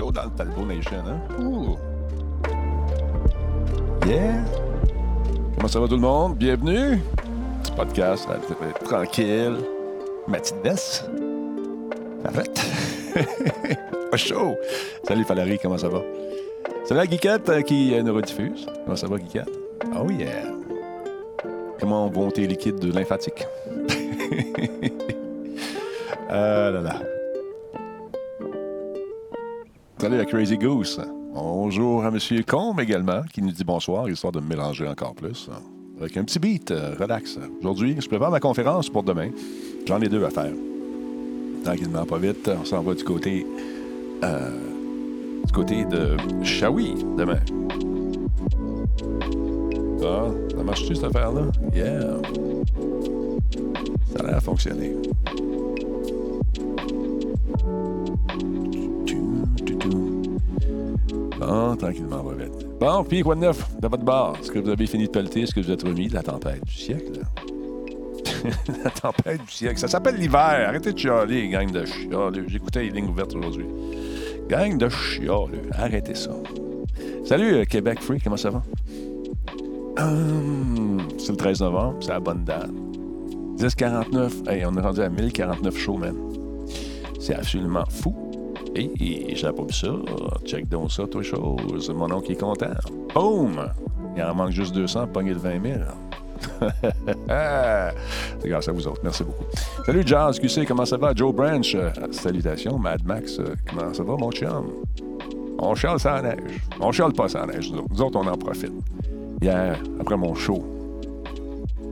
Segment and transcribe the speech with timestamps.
[0.00, 1.20] Dans le Talbot Nation, hein?
[1.38, 1.76] Ouh.
[4.06, 4.42] Yeah!
[5.54, 6.38] Comment ça va tout le monde?
[6.38, 7.02] Bienvenue!
[7.62, 9.58] Petit podcast euh, tranquille.
[10.26, 10.70] Matinée.
[12.24, 12.66] Arrête!
[14.10, 14.56] Pas chaud!
[15.06, 16.00] Salut Valérie, comment ça va?
[16.84, 18.66] Salut la Guiquette euh, qui euh, nous rediffuse?
[18.84, 19.50] Comment ça va, Guiquette?
[19.94, 20.46] Oh yeah!
[21.78, 23.46] Comment vont tes liquides de lymphatique?
[26.30, 27.09] ah là là.
[30.00, 30.98] Salut la Crazy Goose.
[31.34, 32.18] Bonjour à M.
[32.48, 35.50] Combe également, qui nous dit bonsoir, histoire de mélanger encore plus.
[36.00, 37.38] Avec un petit beat, euh, relax.
[37.60, 39.28] Aujourd'hui, je prépare ma conférence pour demain.
[39.86, 40.54] J'en ai deux à faire.
[41.64, 42.50] Tranquillement, pas vite.
[42.58, 43.46] On s'en va du côté,
[44.24, 44.50] euh,
[45.44, 47.40] du côté de Shawi demain.
[50.02, 51.42] Ah, ça marche-tu cette affaire-là?
[51.74, 52.22] Yeah.
[54.16, 54.96] Ça a l'air fonctionner.
[61.80, 62.66] Tranquillement, va vite.
[62.78, 63.68] Bon, puis quoi de neuf?
[63.80, 64.34] De votre bar?
[64.40, 65.42] Est-ce que vous avez fini de pelleter?
[65.42, 67.20] Est-ce que vous êtes remis de la tempête du siècle?
[68.84, 69.78] la tempête du siècle.
[69.78, 70.64] Ça s'appelle l'hiver.
[70.68, 72.44] Arrêtez de chialer, gang de chialeux.
[72.48, 73.66] J'écoutais les lignes ouvertes aujourd'hui.
[74.48, 75.68] Gang de chialeux.
[75.72, 76.30] Arrêtez ça.
[77.24, 78.20] Salut, euh, Québec Free.
[78.22, 78.62] Comment ça va?
[79.98, 81.96] Hum, c'est le 13 novembre.
[82.00, 82.70] C'est la bonne date.
[83.56, 84.48] 10,49.
[84.48, 86.16] Hey, on est rendu à 1049 shows, man.
[87.18, 88.29] C'est absolument fou.
[88.74, 89.88] Et j'avais pas vu ça.
[90.44, 91.90] Check donc ça, toi, chose.
[91.90, 92.66] Mon oncle est content.
[93.14, 93.68] Boom!
[94.16, 95.80] Il en manque juste 200 pour pogner le 20 000.
[98.40, 99.00] C'est grâce à vous autres.
[99.02, 99.44] Merci beaucoup.
[99.84, 101.14] Salut, Jazz QC, comment ça va?
[101.14, 101.76] Joe Branch,
[102.12, 102.78] salutations.
[102.78, 104.66] Mad Max, comment ça va, mon chum?
[105.58, 106.62] On chiale sans neige.
[106.80, 108.04] On chiale pas sans neige, nous autres.
[108.04, 108.72] Autres, on en profite.
[109.42, 110.64] Hier, après mon show,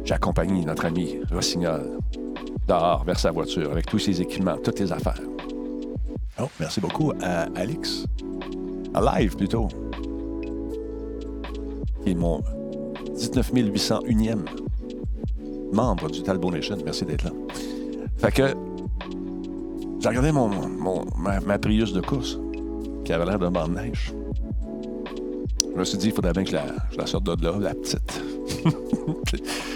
[0.05, 1.99] j'ai accompagné notre ami Rossignol
[2.67, 5.21] dehors vers sa voiture avec tous ses équipements, toutes les affaires.
[6.41, 8.05] Oh, merci beaucoup à Alex.
[8.95, 9.67] À Live, plutôt.
[12.05, 12.43] Qui est mon
[13.17, 14.39] 19 801e
[15.73, 16.77] membre du Talbot Nation.
[16.85, 17.33] Merci d'être là.
[18.19, 18.55] Fait que
[20.01, 20.49] j'ai regardé mon,
[21.17, 22.39] ma, Prius de course
[23.05, 24.15] qui avait l'air d'un banc de neige.
[25.73, 27.59] Je me suis dit, il faudrait bien que je la, je la sorte de là,
[27.59, 28.23] la petite.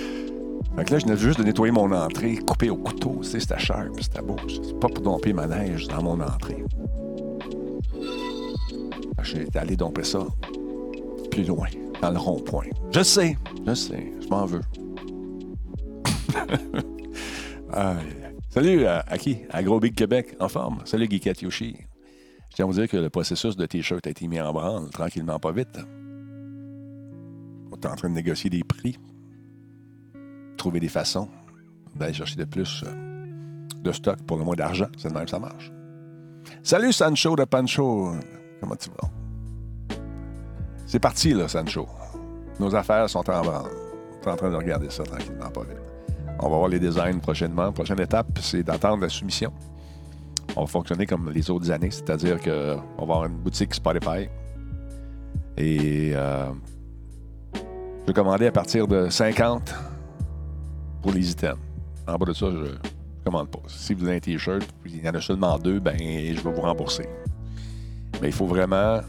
[0.77, 3.19] Fait que là, je venais juste de nettoyer mon entrée, couper au couteau.
[3.23, 4.37] Tu sais, c'était cher, c'était beau.
[4.49, 6.65] C'est pas pour domper ma neige dans mon entrée.
[9.23, 10.27] J'ai allé domper ça
[11.31, 11.69] plus loin,
[12.01, 12.67] dans le rond-point.
[12.91, 13.37] Je sais,
[13.67, 14.63] je sais, je m'en veux.
[18.51, 19.39] Salut à, qui?
[19.51, 20.81] À Gros Big Québec, en forme.
[20.85, 21.77] Salut Geekette Yoshi.
[22.51, 24.91] Je tiens à vous dire que le processus de T-shirt a été mis en branle,
[24.91, 25.79] tranquillement, pas vite.
[27.71, 28.99] On est en train de négocier des prix
[30.63, 31.29] trouver des façons
[31.97, 33.27] d'aller chercher de plus euh,
[33.83, 34.87] de stock pour le moins d'argent.
[34.97, 35.73] C'est de même ça marche.
[36.63, 38.13] Salut Sancho de Pancho.
[38.61, 39.09] Comment tu vas?
[40.87, 41.89] C'est parti, là, Sancho.
[42.61, 43.71] Nos affaires sont en branle.
[44.25, 45.81] On est en train de regarder ça tranquillement, pas vite.
[46.39, 47.73] On va voir les designs prochainement.
[47.73, 49.53] Prochaine étape, c'est d'attendre la soumission.
[50.55, 54.29] On va fonctionner comme les autres années, c'est-à-dire qu'on va avoir une boutique Spotify.
[55.57, 56.53] Et euh,
[57.55, 59.92] je vais commander à partir de 50
[61.03, 61.59] pour les items.
[62.07, 62.79] En bas de ça, je ne
[63.25, 63.61] commande pas.
[63.67, 66.61] Si vous avez un T-shirt, il y en a seulement deux, ben, je vais vous
[66.63, 67.09] rembourser.
[68.21, 69.01] Mais il faut vraiment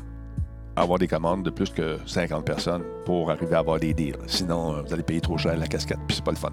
[0.76, 4.18] avoir des commandes de plus que 50 personnes pour arriver à avoir des deals.
[4.26, 6.52] Sinon, euh, vous allez payer trop cher la casquette, puis c'est pas le fun.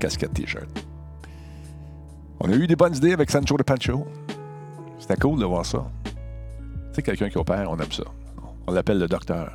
[0.00, 0.68] Casquette T-shirt.
[2.40, 4.04] On a eu des bonnes idées avec Sancho de Pancho.
[4.98, 5.84] C'était cool de voir ça.
[6.92, 8.04] C'est quelqu'un qui opère, on aime ça.
[8.66, 9.52] On l'appelle le docteur.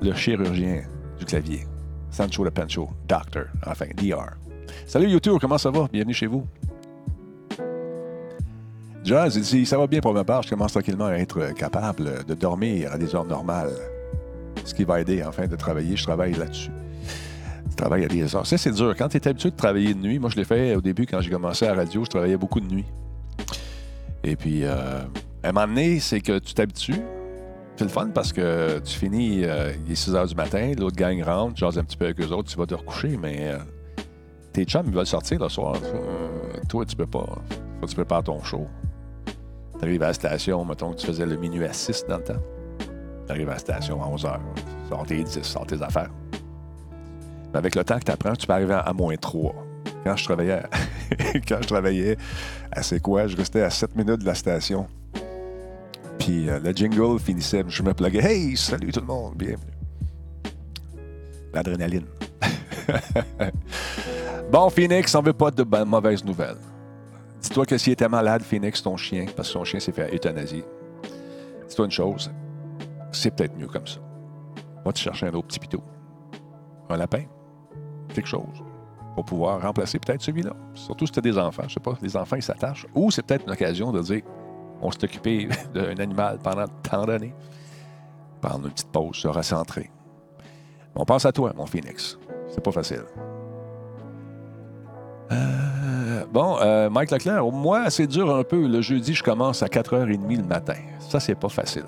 [0.00, 0.82] Le chirurgien
[1.18, 1.66] du clavier.
[2.12, 4.36] Sancho Le Pancho, Doctor, enfin, DR.
[4.86, 5.88] Salut YouTube, comment ça va?
[5.90, 6.46] Bienvenue chez vous.
[9.02, 12.34] Jazz, dit ça va bien pour ma part, je commence tranquillement à être capable de
[12.34, 13.72] dormir à des heures normales.
[14.64, 16.70] Ce qui va aider enfin de travailler, je travaille là-dessus.
[17.70, 18.46] Je travaille à des heures.
[18.46, 18.94] Ça, c'est dur.
[18.96, 21.22] Quand tu es habitué de travailler de nuit, moi je l'ai fait au début quand
[21.22, 22.84] j'ai commencé à la radio, je travaillais beaucoup de nuit.
[24.22, 25.00] Et puis, euh,
[25.42, 27.00] à un moment donné, c'est que tu t'habitues,
[27.76, 30.96] c'est le fun parce que tu finis, euh, il est 6 h du matin, l'autre
[30.96, 33.58] gang rentre, tu un petit peu avec eux autres, tu vas te recoucher, mais euh,
[34.52, 35.76] tes chums, ils veulent sortir le soir.
[35.82, 36.28] Euh,
[36.68, 37.26] toi, tu peux pas.
[37.80, 38.66] Faut que tu prépares ton show.
[39.78, 42.24] Tu arrives à la station, mettons que tu faisais le minuit à 6 dans le
[42.24, 42.42] temps.
[43.26, 44.38] Tu arrives à la station à 11 h,
[44.88, 46.10] sors tes 10, sors tes affaires.
[47.52, 49.54] Mais avec le temps que tu apprends, tu peux arriver à, moins 3.
[50.04, 50.62] Quand je travaillais,
[51.48, 52.16] quand je travaillais
[52.70, 54.86] à C'est quoi, je restais à 7 minutes de la station.
[56.24, 58.22] Puis euh, le jingle finissait, je me pluguais.
[58.22, 59.72] Hey, salut tout le monde, bienvenue.
[61.52, 62.06] L'adrénaline.
[64.52, 66.58] bon, Phoenix, on veut pas de mauvaises nouvelles.
[67.40, 70.62] Dis-toi que s'il était malade, Phoenix, ton chien, parce que son chien s'est fait euthanasie,
[71.68, 72.30] dis-toi une chose,
[73.10, 73.98] c'est peut-être mieux comme ça.
[74.84, 75.82] Va te chercher un autre petit pitot.
[76.88, 77.24] Un lapin.
[78.14, 78.62] Quelque chose.
[79.16, 80.52] Pour pouvoir remplacer peut-être celui-là.
[80.74, 81.64] Surtout si tu as des enfants.
[81.66, 82.86] Je sais pas, les enfants, ils s'attachent.
[82.94, 84.22] Ou c'est peut-être une occasion de dire
[84.82, 87.34] on s'est occupé d'un animal pendant tant d'années.
[88.40, 89.90] Prendre une petite pause, se recentrer.
[90.94, 92.18] On pense à toi, mon Phoenix.
[92.48, 93.04] C'est pas facile.
[95.30, 98.66] Euh, bon, euh, Mike Leclerc, moi, c'est dur un peu.
[98.66, 100.76] Le jeudi, je commence à 4h30 le matin.
[100.98, 101.86] Ça, c'est pas facile.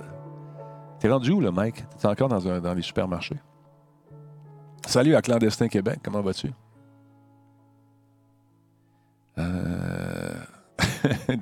[1.01, 1.85] T'es rendu où, le Mike?
[1.99, 3.37] T'es encore dans, dans les supermarchés?
[4.87, 6.51] Salut à Clandestin Québec, comment vas-tu?
[9.39, 10.35] Euh...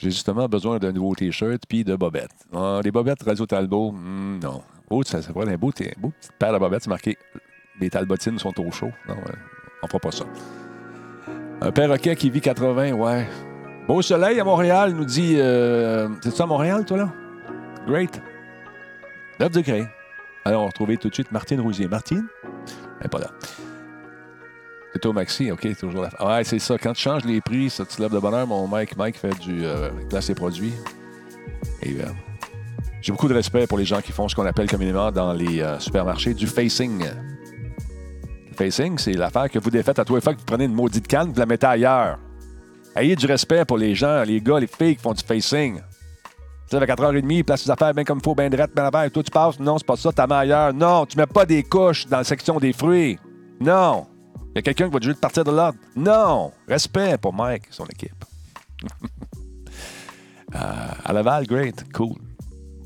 [0.00, 2.46] J'ai justement besoin d'un nouveau T-shirt puis de bobettes.
[2.54, 4.62] Ah, les bobettes Radio Talbot, hmm, non.
[4.90, 5.90] Oh, ça, ça un beau, beau petit
[6.38, 6.84] paire de bobettes.
[6.84, 7.18] C'est marqué
[7.80, 8.90] les talbotines sont au chaud.
[9.08, 9.14] Non,
[9.82, 10.24] on fera pas ça.
[11.60, 13.28] Un perroquet qui vit 80, ouais.
[13.86, 15.36] Beau soleil à Montréal, nous dit.
[15.38, 17.12] Euh, c'est ça à Montréal, toi, là?
[17.86, 18.20] Great.
[19.40, 19.88] L'œuf de grès.
[20.44, 21.88] Alors, on va retrouver tout de suite Martine Rousier.
[21.88, 22.26] Martine?
[22.98, 23.30] Elle n'est pas là.
[24.92, 26.10] C'est au Maxi, OK, toujours là.
[26.20, 26.78] Ouais, c'est ça.
[26.78, 28.46] Quand tu changes les prix, ça te lève de bonheur.
[28.46, 29.90] Mon Mike, Mike fait du euh,
[30.34, 30.72] produits.
[31.82, 32.06] Et euh,
[33.00, 35.60] j'ai beaucoup de respect pour les gens qui font ce qu'on appelle communément dans les
[35.60, 37.04] euh, supermarchés du facing.
[38.50, 40.74] Le facing, c'est l'affaire que vous défaites à tous les fois que vous prenez une
[40.74, 42.18] maudite canne vous la mettez ailleurs.
[42.96, 45.80] Ayez du respect pour les gens, les gars, les filles qui font du facing.
[46.68, 49.10] Tu sais, à 4h30, place tes affaires bien comme il faut, bien droite, bien affaire.
[49.10, 49.60] Toi, tu passes.
[49.60, 50.74] Non, c'est pas ça, ta main ailleurs.
[50.74, 53.18] Non, tu mets pas des couches dans la section des fruits.
[53.60, 54.06] Non.
[54.58, 55.72] Y a quelqu'un qui va juste partir de là.
[55.94, 56.50] Non.
[56.66, 58.24] Respect pour Mike et son équipe.
[60.56, 61.84] euh, à Laval, great.
[61.92, 62.16] Cool.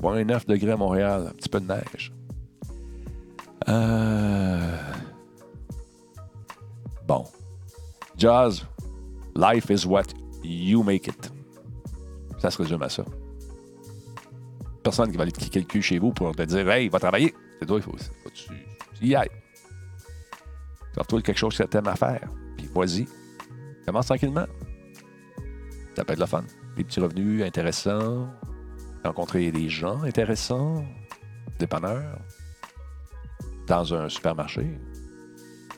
[0.03, 1.29] 9 degrés à Montréal.
[1.31, 2.13] Un petit peu de neige.
[3.67, 4.77] Euh...
[7.07, 7.25] Bon.
[8.19, 8.67] Jazz,
[9.35, 10.03] life is what
[10.43, 11.33] you make it.
[12.37, 13.03] Ça se résume à ça.
[14.83, 16.99] Personne qui va aller te kicker le cul chez vous pour te dire Hey, va
[16.99, 17.33] travailler.
[17.59, 19.42] C'est toi, il faut, faut tu y.
[20.93, 22.29] Trouve-toi quelque chose que tu aimes à faire.
[22.57, 23.07] Puis vas-y.
[23.85, 24.45] Commence tranquillement.
[25.95, 26.43] Ça peut être le fun.
[26.75, 28.29] Des petits revenus intéressants.
[29.03, 30.85] Rencontrer des gens intéressants.
[31.59, 32.19] Dépanneurs.
[33.67, 34.67] Dans un supermarché.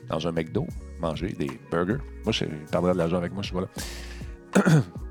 [0.09, 0.67] Dans un McDo.
[0.99, 2.01] Manger des burgers.
[2.23, 4.81] Moi, je perdrais de l'argent avec moi, je suis pas là.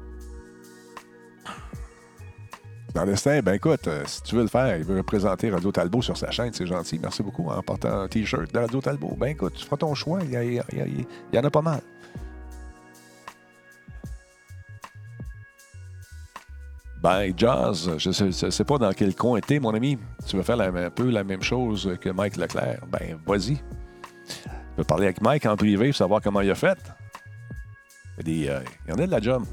[2.95, 6.17] Clandestin, ben écoute, euh, si tu veux le faire, il veut représenter Radio Talbot sur
[6.17, 7.01] sa chaîne, c'est gentil.
[7.03, 9.17] Merci beaucoup en portant un T-shirt de Radio Talbot.
[9.19, 10.63] Ben écoute, tu feras ton choix, il
[11.33, 11.81] y, en a pas mal.
[17.03, 19.99] Ben, Jazz, je je sais pas dans quel coin t'es, mon ami.
[20.25, 22.87] Tu veux faire un peu la même chose que Mike Leclerc?
[22.87, 23.57] Ben, vas-y.
[23.57, 26.79] Tu peux parler avec Mike en privé pour savoir comment il a fait?
[28.25, 29.45] Il y, euh, il y en a de la job.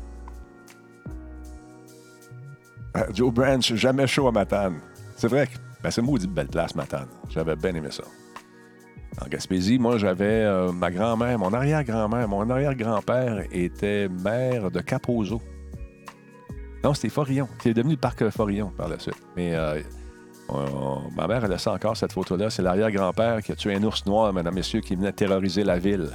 [2.98, 4.80] Euh, Joe Branch, jamais chaud à Matane.
[5.16, 7.08] C'est vrai que ben, c'est une maudite belle place, Matane.
[7.30, 8.04] J'avais bien aimé ça.
[9.24, 15.42] En Gaspésie, moi, j'avais euh, ma grand-mère, mon arrière-grand-mère, mon arrière-grand-père était maire de Capozo.
[16.84, 17.48] Non, c'était Forillon.
[17.62, 19.22] C'est devenu le parc Forillon par la suite.
[19.36, 19.82] Mais euh,
[21.16, 22.50] ma mère, elle a ça encore, cette photo-là.
[22.50, 26.10] C'est l'arrière-grand-père qui a tué un ours noir, mesdames, messieurs, qui venait terroriser la ville.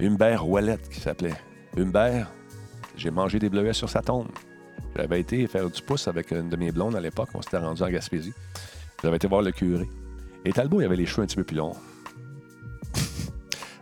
[0.00, 1.34] Humbert Ouellette, qui s'appelait.
[1.76, 2.30] Humbert,
[2.96, 4.28] j'ai mangé des bleuets sur sa tombe.
[4.96, 7.28] J'avais été faire du pouce avec une de mes blondes à l'époque.
[7.34, 8.32] On s'était rendu en Gaspésie.
[9.02, 9.88] J'avais été voir le curé.
[10.44, 11.74] Et Talbot, il avait les cheveux un petit peu plus longs.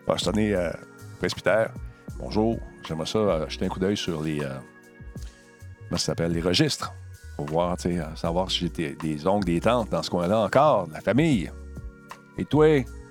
[0.07, 0.71] Alors, je tenais euh,
[1.19, 1.73] presbytère.
[2.19, 2.59] Bonjour.
[2.87, 4.41] J'aimerais ça euh, jeter un coup d'œil sur les.
[4.41, 4.49] euh,
[5.89, 6.33] comment ça s'appelle?
[6.33, 6.93] Les registres.
[7.37, 10.41] Pour voir, tu sais, euh, savoir si j'ai des- oncles, des tantes dans ce coin-là
[10.41, 11.51] encore, de la famille.
[12.39, 12.67] Et toi,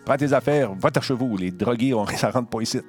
[0.05, 1.37] prends tes affaires, va chez vous.
[1.37, 2.79] Les drogués, on, ça rentre pas ici.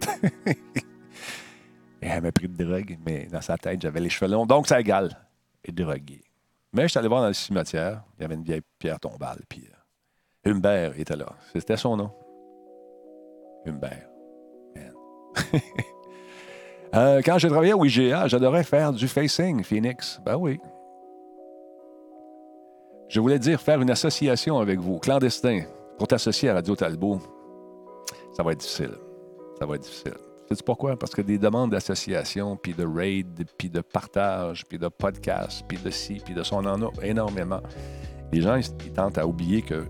[2.02, 4.66] Et elle m'a pris de drogue, mais dans sa tête, j'avais les cheveux longs, donc
[4.66, 5.16] ça égale.
[5.64, 6.24] Et drogué.
[6.72, 9.42] Mais je suis allé voir dans le cimetière, il y avait une vieille pierre tombale,
[9.48, 11.26] puis euh, Humbert était là.
[11.52, 12.10] C'était son nom.
[13.66, 14.08] Humbert.
[14.74, 14.92] Man.
[16.94, 20.20] Euh, quand j'ai travaillé au IGA, j'adorais faire du facing, Phoenix.
[20.26, 20.60] Ben oui.
[23.08, 25.62] Je voulais dire faire une association avec vous, clandestin,
[25.96, 27.18] pour t'associer à Radio Talbot.
[28.36, 28.92] Ça va être difficile.
[29.58, 30.18] Ça va être difficile.
[30.52, 30.98] Sais-tu pourquoi?
[30.98, 35.78] Parce que des demandes d'association, puis de raid, puis de partage, puis de podcast, puis
[35.78, 37.60] de ci, puis de ça, on en a énormément.
[38.30, 39.86] Les gens, ils, ils tentent à oublier que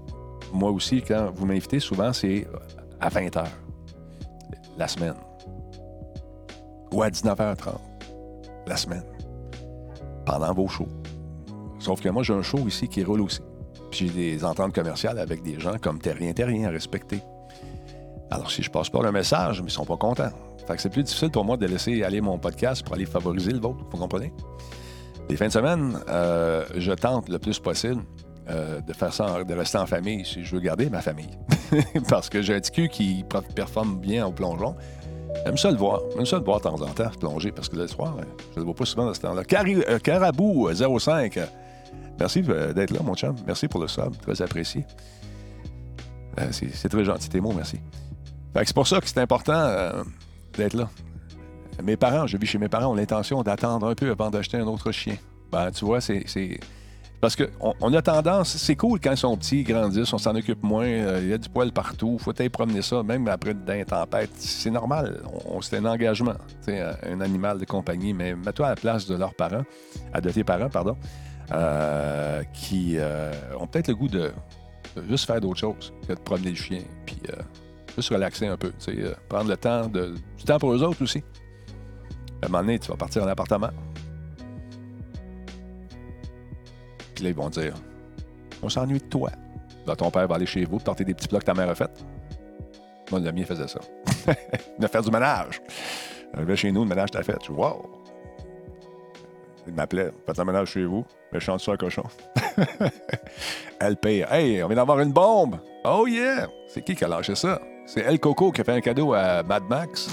[0.52, 2.46] moi aussi, quand vous m'invitez, souvent, c'est
[3.00, 3.44] à 20 h
[4.78, 5.16] la semaine.
[6.92, 7.74] Ou à 19h30
[8.68, 9.04] la semaine.
[10.24, 10.86] Pendant vos shows.
[11.80, 13.40] Sauf que moi, j'ai un show ici qui roule aussi.
[13.90, 17.20] Puis j'ai des ententes commerciales avec des gens comme Terrien Terrien à respecter.
[18.30, 20.30] Alors, si je passe pas le message, mais ils sont pas contents.
[20.72, 23.52] Fait que c'est plus difficile pour moi de laisser aller mon podcast pour aller favoriser
[23.52, 23.84] le vôtre.
[23.90, 24.32] Vous comprenez?
[25.28, 28.02] Les fins de semaine, euh, je tente le plus possible
[28.48, 31.28] euh, de faire ça, de rester en famille si je veux garder ma famille.
[32.08, 33.22] Parce que j'ai un petit cul qui
[33.54, 34.74] performe bien au plongeon.
[35.44, 36.00] J'aime ça le voir.
[36.16, 38.60] J'aime ça le voir de temps en temps, plonger, parce que le soir, je ne
[38.60, 39.42] le vois pas souvent dans ce temps-là.
[39.52, 41.36] Euh, Carabou, euh, 05.
[41.36, 41.46] euh,
[42.18, 43.36] Merci d'être là, mon chum.
[43.46, 44.16] Merci pour le sub.
[44.22, 44.86] Très apprécié.
[46.50, 47.78] C'est c'est très gentil, tes mots, merci.
[48.54, 50.02] C'est pour ça que c'est important
[50.58, 50.88] d'être là.
[51.82, 54.66] Mes parents, je vis chez mes parents, ont l'intention d'attendre un peu avant d'acheter un
[54.66, 55.16] autre chien.
[55.50, 56.24] Ben, tu vois, c'est.
[57.20, 60.34] Parce qu'on on a tendance, c'est cool quand ils sont petits, ils grandissent, on s'en
[60.34, 63.54] occupe moins, euh, il y a du poil partout, faut aller promener ça, même après
[63.54, 64.30] dans tempête.
[64.34, 66.34] C'est normal, on, c'est un engagement,
[66.66, 69.62] un animal de compagnie, mais mets-toi à la place de leurs parents,
[70.20, 70.96] de tes parents, pardon,
[71.52, 74.32] euh, qui euh, ont peut-être le goût de,
[74.96, 77.18] de juste faire d'autres choses que de promener le chien, puis
[77.96, 81.22] juste relaxer un peu, euh, prendre le temps, de, du temps pour eux autres aussi.
[82.42, 83.70] À un moment donné, tu vas partir en appartement.
[87.14, 87.74] Puis là, ils vont dire
[88.62, 89.30] On s'ennuie de toi.
[89.86, 91.74] Là, ton père va aller chez vous, porter des petits plats que ta mère a
[91.74, 91.90] fait.
[93.10, 93.80] Moi, le mien faisait ça.
[94.78, 95.60] de faire du ménage.
[96.34, 97.36] Arrivé chez nous, le ménage t'a fait.
[97.42, 97.90] Je dis Wow!
[99.66, 101.04] Il m'appelait Faites le ménage chez vous.
[101.32, 102.04] Mais je chante ça un cochon.
[103.80, 104.24] Elle paye.
[104.30, 105.58] Hey, on vient d'avoir une bombe!
[105.84, 106.48] Oh yeah!
[106.68, 107.60] C'est qui qui a lâché ça?
[107.86, 110.08] C'est El Coco qui a fait un cadeau à Mad Max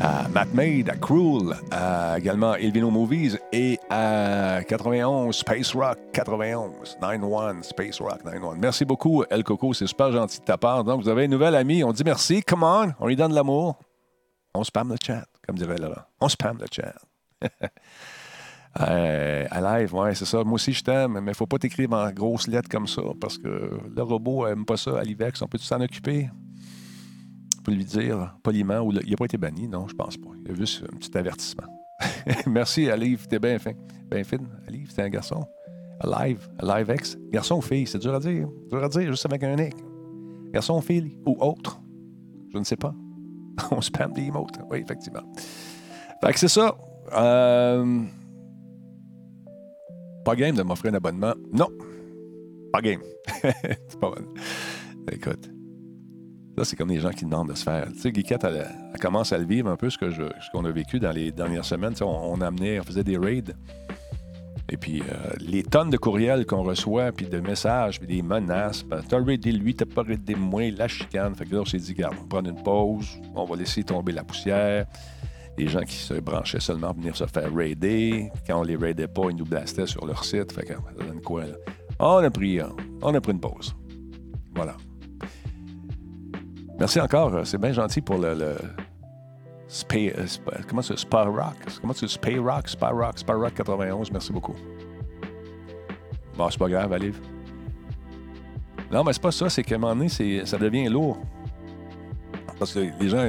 [0.00, 6.98] à Matt Made, à Cruel, à également Elvino Movies et à 91 Space Rock 91,
[7.00, 8.58] 91 Space Rock 91.
[8.58, 10.84] Merci beaucoup, El Coco, c'est super gentil de ta part.
[10.84, 13.36] Donc, vous avez une nouvelle amie, on dit merci, come on, on lui donne de
[13.36, 13.78] l'amour.
[14.54, 16.02] On spam le chat, comme dirait Laurent.
[16.20, 16.94] On spam le chat.
[18.80, 20.44] Euh, à live, ouais, c'est ça.
[20.44, 23.48] Moi aussi, je t'aime, mais faut pas t'écrire en grosses lettres comme ça parce que
[23.48, 24.98] le robot aime pas ça.
[24.98, 26.28] Alivex, on peut s'en occuper?
[27.64, 28.90] Peut lui dire poliment.
[28.90, 30.30] Il n'a pas été banni, non, je pense pas.
[30.44, 31.66] Il a juste un petit avertissement.
[32.46, 33.72] Merci, Alive, t'es bien fin.
[34.10, 34.46] Bien fine.
[34.68, 35.44] Alive, t'es un garçon.
[36.00, 37.16] Alive, Alive X.
[37.32, 38.48] Garçon ou fille, c'est dur à dire.
[38.70, 39.74] Dur à dire, juste avec un nick.
[40.52, 41.80] Garçon ou fille, ou autre.
[42.52, 42.94] Je ne sais pas.
[43.70, 44.58] On spam des emotes.
[44.70, 45.22] Oui, effectivement.
[46.22, 46.76] Fait que c'est ça.
[47.12, 48.04] Euh,
[50.26, 51.34] Pas game de m'offrir un abonnement.
[51.52, 51.68] Non.
[52.72, 53.00] Pas game.
[53.42, 54.16] c'est pas bon.
[55.12, 55.48] Écoute.
[56.56, 57.86] Là, c'est comme les gens qui demandent de se faire.
[57.92, 58.66] Tu sais, Guiquette, elle,
[59.00, 61.64] commence à le vivre un peu, ce que ce qu'on a vécu dans les dernières
[61.64, 61.94] semaines.
[62.00, 63.54] On, amenait, on faisait des raids.
[64.68, 68.82] Et puis, euh, les tonnes de courriels qu'on reçoit, puis de messages, puis des menaces.
[68.82, 71.36] Ben, t'as raidé lui, t'as pas raidé moi, la chicane.
[71.36, 73.84] Fait que là, on s'est dit, garde, on va prendre une pause, on va laisser
[73.84, 74.86] tomber la poussière.
[75.58, 78.30] Les gens qui se branchaient seulement pour venir se faire raider.
[78.46, 80.52] Quand on les raidait pas, ils nous blastaient sur leur site.
[80.52, 80.62] Ça
[80.98, 81.54] donne quoi, là?
[81.98, 82.60] On a pris,
[83.02, 83.74] on a pris une pause.
[84.54, 84.76] Voilà.
[86.78, 87.46] Merci encore.
[87.46, 88.34] C'est bien gentil pour le.
[88.34, 88.56] le
[89.68, 91.56] Spay, Spa- comment c'est Spa Rock?
[91.80, 92.68] Comment c'est Spay Rock?
[92.68, 94.12] Spa Rock, Spa Rock 91.
[94.12, 94.54] Merci beaucoup.
[96.36, 97.18] Bon, c'est pas grave, Alive.
[98.92, 99.48] Non, mais c'est pas ça.
[99.48, 100.08] C'est qu'à un moment donné,
[100.44, 101.18] ça devient lourd.
[102.58, 103.26] Parce que les gens.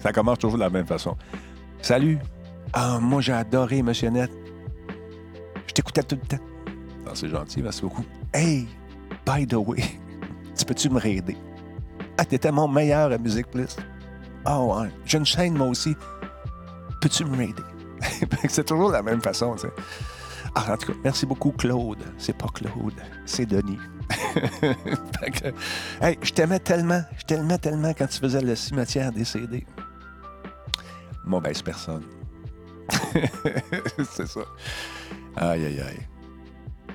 [0.00, 1.16] Ça commence toujours de la même façon.
[1.82, 2.18] Salut.
[2.72, 4.30] Ah, moi, j'ai adoré Monsieur Net.
[5.66, 6.42] Je t'écoutais tout le temps.
[7.06, 8.04] Ah, c'est gentil, merci beaucoup.
[8.32, 8.66] Hey,
[9.26, 9.82] by the way,
[10.56, 11.36] tu peux-tu me raider?
[12.16, 13.76] Ah, t'étais mon meilleur à Musique Plus.
[14.44, 15.96] Ah ouais, j'ai une chaîne moi aussi.
[17.00, 17.62] Peux-tu me raider?
[18.48, 19.72] c'est toujours la même façon, tu sais.
[20.54, 21.98] Ah, en tout cas, merci beaucoup, Claude.
[22.18, 22.94] C'est pas Claude,
[23.26, 23.78] c'est Denis.
[26.00, 29.66] Hey, je t'aimais tellement, je t'aimais tellement quand tu faisais le cimetière des CD.
[31.24, 32.04] Mauvaise personne.
[34.10, 34.40] c'est ça.
[35.36, 36.06] Aïe, aïe, aïe.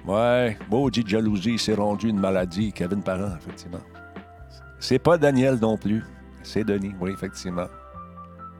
[0.05, 2.71] Ouais, maudit jalousie, c'est rendu une maladie.
[2.71, 3.81] Kevin Parent, effectivement.
[4.79, 6.03] C'est pas Daniel non plus.
[6.43, 7.67] C'est Denis, oui, effectivement.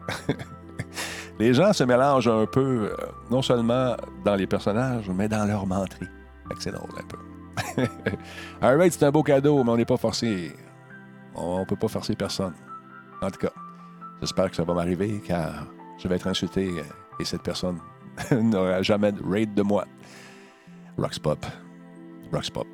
[1.40, 2.96] les gens se mélangent un peu, euh,
[3.30, 6.08] non seulement dans les personnages, mais dans leur menterie.
[6.60, 7.84] C'est drôle un peu.
[8.62, 10.52] un raid, c'est un beau cadeau, mais on n'est pas forcé.
[11.36, 12.54] On peut pas forcer personne.
[13.22, 13.52] En tout cas,
[14.22, 15.68] j'espère que ça va m'arriver car
[15.98, 16.84] je vais être insulté euh,
[17.20, 17.80] et cette personne
[18.32, 19.86] n'aura jamais de raid de moi.
[20.98, 21.46] Rox Pop.
[22.32, 22.68] Rox Pop.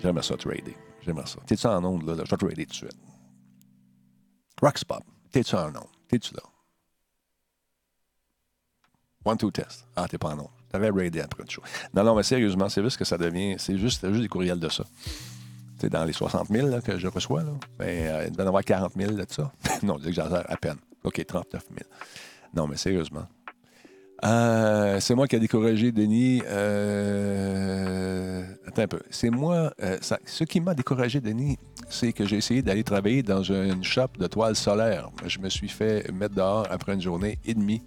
[0.00, 0.76] J'aimerais ça te raider.
[1.02, 1.38] J'aimerais ça.
[1.46, 2.14] T'es-tu en onde, là?
[2.24, 2.98] Je vais te raider tout de suite.
[4.62, 5.02] Rox Pop.
[5.30, 5.88] T'es-tu en onde?
[6.08, 6.42] T'es-tu là?
[9.24, 9.86] One, two, test.
[9.96, 10.48] Ah, t'es pas en onde.
[10.70, 11.62] T'avais raidé après le show.
[11.94, 13.56] Non, non, mais sérieusement, c'est juste que ça devient.
[13.58, 14.84] C'est juste, juste des courriels de ça.
[15.80, 17.42] C'est dans les 60 000 là, que je reçois.
[17.42, 17.52] Là.
[17.78, 19.52] Ben, euh, il doit y en avoir 40 000 de ça.
[19.82, 20.76] non, j'exagère à peine.
[21.02, 21.80] OK, 39 000.
[22.54, 23.26] Non, mais sérieusement.
[24.24, 26.40] Euh, c'est moi qui ai découragé Denis.
[26.46, 29.00] Euh, Attends un peu.
[29.10, 29.72] C'est moi.
[29.82, 31.58] euh, ce qui m'a découragé, Denis,
[31.90, 35.10] c'est que j'ai essayé d'aller travailler dans une shop de toile solaire.
[35.26, 37.82] Je me suis fait mettre dehors après une journée et demie.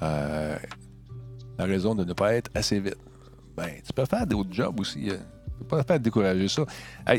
[0.00, 0.58] La
[1.58, 2.98] raison de ne pas être assez vite.
[3.56, 5.10] Ben, tu peux faire d'autres jobs aussi.
[5.58, 6.64] Peux pas faire décourager ça.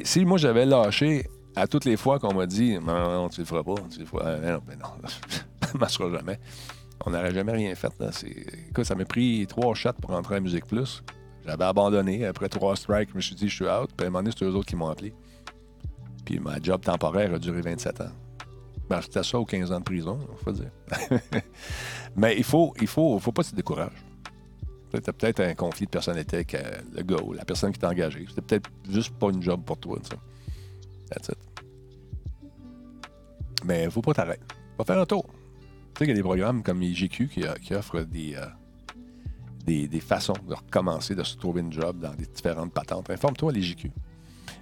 [0.04, 3.46] Si moi j'avais lâché à toutes les fois qu'on m'a dit non, non, tu le
[3.46, 4.38] feras pas, feras.
[4.38, 4.90] Non, ben non,
[5.62, 6.40] ça ne marchera jamais.
[7.06, 7.92] On n'aurait jamais rien fait.
[8.00, 8.10] Là.
[8.70, 11.04] Écoute, ça m'a pris trois shots pour rentrer à Musique Plus.
[11.46, 12.26] J'avais abandonné.
[12.26, 13.90] Après trois strikes, je me suis dit, je suis out.
[13.96, 15.14] Puis à un moment donné, c'est eux autres qui m'ont appelé.
[16.26, 18.12] Puis ma job temporaire a duré 27 ans.
[18.90, 20.72] Ben, c'était ça aux 15 ans de prison, il faut dire.
[22.16, 23.96] Mais il faut, il faut, faut pas se décourager.
[24.94, 27.90] As peut-être un conflit de personnalité avec euh, le gars ou la personne qui t'a
[27.90, 28.26] engagé.
[28.28, 30.00] C'était peut-être juste pas une job pour toi.
[30.02, 30.16] Ça.
[31.10, 31.38] That's it.
[33.66, 34.42] Mais faut pas t'arrêter.
[34.78, 35.26] Va faire un tour.
[35.28, 38.46] Tu sais qu'il y a des programmes comme IGQ qui, euh, qui offrent des, euh,
[39.66, 43.10] des, des, façons de recommencer, de se trouver une job dans des différentes patentes.
[43.10, 43.92] Informe-toi à l'IGQ.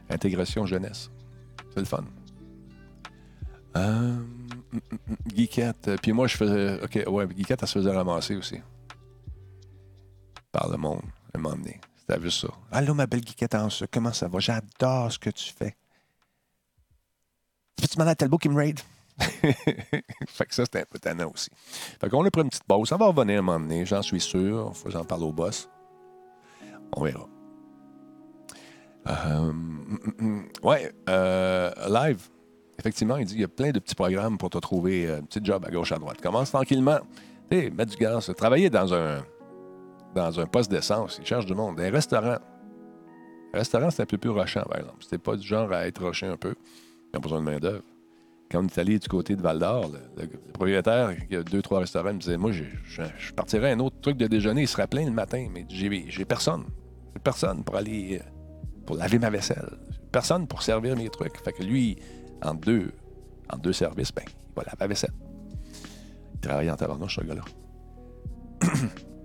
[0.09, 1.09] Intégration jeunesse.
[1.73, 2.03] C'est le fun.
[3.77, 4.17] Euh,
[5.33, 5.91] Geekette.
[6.01, 6.81] Puis moi, je faisais.
[6.83, 8.57] OK, ouais, Geekette, elle se faisait ramasser aussi.
[10.69, 11.01] Le monde,
[11.33, 11.79] à un moment donné.
[11.97, 12.47] C'était juste ça.
[12.71, 13.85] Allô, ma belle Geekette en ce.
[13.85, 14.39] Comment ça va?
[14.39, 15.75] J'adore ce que tu fais.
[17.75, 18.79] Peux-tu demander à Talbot qui me raid?
[19.19, 21.49] fait que ça, c'était un peu tannant aussi.
[21.99, 22.89] Fait qu'on a pris une petite pause.
[22.89, 24.75] Ça va revenir à un moment donné, j'en suis sûr.
[24.75, 25.69] Faut que j'en parle au boss.
[26.95, 27.27] On verra.
[29.07, 29.53] Euh,
[30.63, 32.29] ouais, euh, live.
[32.79, 35.39] Effectivement, il dit qu'il y a plein de petits programmes pour te trouver un petit
[35.43, 36.21] job à gauche, à droite.
[36.21, 36.99] Commence tranquillement.
[37.49, 38.31] Tu sais, mettre du gaz.
[38.37, 39.23] Travailler dans un,
[40.17, 41.17] dans un poste d'essence.
[41.19, 41.79] Il cherche du monde.
[41.79, 42.37] Un restaurant.
[43.53, 44.97] C'est un peu plus rushant, par exemple.
[45.01, 46.55] C'était pas du genre à être rushé un peu.
[47.13, 47.83] Ils ont besoin de main-d'œuvre.
[48.51, 51.79] Quand on est allé du côté de Val d'Or, le, propriétaire, qui a deux, trois
[51.79, 55.11] restaurants, me disait Moi, je, partirais un autre truc de déjeuner, il serait plein le
[55.11, 56.65] matin, mais j'ai personne.
[57.13, 58.21] J'ai personne pour aller
[58.85, 59.69] pour laver ma vaisselle.
[60.11, 61.37] Personne pour servir mes trucs.
[61.43, 61.97] Fait que lui,
[62.41, 62.91] en deux,
[63.53, 65.13] en deux services, ben, il va laver la vaisselle.
[66.35, 67.43] Il travaille en tabarnouche, ce gars-là.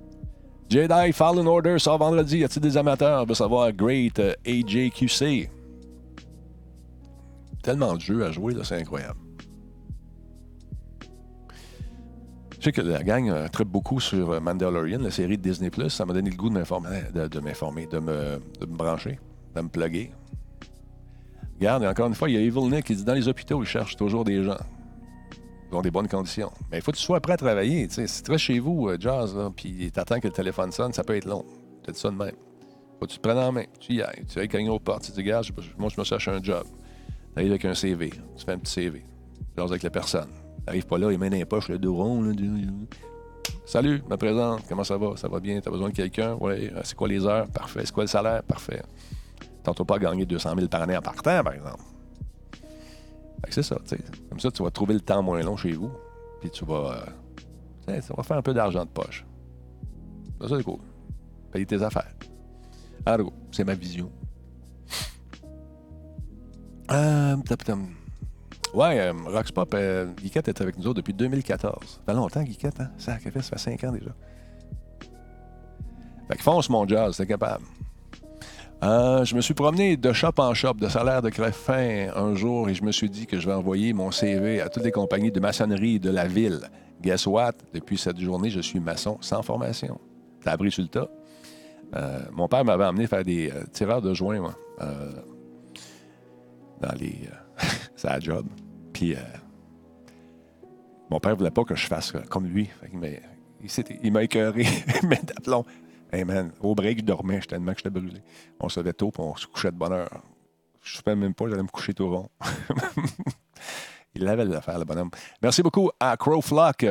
[0.68, 2.38] Jedi Fallen Order sort vendredi.
[2.38, 5.50] Y a-t-il des amateurs veut savoir Great euh, AJQC?
[7.62, 9.18] Tellement de jeux à jouer, c'est incroyable.
[12.58, 15.70] Je sais que la gang euh, beaucoup sur euh, Mandalorian, la série de Disney+.
[15.88, 19.18] Ça m'a donné le goût de m'informer, de, m'informer, de me, brancher,
[19.54, 20.12] de me plugger.
[21.58, 23.66] Regarde, encore une fois, il y a Evil Nick qui dit dans les hôpitaux, ils
[23.66, 24.56] cherchent toujours des gens
[25.74, 26.50] ont des bonnes conditions.
[26.70, 27.88] Mais il faut que tu sois prêt à travailler.
[27.88, 31.16] Si tu restes chez vous, euh, Jazz, puis t'attends que le téléphone sonne, ça peut
[31.16, 31.44] être long.
[31.86, 32.34] C'est ça de même.
[32.98, 33.64] Faut que tu te prennes en main.
[33.80, 34.24] Tu y ailles.
[34.28, 35.04] Tu ailles cogner aux portes.
[35.04, 35.46] Tu dis, regarde,
[35.78, 36.64] moi, je me cherche un job.
[36.66, 38.10] Tu arrives avec un CV.
[38.10, 39.04] Tu fais un petit CV.
[39.56, 40.28] Tu avec la personne.
[40.58, 42.22] Tu n'arrives pas là, il met dans les poches, le dos rond.
[42.22, 42.32] Là,
[43.64, 44.62] Salut, me présente.
[44.68, 45.16] Comment ça va?
[45.16, 45.60] Ça va bien?
[45.60, 46.36] Tu as besoin de quelqu'un?
[46.40, 46.68] Oui.
[46.68, 47.48] Euh, c'est quoi les heures?
[47.48, 47.82] Parfait.
[47.84, 48.42] C'est quoi le salaire?
[48.42, 48.82] Parfait.
[49.62, 51.82] Tentons pas gagner 200 000 par année en partant, par exemple.
[53.50, 54.04] C'est ça, tu sais.
[54.28, 55.90] Comme ça, tu vas trouver le temps moins long chez vous.
[56.40, 57.04] Puis tu vas.
[57.88, 59.24] Euh, ça va faire un peu d'argent de poche.
[60.40, 60.78] Ça, c'est cool.
[61.52, 62.14] Payer tes affaires.
[63.04, 64.10] Alors, c'est ma vision.
[66.90, 67.36] Euh,
[68.74, 71.74] ouais, euh, Roxpop, euh, est avec nous autres depuis 2014.
[71.86, 72.90] Ça fait longtemps, Guiquette, hein?
[72.98, 74.14] Ça, ça fait 5 ans déjà.
[76.28, 77.64] Fait que fonce mon jazz, c'est capable.
[78.82, 82.68] Euh, je me suis promené de shop en shop, de salaire de fin un jour,
[82.68, 85.30] et je me suis dit que je vais envoyer mon CV à toutes les compagnies
[85.30, 86.62] de maçonnerie de la ville.
[87.00, 87.52] Guess what?
[87.72, 90.00] Depuis cette journée, je suis maçon sans formation.
[90.42, 91.08] T'as appris sur le tas.
[91.94, 94.54] Euh, mon père m'avait amené faire des euh, tireurs de joints, moi,
[96.80, 97.28] dans les.
[97.94, 98.46] sa job.
[98.92, 99.14] Puis,
[101.08, 102.68] mon père voulait pas que je fasse comme lui.
[104.02, 104.66] Il, m'a écœuré,
[105.04, 105.64] mais d'aplomb.
[106.14, 108.20] Hey man, au break, je dormais, tellement que j'étais brûlé.
[108.60, 110.22] On se levait tôt, puis on se couchait de bonne heure.
[110.82, 112.28] Je ne même pas, j'allais me coucher tout rond.
[114.14, 115.10] Il avait l'affaire, le bonhomme.
[115.40, 116.84] Merci beaucoup à Crowflock.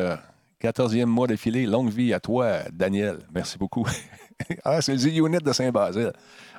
[0.60, 1.68] 14e mois défilé.
[1.68, 3.20] Longue vie à toi, Daniel.
[3.32, 3.86] Merci beaucoup.
[4.64, 6.14] ah, c'est le Z-Unit de Saint-Basile.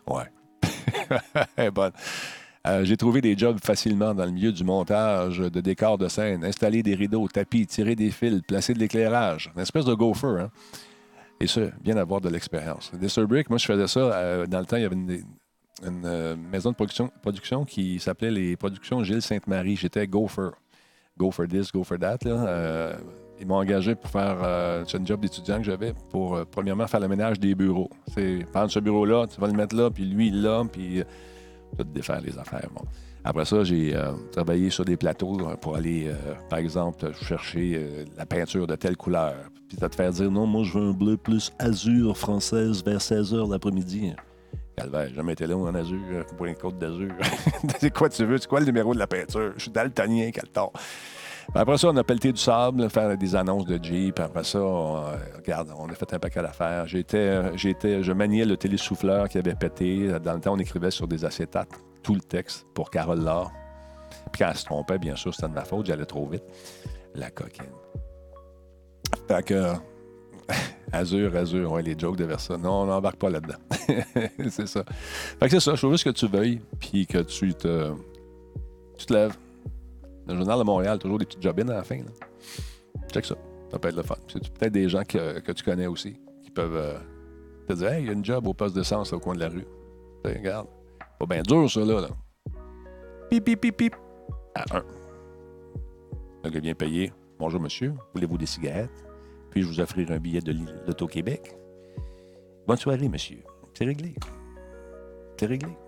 [0.06, 0.30] Ouais.
[2.64, 6.44] Euh, j'ai trouvé des jobs facilement dans le milieu du montage de décors de scène,
[6.44, 9.50] installer des rideaux, tapis, tirer des fils, placer de l'éclairage.
[9.56, 10.50] Une espèce de gopher, hein?
[11.42, 12.92] Et ça, bien avoir de l'expérience.
[13.28, 14.00] Brick, moi, je faisais ça.
[14.00, 15.24] Euh, dans le temps, il y avait une,
[16.04, 19.74] euh, maison de production, qui s'appelait les Productions Gilles Sainte-Marie.
[19.74, 20.50] J'étais gopher.
[21.18, 22.18] Go for this, go for that.
[22.26, 22.94] Euh,
[23.40, 24.84] ils m'ont engagé pour faire.
[24.86, 27.90] c'est un job d'étudiant que j'avais pour, premièrement, faire le ménage des bureaux.
[28.14, 31.02] C'est prendre ce bureau-là, tu vas le mettre là, puis lui, là, puis
[31.76, 32.68] tout défaire les affaires.
[33.24, 38.04] Après ça, j'ai euh, travaillé sur des plateaux euh, pour aller, euh, par exemple, chercher
[38.16, 39.34] la peinture de telle couleur.
[39.68, 43.00] Puis ça te faire dire non, moi je veux un bleu plus azur française vers
[43.00, 44.12] 16 h l'après-midi.
[44.76, 47.12] Calvaire, jamais été là en azur, pour une côte d'azur.
[47.78, 48.38] c'est quoi tu veux?
[48.38, 49.52] C'est quoi le numéro de la peinture?
[49.56, 50.72] Je suis daltonien, tort.
[51.54, 54.18] après ça, on a pelleté du sable, faire des annonces de Jeep.
[54.18, 54.58] Après ça,
[55.36, 56.88] regarde, on a fait un paquet d'affaires.
[56.88, 60.08] J'étais, j'étais, je maniais le télésouffleur qui avait pété.
[60.24, 63.52] Dans le temps, on écrivait sur des acétates tout le texte pour Carole Laure.
[64.32, 66.44] Puis quand elle se trompait, bien sûr, c'était de ma faute, j'allais trop vite.
[67.14, 67.64] La coquine.
[69.28, 69.72] Fait que.
[70.92, 72.56] Azur, Azur, ouais, les jokes de Versa.
[72.56, 73.58] Non, on n'embarque pas là-dedans.
[74.50, 74.84] c'est ça.
[74.84, 75.74] Fait que c'est ça.
[75.74, 77.92] Je veux juste que tu veuilles, puis que tu te.
[78.98, 79.36] Tu te lèves.
[80.28, 81.96] Le Journal de Montréal, toujours des petites jobines à la fin.
[81.96, 82.10] Là.
[83.12, 83.34] Check ça.
[83.70, 84.16] Ça peut être le fun.
[84.58, 86.98] Peut-être des gens que, que, tu connais aussi qui peuvent euh,
[87.66, 89.40] te dire Hey, il y a une job au poste de sens au coin de
[89.40, 89.66] la rue.
[90.24, 90.68] regarde.
[91.22, 92.00] Pas bien dur, ça, là.
[92.00, 92.08] là.
[93.30, 93.94] Pip, pip, pip, pip.
[94.56, 94.82] À un.
[96.42, 97.12] Le gars vient payer.
[97.38, 97.94] Bonjour, monsieur.
[98.12, 99.06] Voulez-vous des cigarettes?
[99.50, 100.52] Puis je vous offrir un billet de
[100.84, 101.56] l'Auto-Québec?
[102.66, 103.38] Bonne soirée, monsieur.
[103.72, 104.16] C'est réglé.
[105.38, 105.78] C'est réglé.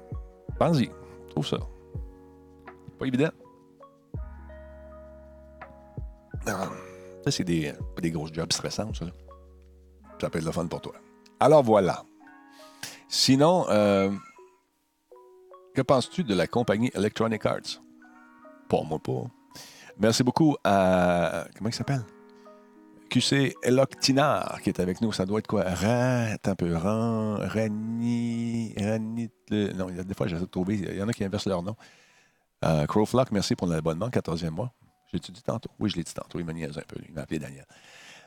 [0.57, 0.91] Pensez-y.
[1.31, 1.59] Trouve ça.
[2.97, 3.31] Pas évident.
[6.47, 9.07] Ça, c'est des, des grosses jobs stressants, ça.
[10.21, 10.93] Ça peut être le fun pour toi.
[11.41, 12.05] Alors voilà.
[13.09, 14.13] Sinon, euh,
[15.75, 17.83] que penses-tu de la compagnie Electronic Arts?
[18.69, 19.25] Pour moi, pas.
[19.99, 21.47] Merci beaucoup à.
[21.57, 22.05] Comment il s'appelle?
[23.11, 25.13] QC Eloctinar qui est avec nous.
[25.13, 25.65] Ça doit être quoi?
[25.65, 26.75] Ran, un peu.
[26.77, 29.31] Ran, Rani, Ranit.
[29.51, 30.77] Non, il y a des fois, j'essaie de trouver.
[30.77, 31.77] Il y en a qui inversent leur nom.
[32.65, 34.73] Euh, Crowflock, merci pour l'abonnement, 14e mois.
[35.13, 35.71] J'ai-tu dit tantôt?
[35.79, 36.41] Oui, je l'ai dit tantôt.
[36.41, 36.97] Il me niaise un peu.
[37.07, 37.67] Il m'a appelé Daniel.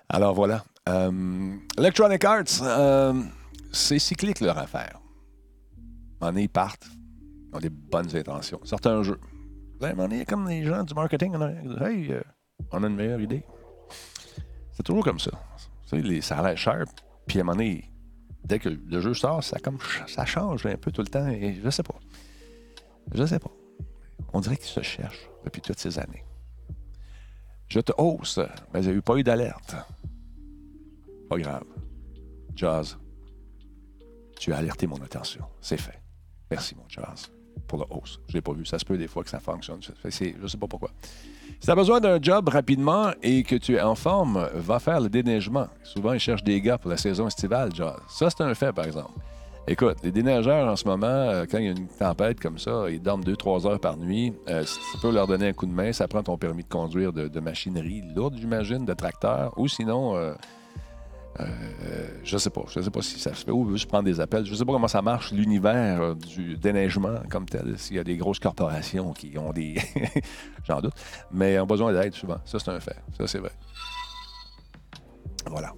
[0.09, 0.63] Alors voilà.
[0.87, 3.21] Euh, Electronic Arts, euh,
[3.73, 5.01] c'est cyclique leur affaire.
[6.21, 6.87] En ils partent.
[7.53, 8.59] Ont des bonnes intentions.
[8.63, 9.19] Certains jeux.
[9.79, 11.33] Vous avez comme les gens du marketing.
[11.35, 12.21] On a, hey, euh,
[12.71, 13.43] on a une meilleure idée.
[14.71, 15.31] C'est toujours comme ça.
[15.91, 16.85] Les, ça a l'air cher.
[17.25, 17.91] Puis à un moment donné,
[18.43, 21.27] dès que le jeu sort, ça, comme, ça change un peu tout le temps.
[21.29, 21.95] Je sais pas.
[23.13, 23.51] Je sais pas.
[24.33, 26.23] On dirait qu'ils se cherchent depuis toutes ces années.
[27.67, 28.39] Je te hausse,
[28.73, 29.75] mais il n'y eu pas eu d'alerte.
[31.29, 31.65] Pas grave.
[32.55, 32.97] Jazz,
[34.39, 35.45] tu as alerté mon attention.
[35.61, 36.01] C'est fait.
[36.49, 37.29] Merci, mon Jazz,
[37.67, 38.19] pour le hausse.
[38.27, 38.65] Je l'ai pas vu.
[38.65, 39.79] Ça se peut des fois que ça fonctionne.
[39.81, 40.91] Je ne sais pas pourquoi.
[41.59, 45.01] Si tu as besoin d'un job rapidement et que tu es en forme, va faire
[45.01, 45.67] le déneigement.
[45.83, 47.95] Souvent, ils cherchent des gars pour la saison estivale, Jazz.
[48.09, 49.11] Ça, c'est un fait, par exemple.
[49.69, 52.85] Écoute, les déneigeurs en ce moment, euh, quand il y a une tempête comme ça,
[52.89, 54.31] ils dorment 2-3 heures par nuit.
[54.47, 56.69] Euh, si tu peux leur donner un coup de main, ça prend ton permis de
[56.69, 60.33] conduire de, machinerie lourde, j'imagine, de tracteur, ou sinon, euh,
[62.23, 62.63] je sais pas.
[62.69, 64.45] Je sais pas si ça se fait ou juste prendre des appels.
[64.45, 68.17] Je sais pas comment ça marche, l'univers du déneigement comme tel, s'il y a des
[68.17, 69.75] grosses corporations qui ont des.
[70.67, 70.93] J'en doute.
[71.31, 72.37] Mais ont besoin d'aide souvent.
[72.45, 72.97] Ça, c'est un fait.
[73.17, 73.51] Ça, c'est vrai.
[75.49, 75.73] Voilà.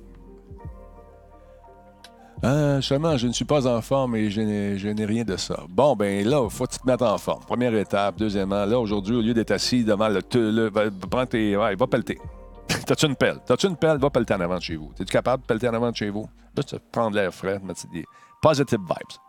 [2.45, 5.59] Euh, seulement, je ne suis pas en forme et je n'ai rien de ça.
[5.69, 7.43] Bon, ben là, il faut te mettre en forme.
[7.43, 8.17] Première étape.
[8.17, 10.21] Deuxièmement, là, aujourd'hui, au lieu d'être assis devant le...
[10.33, 10.69] le
[11.09, 11.57] prends tes...
[11.57, 12.17] Ouais, va pelleter.
[12.89, 13.37] T'as-tu une pelle?
[13.45, 13.99] T'as-tu une pelle?
[13.99, 14.91] Va pelleter en avant de chez vous.
[14.95, 16.27] Es-tu capable de pelleter en avant de chez vous?
[16.57, 18.03] Là, tu vas prendre l'air frais, mettre des
[18.41, 19.19] positive vibes.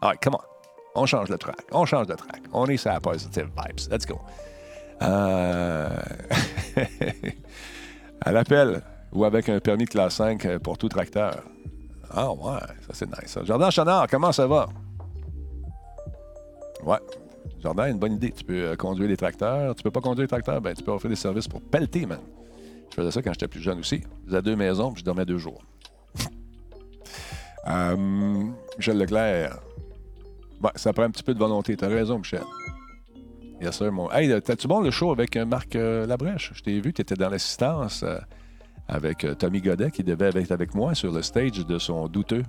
[0.00, 1.00] All right, come on.
[1.02, 1.62] On change le track.
[1.72, 2.42] On change de track.
[2.52, 3.90] On est sur la positive vibes.
[3.90, 4.20] Let's go.
[5.02, 5.98] Euh...
[8.20, 11.42] à l'appel ou avec un permis de classe 5 pour tout tracteur.
[12.14, 13.32] Ah ouais, ça c'est nice.
[13.32, 13.42] Ça.
[13.42, 14.68] Jardin Chanard, comment ça va?
[16.84, 17.00] Ouais.
[17.58, 18.30] Jardin, une bonne idée.
[18.30, 19.74] Tu peux euh, conduire des tracteurs.
[19.74, 22.20] Tu peux pas conduire des tracteurs, ben tu peux offrir des services pour pelleter, man.
[22.90, 24.02] Je faisais ça quand j'étais plus jeune aussi.
[24.24, 25.62] Je faisais deux maisons, puis je dormais deux jours.
[27.68, 27.96] euh,
[28.76, 29.58] Michel Leclerc.
[30.62, 31.76] Ouais, ça prend un petit peu de volonté.
[31.76, 32.42] T'as raison, Michel.
[33.60, 34.10] Yes, sir, mon.
[34.10, 36.52] Hey, t'as-tu bon le show avec euh, Marc euh, Labrèche?
[36.54, 38.04] Je t'ai vu, tu étais dans l'assistance
[38.86, 42.42] avec Tommy Godet qui devait être avec moi sur le stage de son douteux.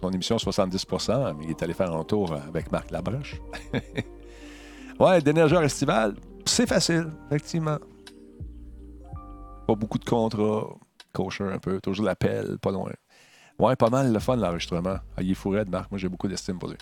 [0.00, 3.40] Son émission 70% mais il est allé faire un tour avec Marc Labroche.
[5.00, 6.14] ouais, déneigeur estival,
[6.44, 7.78] c'est facile, effectivement.
[9.66, 10.76] Pas beaucoup de contrats,
[11.12, 12.92] kosher un peu, toujours l'appel, pas loin.
[13.58, 14.96] Ouais, pas mal le fun l'enregistrement.
[15.16, 16.78] Ah, il fourré de Marc, moi j'ai beaucoup d'estime pour lui.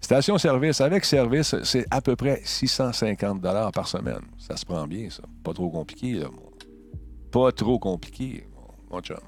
[0.00, 4.22] Station-service, avec service, c'est à peu près 650 par semaine.
[4.38, 5.24] Ça se prend bien, ça.
[5.42, 6.28] Pas trop compliqué, là.
[7.32, 8.46] Pas trop compliqué,
[8.90, 9.18] mon chum.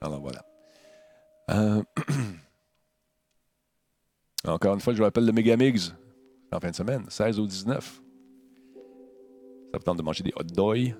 [0.00, 0.44] Alors voilà.
[1.50, 1.82] Euh,
[4.46, 5.94] encore une fois, je vous rappelle le Megamix
[6.52, 8.02] en fin de semaine, 16 au 19.
[9.72, 10.94] Ça vous tente de manger des hot dogs?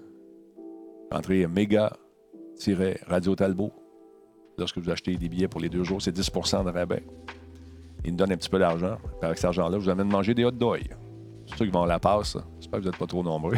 [1.11, 3.73] Entrez méga-radio Talbot.
[4.59, 7.03] Lorsque vous achetez des billets pour les deux jours, c'est 10 de rabais.
[8.05, 8.97] Ils nous donnent un petit peu d'argent.
[9.23, 10.97] Avec cet argent-là, je vous amène manger des hot dogs.
[11.47, 12.37] C'est ceux qui vont à la passe.
[12.61, 13.57] J'espère que vous n'êtes pas trop nombreux.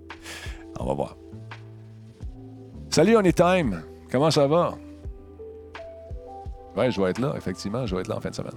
[0.78, 1.16] on va voir.
[2.90, 3.82] Salut, on time.
[4.10, 4.74] Comment ça va?
[6.76, 7.84] Ouais, je vais être là, effectivement.
[7.84, 8.52] Je vais être là en fin de semaine.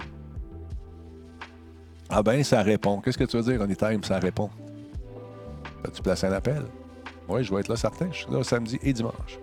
[2.10, 3.02] Ah ben, ça répond.
[3.02, 4.04] Qu'est-ce que tu veux dire, on time?
[4.04, 4.50] Ça répond?
[5.86, 6.66] As-tu placé un appel?
[7.28, 8.08] Oui, je vais être là certain.
[8.12, 9.40] Je suis là samedi et dimanche.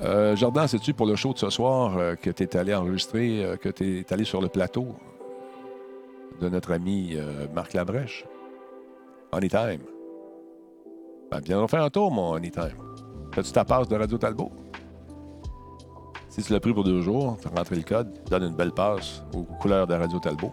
[0.00, 3.44] Euh, Jordan, sais-tu pour le show de ce soir euh, que tu es allé enregistrer,
[3.44, 4.88] euh, que tu es allé sur le plateau
[6.40, 7.16] de notre ami
[7.54, 8.24] Marc Labrèche?
[9.32, 9.80] Anytime.
[11.30, 12.76] Ben, viens faire un tour, mon Anytime.
[13.34, 14.52] Fais-tu ta passe de Radio Talbot?
[16.28, 18.72] Si tu l'as pris pour deux jours, tu as le code, tu donnes une belle
[18.72, 20.52] passe aux couleurs de Radio Talbot.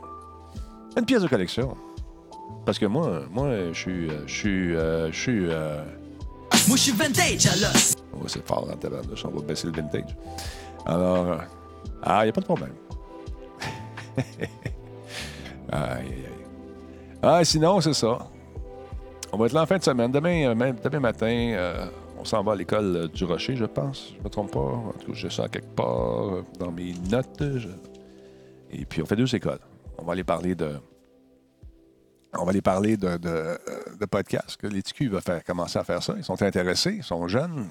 [0.97, 1.75] Une pièce de collection.
[2.65, 4.10] Parce que moi, moi, je suis.
[4.27, 4.73] Je suis.
[4.73, 5.47] Je suis.
[6.67, 7.75] Moi, je suis vintage, alors.
[8.27, 8.89] C'est fort ta
[9.25, 10.15] On va baisser le vintage.
[10.86, 11.27] Alors.
[11.27, 11.38] Euh,
[12.01, 12.73] ah, il n'y a pas de problème.
[14.17, 14.47] aïe,
[15.71, 16.45] aïe, aïe.
[17.21, 18.17] Ah, sinon, c'est ça.
[19.31, 20.12] On va être là en fin de semaine.
[20.12, 21.86] Demain, euh, même, demain matin, euh,
[22.19, 24.13] on s'en va à l'école du Rocher, je pense.
[24.13, 24.60] Je ne me trompe pas.
[24.60, 27.43] En tout cas, j'ai ça quelque part dans mes notes.
[28.71, 29.60] Et puis, on fait deux écoles.
[30.05, 30.13] On va
[32.51, 33.19] aller parler de
[33.99, 36.13] de podcasts, que l'ETQ va faire, commencer à faire ça.
[36.17, 37.67] Ils sont intéressés, ils sont jeunes.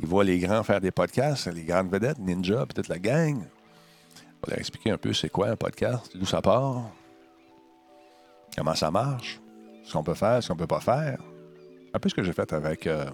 [0.00, 3.36] Ils voient les grands faire des podcasts, les grandes vedettes, Ninja, peut-être la gang.
[3.36, 6.90] On va leur expliquer un peu c'est quoi un podcast, d'où ça part,
[8.56, 9.40] comment ça marche,
[9.84, 11.18] ce qu'on peut faire, ce qu'on ne peut pas faire.
[11.92, 13.04] Un peu ce que j'ai fait avec euh,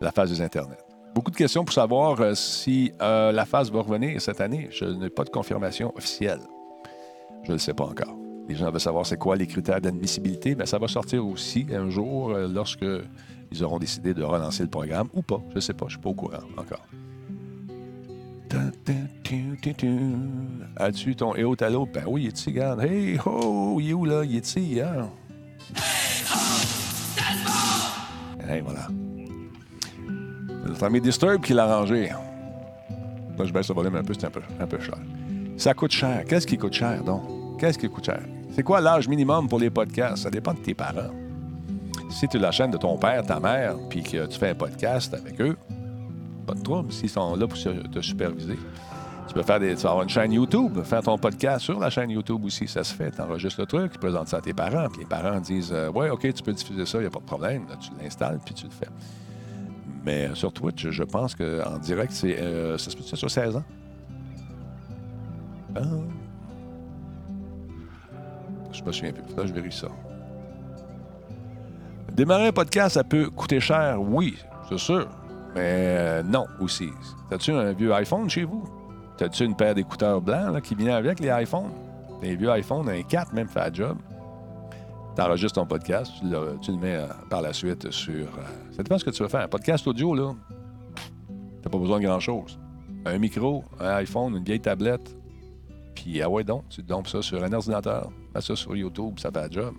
[0.00, 0.84] la phase des Internet.
[1.14, 4.68] Beaucoup de questions pour savoir euh, si euh, la phase va revenir cette année.
[4.70, 6.40] Je n'ai pas de confirmation officielle.
[7.42, 8.16] Je ne le sais pas encore.
[8.48, 10.54] Les gens veulent savoir c'est quoi les critères d'admissibilité.
[10.54, 12.84] mais ça va sortir aussi un jour euh, lorsque
[13.50, 15.40] ils auront décidé de relancer le programme ou pas.
[15.50, 16.86] Je ne sais pas, je suis pas au courant encore.
[20.76, 21.86] As-tu ton EO Talo?
[21.86, 22.80] Ben oui, il est ici, regarde.
[22.82, 24.22] Hey ho, il est où là?
[24.24, 25.10] Il est ici, hein?
[28.48, 28.86] Hey, voilà.
[30.62, 32.08] C'est notre ami Disturb qui l'a rangé.
[32.08, 34.96] Là, je baisse le volume un peu, c'est un peu, un peu cher.
[35.56, 36.24] Ça coûte cher.
[36.28, 37.22] Qu'est-ce qui coûte cher, donc?
[37.58, 38.20] Qu'est-ce qui coûte cher?
[38.52, 40.24] C'est quoi l'âge minimum pour les podcasts?
[40.24, 41.10] Ça dépend de tes parents.
[42.10, 44.54] Si tu es la chaîne de ton père, ta mère, puis que tu fais un
[44.54, 45.56] podcast avec eux,
[46.46, 48.58] pas de trouble s'ils sont là pour te superviser.
[49.28, 51.90] Tu peux faire des, tu vas avoir une chaîne YouTube, faire ton podcast sur la
[51.90, 53.10] chaîne YouTube aussi, ça se fait.
[53.10, 55.90] Tu enregistres le truc, tu présentes ça à tes parents, puis les parents disent euh,
[55.90, 57.66] Ouais, OK, tu peux diffuser ça, il n'y a pas de problème.
[57.80, 58.88] tu l'installes, puis tu le fais.
[60.04, 63.64] Mais sur Twitch, je pense qu'en direct, c'est euh, ça se peut sur 16 ans?
[65.74, 65.80] Ah.
[68.72, 69.36] Je me souviens plus.
[69.36, 69.88] Là, je vérifie ça.
[72.12, 75.06] Démarrer un podcast, ça peut coûter cher, oui, c'est sûr.
[75.54, 76.90] Mais euh, non aussi.
[77.30, 78.64] T'as-tu un vieux iPhone chez vous?
[79.16, 81.70] T'as-tu une paire d'écouteurs blancs qui vient avec les iPhones?
[82.22, 83.96] Les vieux iPhones, un 4 même fait la job.
[85.14, 88.12] T'enregistres ton podcast, tu le, mets euh, par la suite sur.
[88.14, 89.40] Euh, ça dépend ce que tu veux faire.
[89.42, 90.34] Un podcast audio, là,
[91.62, 92.58] t'as pas besoin de grand-chose.
[93.06, 95.15] Un micro, un iPhone, une vieille tablette,
[95.96, 99.32] puis, ah ouais, donc, tu dompes ça sur un ordinateur, mets ça sur YouTube, ça
[99.32, 99.74] fait la job.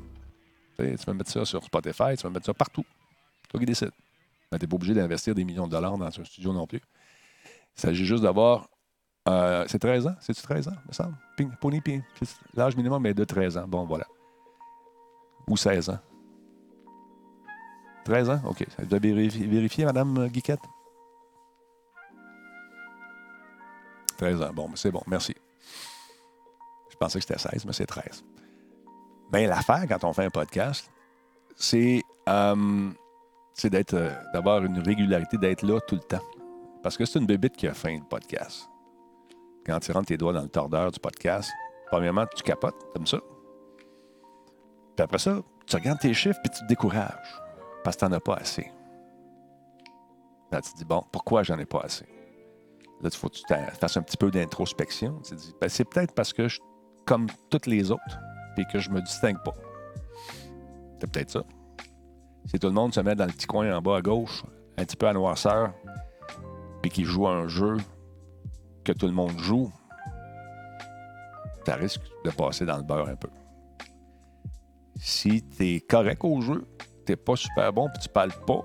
[0.78, 2.84] Tu, peux mettre ça sur Spotify, tu peux mettre ça partout.
[3.50, 3.92] Toi qui décides.
[4.52, 6.82] Mais tu n'es pas obligé d'investir des millions de dollars dans un studio non plus.
[7.78, 8.68] Il s'agit juste d'avoir.
[9.30, 10.16] Euh, c'est 13 ans?
[10.20, 11.16] C'est-tu 13 ans, me semble?
[11.62, 11.82] Pony,
[12.56, 13.68] L'âge minimum est de 13 ans.
[13.68, 14.08] Bon, voilà.
[15.48, 16.00] Ou 16 ans.
[18.06, 18.42] 13 ans?
[18.46, 18.66] OK.
[18.80, 20.62] Vous avez vérifié, Mme Guiquette?
[24.18, 24.54] 13 ans.
[24.54, 25.04] Bon, c'est bon.
[25.08, 25.36] Merci.
[26.98, 28.24] Je pensais que c'était 16, mais c'est 13.
[29.32, 30.92] Mais l'affaire, quand on fait un podcast,
[31.56, 32.90] c'est euh,
[33.64, 36.24] d'être, euh, d'avoir une régularité, d'être là tout le temps.
[36.82, 38.68] Parce que c'est une bébite qui a faim, le podcast.
[39.64, 41.52] Quand tu rentres tes doigts dans le tordeur du podcast,
[41.92, 43.20] premièrement, tu capotes comme ça.
[44.96, 47.42] Puis après ça, tu regardes tes chiffres puis tu te décourages
[47.84, 48.72] parce que tu n'en as pas assez.
[50.52, 52.06] Là, tu te dis, bon, pourquoi j'en ai pas assez?
[53.02, 53.44] Là, il faut que tu
[53.80, 55.20] fasses un petit peu d'introspection.
[55.24, 56.60] Tu te dis, ben, c'est peut-être parce que je
[57.08, 58.20] comme toutes les autres,
[58.56, 59.54] puis que je me distingue pas.
[61.00, 61.44] C'est peut-être ça.
[62.46, 64.44] Si tout le monde se met dans le petit coin en bas à gauche,
[64.78, 65.74] un petit peu à noirceur,
[66.82, 67.78] puis qu'il joue un jeu
[68.84, 69.72] que tout le monde joue,
[71.66, 73.30] tu risque de passer dans le beurre un peu.
[74.96, 76.66] Si tu es correct au jeu,
[77.06, 78.62] tu pas super bon, puis tu parles pas,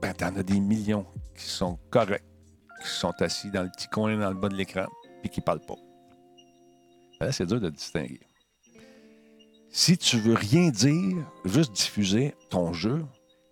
[0.00, 2.24] ben en as des millions qui sont corrects,
[2.82, 4.86] qui sont assis dans le petit coin dans le bas de l'écran,
[5.20, 5.74] puis qui parlent pas.
[7.20, 8.20] Là, c'est dur de distinguer.
[9.70, 13.04] Si tu veux rien dire, juste diffuser ton jeu,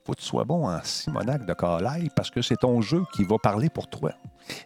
[0.05, 3.25] faut que tu sois bon en Simonac de Carlisle parce que c'est ton jeu qui
[3.25, 4.13] va parler pour toi.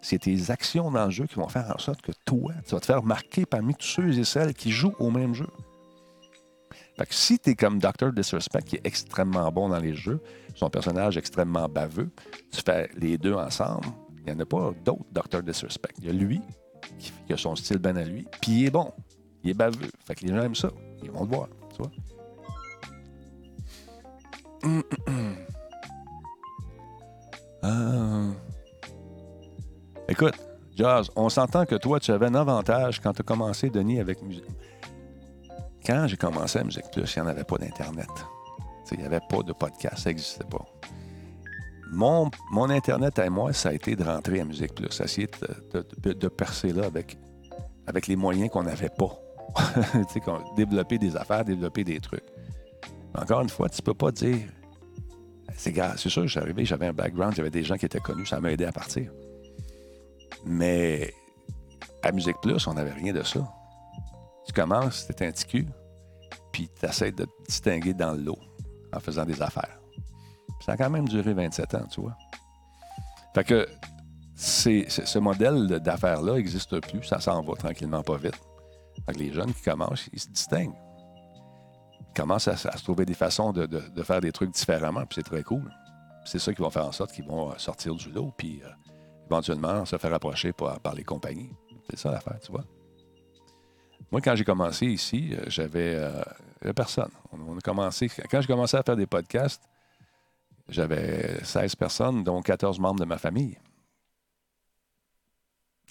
[0.03, 2.81] C'est tes actions dans le jeu qui vont faire en sorte que toi, tu vas
[2.81, 5.49] te faire marquer parmi tous ceux et celles qui jouent au même jeu.
[6.99, 8.13] Fait que si tu es comme Dr.
[8.13, 10.21] Disrespect, qui est extrêmement bon dans les jeux,
[10.55, 12.11] son personnage extrêmement baveux,
[12.53, 13.87] tu fais les deux ensemble,
[14.19, 15.43] il n'y en a pas d'autres Dr.
[15.43, 15.95] Disrespect.
[16.01, 16.43] Il y a lui,
[16.99, 18.93] qui a son style ben à lui, puis il est bon.
[19.43, 19.91] Il est baveux.
[20.07, 20.71] Fait que les gens aiment ça.
[21.03, 21.91] Ils vont le voir, tu vois.
[27.63, 28.31] Ah.
[30.09, 30.35] Écoute,
[30.75, 34.23] Jazz, on s'entend que toi, tu avais un avantage quand tu as commencé, Denis, avec
[34.23, 34.45] musique.
[35.87, 38.09] Quand j'ai commencé à Musique Plus, il n'y en avait pas d'Internet.
[38.93, 40.65] Il n'y avait pas de podcast, ça n'existait pas.
[41.93, 42.31] Mon,
[42.71, 45.29] Internet à moi, ça a été de rentrer à Musique Plus, essayer
[46.05, 47.17] de, percer là avec,
[48.07, 49.19] les moyens qu'on n'avait pas.
[50.57, 52.25] Développer des affaires, développer des trucs.
[53.15, 54.39] Encore une fois, tu peux pas dire.
[55.57, 58.41] C'est sûr, je suis arrivé, j'avais un background, j'avais des gens qui étaient connus, ça
[58.41, 59.11] m'a aidé à partir.
[60.47, 61.13] Mais
[62.03, 63.41] à Musique Plus, on n'avait rien de ça.
[64.47, 65.67] Tu commences, t'es un petit
[66.53, 68.39] puis tu essaies de te distinguer dans le lot
[68.93, 69.80] en faisant des affaires.
[70.71, 72.17] Ça a quand même duré 27 ans, tu vois.
[73.35, 73.69] Fait que
[74.37, 78.41] ce modèle d'affaires-là n'existe plus, ça s'en va tranquillement pas vite.
[79.05, 80.79] Fait que les jeunes qui commencent, ils se distinguent.
[82.09, 83.67] Ils commencent à, se trouver des façons de,
[84.05, 85.69] faire des trucs différemment, puis c'est très cool.
[86.25, 88.69] C'est ça qui va faire en sorte qu'ils vont euh, sortir du lot, puis euh,
[89.27, 91.51] éventuellement se faire approcher par, les compagnies.
[91.91, 92.65] C'est ça l'affaire, tu vois.
[94.13, 97.11] Moi, quand j'ai commencé ici, euh, j'avais euh, personne.
[97.33, 99.65] On, on a commencé, quand j'ai commencé à faire des podcasts,
[100.71, 103.59] j'avais 16 personnes, dont 14 membres de ma famille.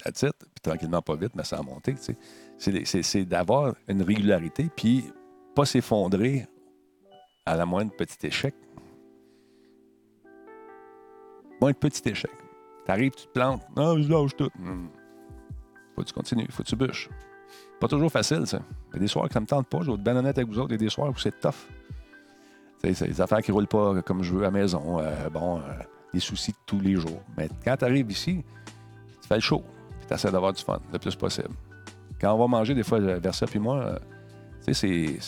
[0.03, 0.33] That's it.
[0.39, 1.93] Puis tranquillement, pas vite, mais ça a monté.
[1.95, 2.15] tu
[2.57, 3.03] sais.
[3.03, 5.05] C'est- d'avoir une régularité, puis
[5.55, 6.47] pas s'effondrer
[7.45, 8.55] à la moindre petit échec.
[11.61, 12.31] Moindre petit échec.
[12.85, 13.61] T'arrives, tu te plantes.
[13.75, 14.49] Non, je lâche tout.
[14.57, 14.87] Hmm.
[15.95, 17.09] Faut que tu continues, faut que tu bûches.
[17.79, 18.61] Pas toujours facile, ça.
[18.89, 19.81] Il y a des soirs que ça me tente pas.
[19.81, 20.69] Je vais être avec vous autres.
[20.69, 21.67] Il y a des soirs où c'est tough.
[22.81, 24.99] C'est des affaires qui roulent pas comme je veux à la maison.
[24.99, 25.61] Euh, bon, euh,
[26.13, 27.21] des soucis de tous les jours.
[27.37, 28.43] Mais quand tu arrives ici,
[29.21, 29.63] tu fais le show.
[30.07, 31.49] Tu essaies d'avoir du fun le plus possible.
[32.19, 33.99] Quand on va manger, des fois, Versa puis moi, euh,
[34.71, 35.19] c'est-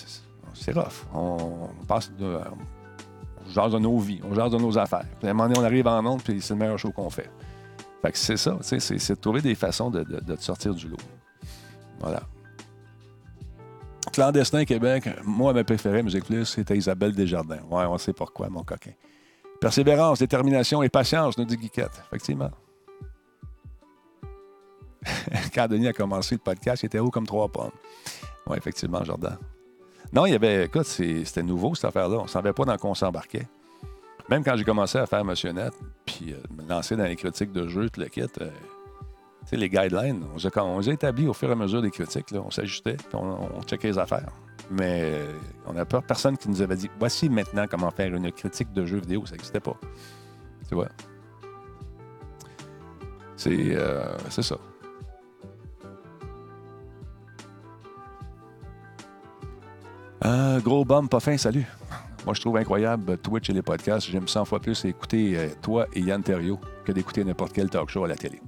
[0.73, 1.05] rough.
[1.13, 2.37] On, passe de.
[3.55, 5.05] On de nos vies, on jase de nos affaires.
[5.19, 7.09] Puis à un moment donné, on arrive en onde, puis c'est le meilleur show qu'on
[7.09, 7.29] fait.
[8.01, 8.77] Fait que c'est ça, c'est
[9.09, 10.97] de trouver des façons de, de- de te sortir du lot.
[11.99, 12.21] Voilà.
[14.11, 17.61] Clandestin Québec, moi, ma préférée, Musique Plus, c'était Isabelle Desjardins.
[17.69, 18.91] Ouais, on sait pourquoi, mon coquin.
[19.59, 22.01] Persévérance, détermination et patience, nous dit Guiquette.
[22.07, 22.51] Effectivement.
[25.53, 27.71] Quand Denis a commencé le podcast, il était haut comme trois pommes.
[28.47, 29.37] Oui, effectivement, Jordan.
[30.13, 32.17] Non, il y avait, écoute, c'était nouveau cette affaire-là.
[32.19, 33.47] On ne savait pas dans quoi on s'embarquait.
[34.29, 35.73] Même quand j'ai commencé à faire Monsieur Net,
[36.05, 38.49] puis euh, me lancer dans les critiques de jeux, tout le kit, euh,
[39.45, 42.27] sais, les guidelines, on les, a, établis au fur et à mesure des critiques.
[42.33, 44.29] On s'ajustait, puis on, checkait les affaires.
[44.69, 45.33] Mais euh,
[45.65, 48.85] on n'a pas personne qui nous avait dit voici maintenant comment faire une critique de
[48.85, 49.25] jeux vidéo.
[49.25, 49.75] Ça n'existait pas.
[50.67, 50.87] Tu vois?
[53.35, 54.57] C'est euh, ça.
[60.23, 61.65] Euh, gros bum, pas fin, salut.
[62.23, 64.07] Moi, je trouve incroyable Twitch et les podcasts.
[64.07, 68.03] J'aime 100 fois plus écouter toi et Yann Terriot que d'écouter n'importe quel talk show
[68.03, 68.39] à la télé.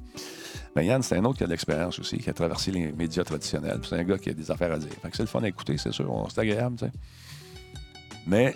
[0.76, 3.24] Mais Yann, c'est un autre qui a de l'expérience aussi, qui a traversé les médias
[3.24, 3.80] traditionnels.
[3.88, 4.90] C'est un gars qui a des affaires à dire.
[5.02, 6.28] Fait que c'est le fun à écouter, c'est sûr.
[6.34, 6.92] C'est agréable, tu sais.
[8.26, 8.56] Mais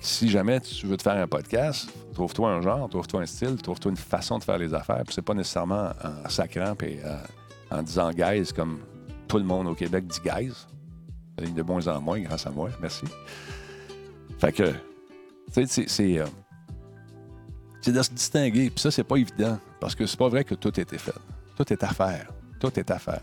[0.00, 3.90] si jamais tu veux te faire un podcast, trouve-toi un genre, trouve-toi un style, trouve-toi
[3.92, 5.02] une façon de faire les affaires.
[5.04, 7.16] Puis c'est pas nécessairement en sacrant et euh,
[7.70, 8.80] en disant guys comme
[9.28, 10.52] tout le monde au Québec dit guys.
[11.38, 12.68] De moins en moins grâce à moi.
[12.82, 13.04] Merci.
[14.38, 14.72] Fait que,
[15.54, 16.22] tu sais, c'est-
[17.80, 17.90] c'est.
[17.90, 18.70] euh, de se distinguer.
[18.70, 19.58] Puis ça, c'est pas évident.
[19.80, 21.14] Parce que c'est pas vrai que tout été fait.
[21.56, 22.30] Tout est à faire.
[22.58, 23.20] Tout est à faire.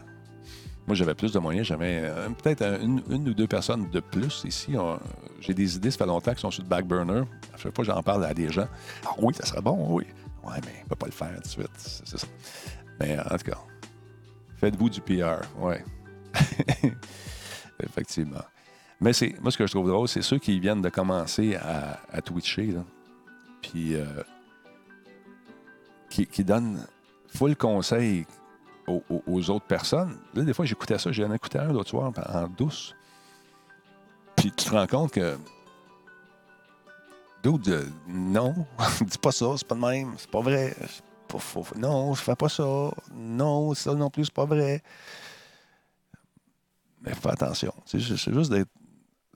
[0.87, 1.67] Moi, j'avais plus de moyens.
[1.67, 4.73] J'avais euh, peut-être un- une, ou deux personnes de plus ici.
[5.41, 7.23] J'ai des idées, ça fait longtemps qui sont sur le back burner.
[7.53, 8.67] À chaque fois j'en parle à des gens,
[9.05, 10.05] ah oui, ça serait bon, oui.
[10.43, 11.69] Ouais, mais on peut pas le faire tout de suite.
[11.77, 12.27] C'est ça.
[12.99, 13.57] Mais en tout cas,
[14.57, 15.41] faites-vous du PR.
[15.59, 15.83] Ouais.
[17.83, 18.41] Effectivement.
[18.99, 21.99] Mais c'est moi, ce que je trouve drôle, c'est ceux qui viennent de commencer à,
[22.11, 22.83] à twitcher, là.
[23.61, 24.05] puis euh,
[26.09, 26.85] qui, donnent
[27.27, 28.25] full conseil
[28.87, 30.17] aux, autres personnes.
[30.33, 32.95] Là, des fois, j'écoutais ça, j'en écouté un l'autre soir en douce.
[34.35, 35.37] Puis tu te rends compte que.
[37.43, 38.53] D'autres, euh, non,
[39.01, 40.75] dis pas ça, c'est pas de même, c'est pas vrai.
[41.75, 42.63] Non, je fais pas ça.
[43.13, 44.81] Non, ça non plus, c'est pas vrai.
[47.01, 47.73] Mais fais attention.
[47.85, 48.69] C'est ju- c'est juste d'être.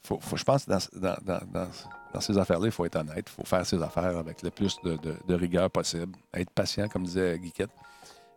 [0.03, 1.69] Faut, faut- je pense dans, dans, dans- dans-
[2.13, 3.25] dans ces affaires-là, il faut être honnête.
[3.27, 6.13] Il faut faire ses affaires avec le plus de, rigueur possible.
[6.33, 7.71] Être patient, comme disait Guiquette.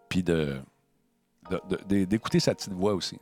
[0.09, 0.23] Puis
[1.87, 3.19] d'écouter sa petite voix aussi.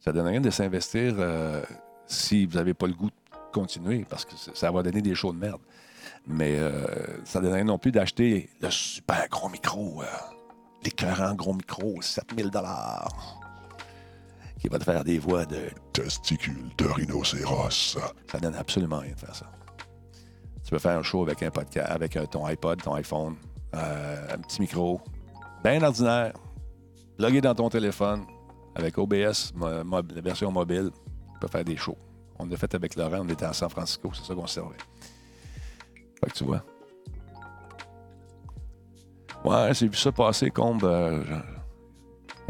[0.00, 1.62] Ça ne donne rien de s'investir euh,
[2.06, 5.32] si vous n'avez pas le goût de continuer, parce que ça va donner des shows
[5.32, 5.60] de merde.
[6.26, 10.06] Mais euh, ça ne donne rien non plus d'acheter le super gros micro, euh,
[10.82, 12.50] l'écœurant gros micro, 7000
[14.62, 15.58] qui va te faire des voix de
[15.92, 17.98] testicules de rhinocéros.
[18.30, 19.46] Ça donne absolument rien de faire ça.
[20.64, 23.34] Tu peux faire un show avec un podcast, avec ton iPod, ton iPhone,
[23.74, 25.00] euh, un petit micro,
[25.64, 26.32] bien ordinaire,
[27.18, 28.24] logué dans ton téléphone,
[28.76, 31.98] avec OBS, mo- mo- la version mobile, tu peux faire des shows.
[32.38, 34.76] On l'a fait avec Laurent, on était à San Francisco, c'est ça qu'on servait.
[36.22, 36.62] Fait que tu vois.
[39.44, 40.84] Ouais, j'ai vu ça passer, Combe.
[40.84, 41.24] euh,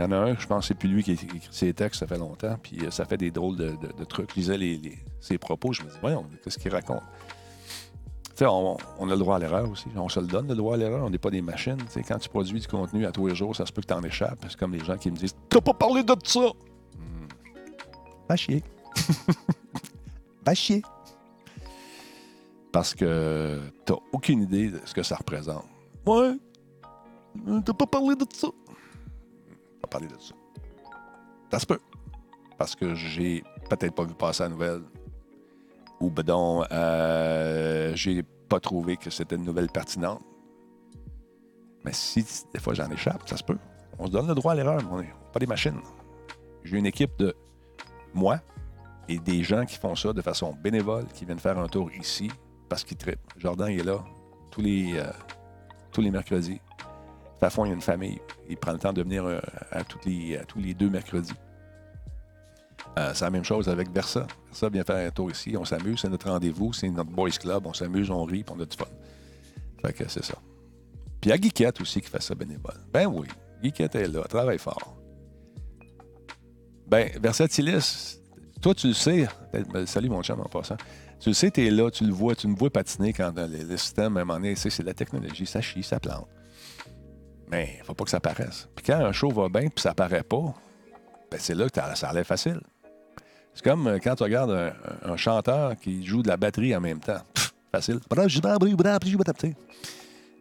[0.02, 2.00] il y en a un, je pense que c'est plus lui qui écrit ses textes,
[2.00, 4.30] ça fait longtemps, puis euh, ça fait des drôles de, de- de trucs.
[4.30, 7.02] Je lisais les- les- ses propos, je me dis, voyons, qu'est-ce qu'il raconte?
[8.24, 9.86] Tu sais, on, on a le droit à l'erreur aussi.
[9.94, 11.04] On se le donne, le droit à l'erreur.
[11.04, 11.76] On n'est pas des machines.
[11.76, 13.86] Tu sais, quand tu produis du contenu à tous les jours, ça se peut que
[13.88, 14.42] tu en échappes.
[14.48, 16.40] C'est comme les gens qui me disent T'as pas parlé de ça!
[16.96, 17.26] Hmm.
[18.28, 18.64] Va chier.
[20.46, 20.82] Va chier.
[22.72, 25.64] Parce que t'as aucune idée de ce que ça représente.
[26.06, 26.32] Ouais.
[27.66, 28.48] T'as pas parlé de ça.
[29.90, 30.34] Parlé de ça.
[31.50, 31.80] Ça se peut.
[32.58, 34.82] Parce que j'ai peut-être pas vu passer la nouvelle.
[36.00, 40.22] Ou ben donc, euh, j'ai pas trouvé que c'était une nouvelle pertinente.
[41.84, 43.58] Mais si des fois j'en échappe, ça se peut.
[43.98, 45.80] On se donne le droit à l'erreur, on n'est pas des machines.
[46.64, 47.34] J'ai une équipe de
[48.14, 48.40] moi
[49.08, 52.30] et des gens qui font ça de façon bénévole, qui viennent faire un tour ici
[52.68, 53.20] parce qu'ils trippent.
[53.36, 54.02] Jordan il est là
[54.50, 55.10] tous les, euh,
[55.90, 56.60] tous les mercredis.
[57.40, 58.20] Fafon, il y a une famille.
[58.52, 59.40] Il prend le temps de venir euh,
[59.70, 61.32] à, tous les, deux mercredis.
[62.98, 64.26] Euh, c'est la même chose avec Versa.
[64.46, 65.56] Versa vient faire un tour ici.
[65.56, 66.00] On s'amuse.
[66.00, 66.72] C'est notre rendez-vous.
[66.72, 67.66] C'est notre boys club.
[67.66, 68.84] On s'amuse, on rit, on a du fun.
[69.84, 70.34] Fait que c'est ça.
[71.20, 72.78] Puis il y a Guiquette aussi qui fait ça bénévole.
[72.92, 73.26] Ben oui.
[73.62, 74.22] Guiquette est là.
[74.24, 74.96] Travaille fort.
[76.86, 78.20] Ben, Versatilis,
[78.60, 79.26] toi, tu le sais.
[79.52, 80.76] Ben, Salut, mon chum, en passant.
[81.20, 83.46] Tu le sais, tu es là, tu le vois, tu me vois patiner quand euh,
[83.46, 86.26] le, système, à un moment donné, c'est de la technologie, ça chie, ça plante.
[87.48, 88.68] Mais il faut pas que ça paraisse.
[88.74, 90.54] Puis quand un show va bien puis ça paraît pas,
[91.30, 92.60] ben c'est là que ça a l'air facile.
[93.54, 94.72] C'est comme euh, quand tu regardes
[95.04, 97.20] un, chanteur qui joue de la batterie en même temps.
[97.70, 98.00] Facile.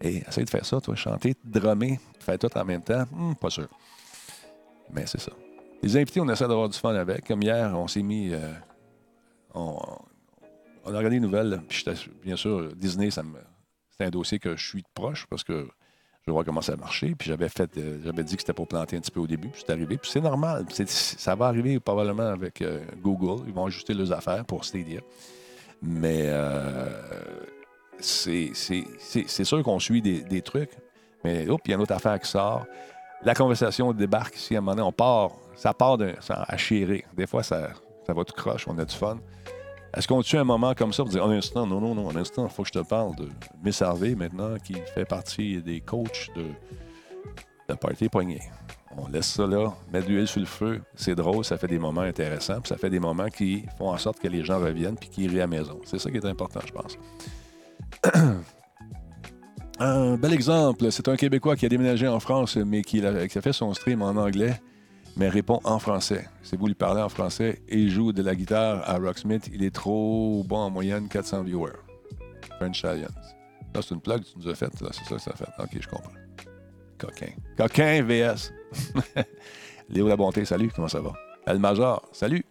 [0.01, 3.03] Et essaye de faire ça, toi, chanter, drummer, faire tout en même temps.
[3.11, 3.67] Hmm, pas sûr.
[4.91, 5.31] Mais c'est ça.
[5.81, 7.27] Les invités, on essaie d'avoir du fun avec.
[7.27, 8.33] Comme hier, on s'est mis.
[8.33, 8.53] euh,
[9.53, 9.77] on,
[10.85, 11.61] a regardé une nouvelle.
[11.67, 11.85] Puis
[12.23, 13.21] bien sûr, Disney, c'est
[14.03, 15.67] un dossier que je suis proche parce que
[16.21, 17.15] je veux voir comment ça a marché.
[17.17, 19.49] Puis j'avais fait, euh, j'avais dit que c'était pour planter un petit peu au début.
[19.49, 19.97] Puis c'est arrivé.
[19.97, 20.65] Puis c'est normal.
[20.69, 23.43] Ça va arriver probablement avec euh, Google.
[23.47, 24.99] Ils vont ajuster leurs affaires pour Stadia.
[25.81, 26.87] Mais euh,
[27.97, 30.71] c'est, sûr qu'on suit des, des trucs.
[31.23, 32.65] Mais hop, il y a une autre affaire qui sort.
[33.23, 34.55] La conversation débarque ici.
[34.55, 35.31] À un moment donné, on part.
[35.55, 37.03] Ça part d'un, à chier.
[37.15, 37.69] Des fois, ça,
[38.05, 38.67] ça va tout croche.
[38.67, 39.17] On a du fun.
[39.93, 42.15] Est-ce qu'on tue un moment comme ça pour dire un instant, non, non, non, un
[42.15, 43.27] instant, il faut que je te parle de
[43.63, 46.45] Miss Harvey maintenant, qui fait partie des coachs de,
[47.67, 48.41] de Party Poigné.
[48.97, 51.79] On laisse ça là, met de l'huile sur le feu, c'est drôle, ça fait des
[51.79, 54.95] moments intéressants, puis ça fait des moments qui font en sorte que les gens reviennent
[54.95, 55.79] puis qu'ils rient à la maison.
[55.85, 56.97] C'est ça qui est important, je pense.
[59.79, 63.53] un bel exemple, c'est un Québécois qui a déménagé en France, mais qui a fait
[63.53, 64.61] son stream en anglais
[65.17, 66.27] mais répond en français.
[66.43, 69.73] Si vous lui parlez en français et joue de la guitare à Rocksmith, il est
[69.73, 71.73] trop bon en moyenne 400 viewers.
[72.57, 73.11] French Alliance.
[73.73, 74.71] Là, c'est une plug que tu nous as faite.
[74.77, 75.47] C'est ça que ça fait.
[75.59, 76.11] OK, je comprends.
[76.97, 77.31] Coquin.
[77.57, 78.51] Coquin VS.
[79.89, 80.71] Léo La Bonté, salut.
[80.75, 81.13] Comment ça va?
[81.45, 82.45] El Major, salut.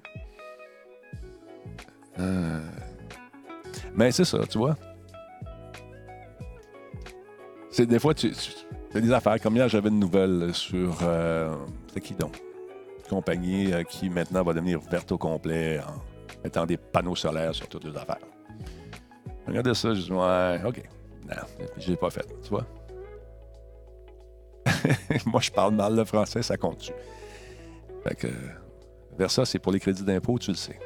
[2.19, 2.61] Euh,
[3.95, 4.77] Mais c'est ça, tu vois.
[7.71, 9.41] C'est des fois, tu, tu des affaires.
[9.41, 10.99] Comme hier, j'avais une nouvelle sur.
[11.03, 11.55] euh,
[11.89, 12.41] C'était qui donc?
[13.11, 16.01] Compagnie euh, qui maintenant va devenir verte au complet en
[16.45, 18.25] mettant des panneaux solaires sur toutes les affaires.
[19.47, 20.83] Regardez ça, je dis, ouais, OK.
[21.29, 21.43] Non,
[21.77, 22.67] je l'ai pas fait, tu vois.
[25.27, 26.93] Moi, je parle mal le français, ça compte-tu?
[28.05, 28.29] Fait que,
[29.45, 30.79] c'est pour les crédits d'impôt, tu le sais.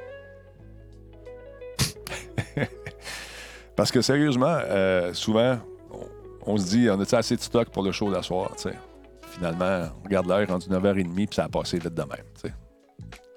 [3.77, 5.59] Parce que sérieusement, euh, souvent,
[5.91, 8.75] on, on se dit, on a assez de stock pour le show d'asseoir, tu sais?
[9.35, 12.53] Finalement, on regarde l'heure, rendu 9h30, puis ça a passé vite de même.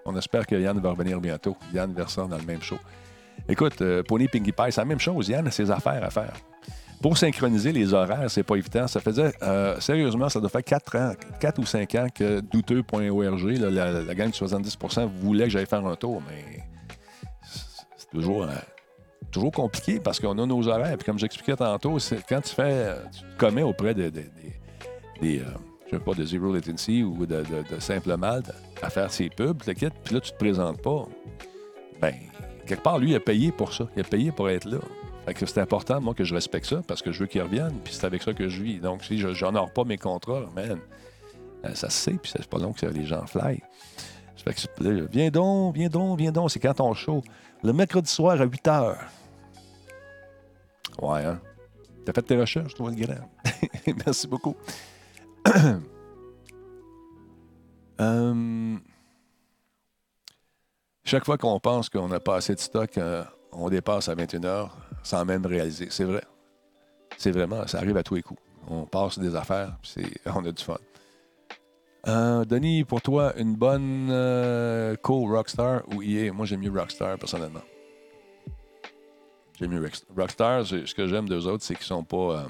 [0.06, 1.58] On espère que Yann va revenir bientôt.
[1.74, 2.78] Yann Versant dans le même show.
[3.50, 5.28] Écoute, euh, Pony Pinky Pie, c'est la même chose.
[5.28, 6.34] Yann a ses affaires à faire.
[7.02, 8.88] Pour synchroniser les horaires, c'est pas évident.
[8.88, 13.58] Ça faisait, euh, sérieusement, ça doit faire 4 ans, 4 ou 5 ans que douteux.org,
[13.60, 16.64] la, gang de 70% voulait que j'aille faire un tour, mais
[17.98, 18.48] c'est toujours, euh,
[19.30, 20.98] toujours compliqué parce qu'on a nos horaires.
[20.98, 21.98] Puis comme j'expliquais tantôt,
[22.30, 24.24] quand tu fais, tu commets auprès de- de-
[25.22, 25.42] des-
[25.88, 27.44] je sais pas, de Zero Latency ou de,
[27.80, 31.06] Simple Malte à faire ses pubs, kit, puis là, tu te présentes pas.
[32.02, 32.14] Ben,
[32.66, 33.88] quelque part, lui, il a payé pour ça.
[33.96, 34.80] Il a payé pour être là.
[35.26, 37.74] Fait que c'est important, moi, que je respecte ça parce que je veux qu'il revienne,
[37.84, 38.80] puis c'est avec ça que je vis.
[38.80, 40.80] Donc, si je n'honore pas mes contrats, man,
[41.66, 43.62] euh, ça se sait, puis c'est pas long que les gens fly.
[44.80, 46.52] Là, viens donc, viens donc, viens donc.
[46.52, 47.22] C'est quand ton show?
[47.64, 48.96] Le mercredi soir à 8 h.
[51.02, 51.40] Ouais, hein?
[52.06, 53.30] T'as fait tes recherches, toi, le grand?
[54.06, 54.56] Merci beaucoup.
[58.00, 58.78] Euh,
[61.04, 64.40] chaque fois qu'on pense qu'on n'a pas assez de stock, euh, on dépasse à 21
[64.42, 64.70] h
[65.02, 65.88] sans même réaliser.
[65.90, 66.22] C'est vrai.
[67.18, 68.40] C'est vraiment, ça arrive à tous les coups.
[68.68, 70.78] On passe des affaires, puis on a du fun.
[72.08, 74.10] Euh, Denis, pour toi, une bonne
[75.02, 76.30] co-Rockstar ou EA?
[76.32, 77.64] Moi, j'aime mieux Rockstar, personnellement.
[79.60, 80.68] J'aime mieux Rock- Rockstar.
[80.68, 82.46] Ce que j'aime d'eux autres, c'est qu'ils sont pas,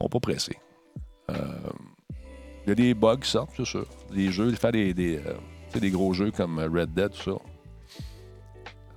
[0.00, 0.56] sont pas pressés.
[2.64, 3.86] Il y a des bugs qui sortent, c'est sûr.
[4.10, 7.38] Des jeux, faire des, des, euh, des gros jeux comme Red Dead, tout ça,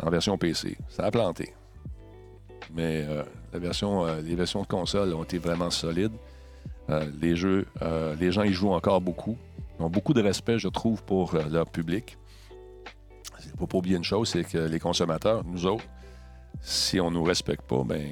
[0.06, 0.78] en version PC.
[0.88, 1.54] Ça a planté.
[2.74, 6.14] Mais euh, euh, les versions de console ont été vraiment solides.
[7.20, 7.66] Les jeux,
[8.18, 9.38] les gens y jouent encore beaucoup.
[9.78, 12.18] Ils ont beaucoup de respect, je trouve, pour leur public.
[13.44, 15.84] Il ne faut pas oublier une chose, c'est que les consommateurs, nous autres,
[16.62, 18.06] si on ne nous respecte pas, ben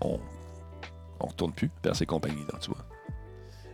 [0.00, 0.18] on
[1.22, 2.86] ne retourne plus vers ces compagnies-là, tu vois.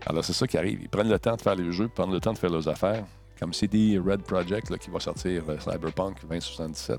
[0.09, 0.81] Alors, c'est ça qui arrive.
[0.83, 3.05] Ils prennent le temps de faire les jeux, prennent le temps de faire leurs affaires.
[3.39, 6.99] Comme CD Red Project, là, qui va sortir euh, Cyberpunk 2077.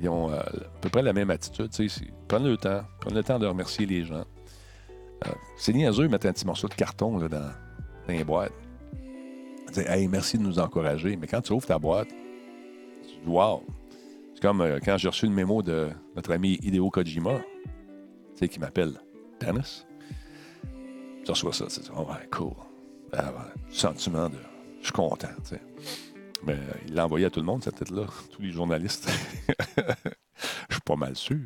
[0.00, 1.70] Ils ont euh, à peu près la même attitude.
[1.78, 1.90] Ils
[2.28, 4.24] prennent le temps, prennent le temps de remercier les gens.
[5.26, 7.52] Euh, c'est niaiseux de mettre un petit morceau de carton là, dans, dans
[8.08, 8.52] les boîtes.
[9.76, 11.16] Hey, merci de nous encourager.
[11.16, 13.62] Mais quand tu ouvres ta boîte, tu dis, wow.
[14.34, 17.40] C'est comme euh, quand j'ai reçu le mémo de notre ami Hideo Kojima,
[18.40, 18.92] qui m'appelle
[19.40, 19.86] Dennis.
[21.24, 22.52] Tu reçois ça, tu dis, oh, ouais, cool.
[23.12, 23.20] Ouais,
[23.70, 24.36] sentiment de,
[24.80, 25.62] je suis content, tu sais.
[26.42, 29.08] Mais euh, il l'a envoyé à tout le monde, cette tête-là, tous les journalistes.
[30.68, 31.38] Je suis pas mal sûr.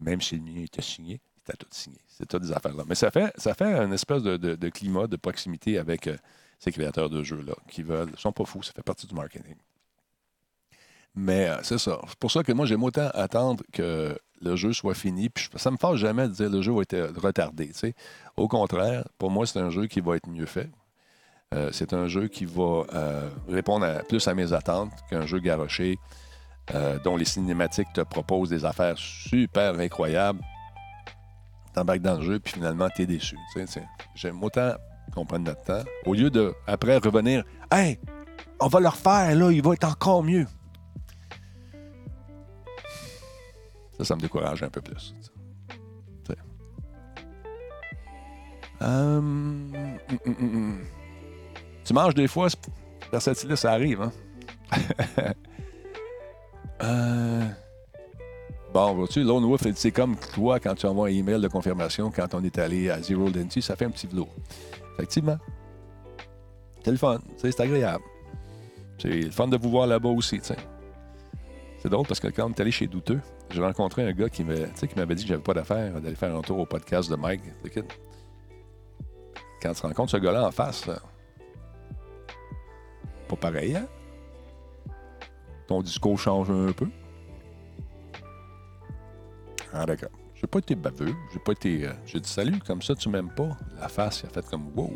[0.00, 1.98] Même si le mien était signé, c'était tout signé.
[2.06, 2.84] C'est toutes des affaires-là.
[2.86, 6.16] Mais ça fait, ça fait une espèce de, de- climat de proximité avec euh,
[6.58, 8.10] ces créateurs de jeux-là qui veulent.
[8.16, 9.56] Sont pas fous, ça fait partie du marketing.
[11.14, 12.00] Mais euh, c'est ça.
[12.08, 15.28] C'est pour ça que moi, j'aime autant attendre que le jeu soit fini.
[15.28, 17.68] Puis ça me fâche jamais de dire le jeu a été retardé.
[17.68, 17.94] tu sais.
[18.36, 20.70] Au contraire, pour moi, c'est un jeu qui va être mieux fait.
[21.54, 25.98] Euh, c'est un jeu qui va euh, répondre plus à mes attentes qu'un jeu garoché
[26.74, 30.40] euh, dont les cinématiques te proposent des affaires super incroyables.
[31.74, 33.36] T'embarques dans le jeu, puis finalement, t'es déçu.
[34.14, 34.72] J'aime autant
[35.14, 37.98] qu'on prenne notre temps, au lieu de, après, revenir «Hey,
[38.60, 40.46] on va le refaire, là, il va être encore mieux.»
[44.02, 45.14] Ça, ça me décourage un peu plus.
[46.26, 46.32] tu.
[48.82, 49.72] Euh, hum,
[50.26, 50.80] hum.
[51.84, 52.48] Tu manges des fois,
[53.12, 54.12] versatile, ça arrive, hein?
[56.82, 57.44] Euh,
[58.74, 62.42] Bon, vois-tu, Lone c'est comme toi quand tu envoies un email de confirmation quand on
[62.42, 64.34] est allé à Zero Density, ça fait un petit velours.
[64.94, 65.38] Effectivement.
[66.82, 68.02] C'est le fun, c'est agréable.
[68.98, 70.40] C'est le fun de vous voir là-bas aussi.
[70.42, 73.20] C'est drôle parce que quand on est allé chez Douteux,
[73.52, 76.58] j'ai rencontré un gars qui m'avait dit que j'avais pas d'affaire d'aller faire un tour
[76.58, 77.42] au podcast de Mike.
[79.60, 80.98] Quand tu rencontres ce gars-là en face, là,
[83.28, 83.86] pas pareil, hein?
[85.66, 86.88] Ton discours change un peu.
[89.72, 90.10] Ah, d'accord.
[90.34, 91.14] J'ai pas été baveux.
[91.32, 91.86] J'ai pas été.
[91.86, 93.56] euh, j'ai dit salut, comme ça, tu m'aimes pas.
[93.80, 94.92] La face, il a fait comme wow.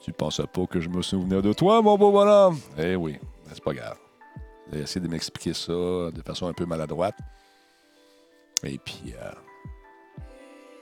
[0.00, 2.58] Tu pensais pas que je me souvenais de toi, mon beau bonhomme?
[2.78, 3.18] Eh oui,
[3.52, 3.98] c'est pas grave.
[4.72, 7.16] Il a essayé de m'expliquer ça de façon un peu maladroite.
[8.62, 9.30] Et puis, euh,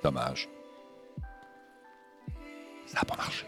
[0.03, 0.49] dommage.
[2.87, 3.47] Ça n'a pas marché.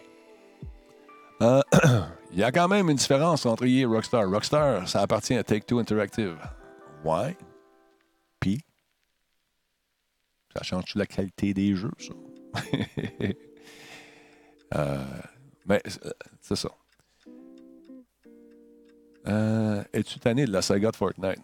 [1.43, 1.63] Euh,
[2.33, 4.29] Il y a quand même une différence entre EA et Rockstar.
[4.29, 6.37] Rockstar, ça appartient à Take-Two Interactive.
[7.05, 7.37] Ouais.
[8.41, 8.61] Puis,
[10.53, 12.15] ça change-tu la qualité des jeux, ça?
[14.75, 15.05] Euh,
[15.67, 15.81] mais
[16.41, 16.69] c'est ça.
[19.27, 21.41] Euh, Es-tu tanné de la saga de Fortnite?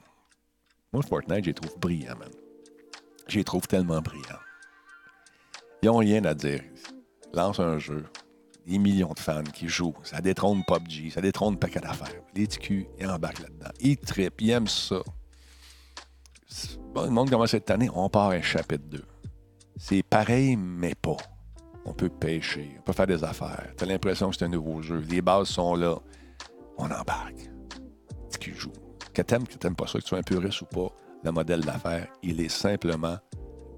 [0.93, 2.31] Moi, Fortnite, je les trouve brillants, man.
[3.28, 4.41] Je les trouve tellement brillants.
[5.83, 6.62] Ils n'ont rien à dire.
[7.33, 8.05] Lance un jeu.
[8.66, 9.95] Des millions de fans qui jouent.
[10.03, 12.20] Ça détrône PUBG, ça détrône paquet d'affaires.
[12.35, 13.70] Les TQ, ils embarquent là-dedans.
[13.81, 15.01] Ils trippent, ils aiment ça.
[16.93, 17.89] Bon, le monde commence à être tanné.
[17.95, 19.03] On part un chapitre 2.
[19.76, 21.16] C'est pareil, mais pas.
[21.87, 23.72] On peut pêcher, on peut faire des affaires.
[23.76, 24.99] T'as l'impression que c'est un nouveau jeu.
[25.09, 25.97] Les bases sont là.
[26.76, 27.51] On embarque.
[28.41, 28.72] TQ joue.
[29.12, 30.88] Que t'aimes, que t'aimes pas ça, que tu sois un puriste ou pas,
[31.22, 33.18] le modèle d'affaires, il est simplement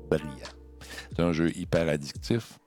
[0.08, 0.30] brillant.
[1.10, 2.58] C'est un jeu hyper addictif.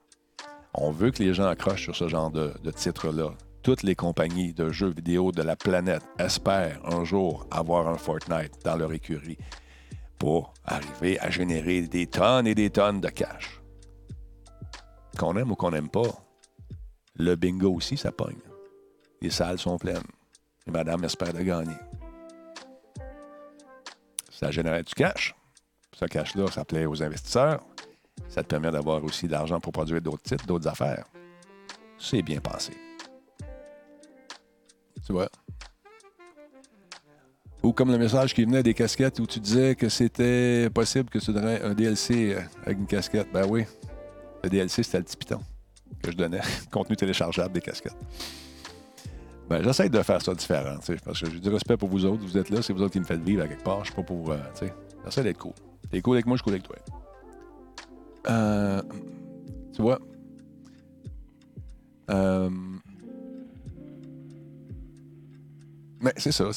[0.74, 3.32] On veut que les gens accrochent sur ce genre de, de titre-là.
[3.64, 8.64] Toutes les compagnies de jeux vidéo de la planète espèrent un jour avoir un Fortnite
[8.64, 9.38] dans leur écurie
[10.20, 13.62] pour arriver à générer des tonnes et des tonnes de cash.
[15.18, 16.26] Qu'on aime ou qu'on n'aime pas,
[17.16, 18.36] le bingo aussi, ça pogne.
[19.22, 20.04] Les salles sont pleines.
[20.68, 21.76] Et madame espère de gagner.
[24.38, 25.34] Ça génère du cash.
[25.94, 27.62] Ce cash-là, ça plaît aux investisseurs.
[28.28, 31.06] Ça te permet d'avoir aussi de l'argent pour produire d'autres titres, d'autres affaires.
[31.98, 32.74] C'est bien pensé.
[35.06, 35.30] Tu vois?
[37.64, 41.20] Ou comme le message qui venait des casquettes où tu disais que c'était possible que
[41.20, 43.32] tu donnerais un DLC avec une casquette.
[43.32, 43.66] Ben oui.
[44.44, 45.40] Le DLC, c'était le petit piton
[46.04, 46.42] que je donnais.
[46.72, 47.98] Contenu téléchargeable des casquettes.
[49.50, 52.24] Ben, j'essaie de faire ça différent, parce que j'ai du respect pour vous autres.
[52.24, 53.80] Vous êtes là, c'est vous autres qui me faites vivre à quelque part.
[53.82, 54.32] Je suis pas pour.
[54.32, 54.38] Euh,
[55.06, 55.54] j'essaie d'être cool.
[55.92, 56.76] T'es cool avec moi, je suis cool avec toi.
[58.28, 58.82] Euh,
[59.74, 60.00] tu vois?
[62.10, 62.50] Euh,
[66.02, 66.50] mais c'est ça,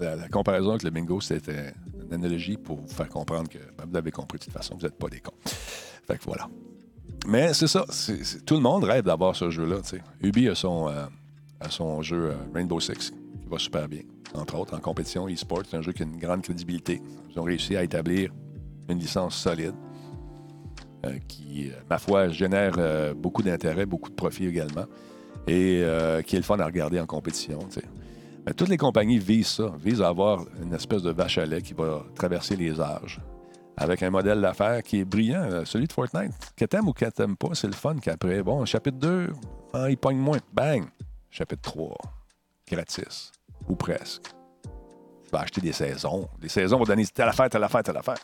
[0.00, 1.72] la, comparaison avec le bingo, c'était
[2.02, 4.82] une analogie pour vous faire comprendre que ben, vous l'avez compris de toute façon, vous
[4.82, 5.32] n'êtes pas des cons.
[5.46, 6.48] Fait que voilà.
[7.26, 7.86] Mais c'est ça,
[8.44, 9.76] tout le monde rêve d'avoir ce jeu-là.
[10.20, 10.90] Ubi a son,
[11.70, 14.02] son jeu euh, Rainbow Six, qui va super bien.
[14.34, 17.00] Entre autres, en compétition e-sport, c'est un jeu qui a une grande crédibilité.
[17.30, 18.32] Ils ont réussi à établir
[18.88, 19.74] une licence solide
[21.06, 24.86] euh, qui, euh, ma foi, génère beaucoup d'intérêt, beaucoup de profit également,
[25.46, 25.84] et
[26.26, 27.58] qui est le fun à regarder en compétition.
[28.46, 31.62] Mais toutes les compagnies visent ça, visent à avoir une espèce de vache à lait
[31.62, 33.20] qui va traverser les âges,
[33.76, 36.32] avec un modèle d'affaires qui est brillant, celui de Fortnite.
[36.56, 39.32] Que t'aimes ou que t'aimes pas, c'est le fun qu'après, bon, chapitre 2,
[39.74, 40.38] ah, il pogne moins.
[40.52, 40.84] Bang!
[41.36, 41.96] Chapitre 3,
[42.70, 43.32] gratis,
[43.68, 44.22] ou presque.
[45.24, 46.28] Tu vas acheter des saisons.
[46.40, 48.18] Les saisons vont donner telle affaire, telle affaire, telle affaire.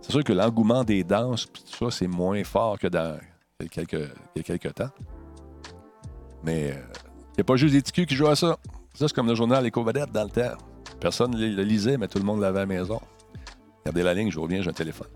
[0.00, 3.18] C'est sûr que l'engouement des danses, tout ça, c'est moins fort que dans
[3.72, 4.12] quelques,
[4.44, 4.90] quelques temps.
[6.44, 8.56] Mais il n'y a pas juste des ticus qui jouent à ça.
[8.94, 10.56] Ça, c'est comme le journal Éco-Vedette dans le temps.
[11.00, 13.00] Personne ne le lisait, mais tout le monde l'avait à la maison.
[13.80, 15.08] Regardez la ligne, je reviens, j'ai un téléphone.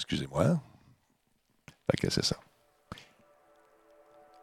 [0.00, 0.58] Excusez-moi.
[1.90, 2.36] Fait que c'est ça.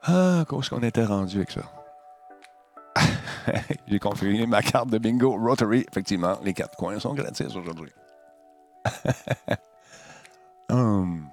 [0.04, 1.64] Ah, comment est-ce qu'on était rendu avec ça?
[3.88, 5.84] J'ai configuré ma carte de bingo Rotary.
[5.90, 7.92] Effectivement, les quatre coins sont gratis aujourd'hui.
[10.70, 11.30] Hum.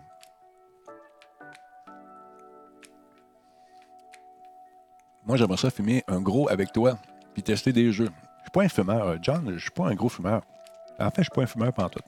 [5.27, 6.97] Moi, j'aimerais ça fumer un gros avec toi,
[7.33, 8.11] puis tester des jeux.
[8.39, 10.43] Je suis pas un fumeur, John, je suis pas un gros fumeur.
[11.01, 12.05] En fait, je suis pas un fumeur pantoute.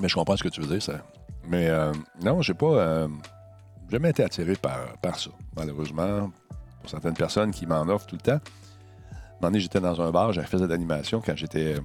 [0.00, 1.00] Mais je comprends ce que tu veux dire, ça.
[1.46, 1.92] Mais euh,
[2.22, 3.08] non, j'ai pas euh,
[3.90, 6.30] jamais été attiré par, par ça, malheureusement.
[6.80, 8.40] Pour certaines personnes qui m'en offrent tout le temps.
[9.42, 11.80] Un moment j'étais dans un bar, j'ai fait de l'animation quand j'étais euh,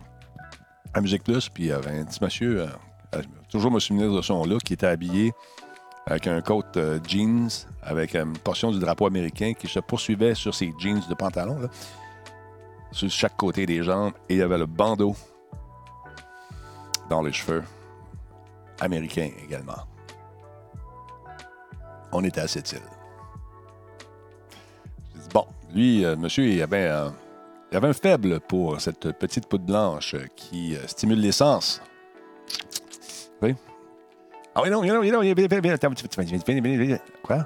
[0.94, 2.68] à Musique Plus, puis il y avait un petit monsieur, euh,
[3.16, 5.34] euh, toujours me souvenir de son look, qui était habillé
[6.06, 7.50] avec un coat euh, jeans,
[7.82, 11.68] avec une portion du drapeau américain qui se poursuivait sur ses jeans de pantalon, là,
[12.92, 15.16] sur chaque côté des jambes, et il y avait le bandeau
[17.10, 17.64] dans les cheveux
[18.80, 19.78] américain également.
[22.12, 22.80] On était à cette île.
[25.34, 27.10] Bon, lui, euh, monsieur, il avait, euh,
[27.72, 31.82] il avait un faible pour cette petite poudre blanche qui euh, stimule les sens.
[33.42, 33.56] Oui.
[34.54, 37.00] Ah oui, non, viens, viens, viens.
[37.22, 37.46] Quoi?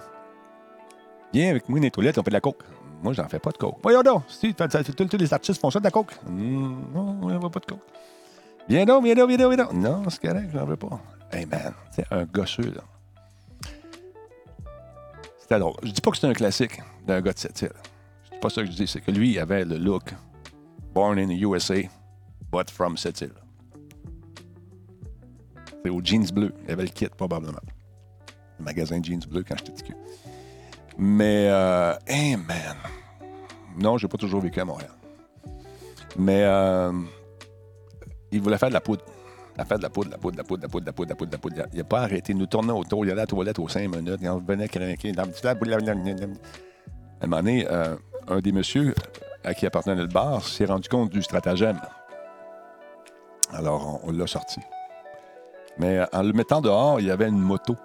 [1.33, 2.63] Viens avec moi dans les toilettes, on fait de la coke.
[3.01, 3.77] Moi, j'en fais pas de coke.
[3.81, 6.13] Voyons donc, si, tous les artistes font ça de la coke.
[6.27, 7.79] Hmm, non, on n'en veut pas de coke.
[8.67, 9.73] Viens donc, viens donc, viens donc, viens donc.
[9.73, 10.99] Non, c'est correct, j'en veux pas.
[11.31, 12.83] Hey man, c'est un gosseux, là.
[15.39, 15.75] C'était drôle.
[15.83, 17.71] Je dis pas que c'est un classique d'un gars de cette île.
[18.29, 20.13] C'est pas ça que je dis, c'est que lui, il avait le look
[20.93, 21.81] born in the USA,
[22.51, 23.33] but from cette île.
[25.83, 26.53] C'est au jeans bleu.
[26.65, 27.59] Il avait le kit, probablement.
[28.59, 29.93] Le magasin jeans bleu quand j'étais petit.
[30.97, 32.75] Mais, euh, hey man.
[33.77, 34.91] Non, j'ai pas toujours vécu à Montréal.
[36.17, 36.91] Mais, euh,
[38.31, 39.05] il voulait faire de la poudre.
[39.65, 41.15] Fait de la poudre, la poudre, de la poudre, la poudre, de la poudre, la
[41.15, 41.69] poudre, de la poudre.
[41.73, 42.33] Il n'a pas arrêté.
[42.33, 43.05] Nous tournait autour.
[43.05, 44.19] Il allait à la toilette aux cinq minutes.
[44.21, 45.13] Il revenait craquer.
[45.17, 45.23] À
[47.21, 47.95] un moment donné, euh,
[48.27, 48.95] un des messieurs
[49.43, 51.79] à qui appartenait le bar s'est rendu compte du stratagème.
[53.51, 54.59] Alors, on, on l'a sorti.
[55.77, 57.75] Mais euh, en le mettant dehors, il y avait une moto.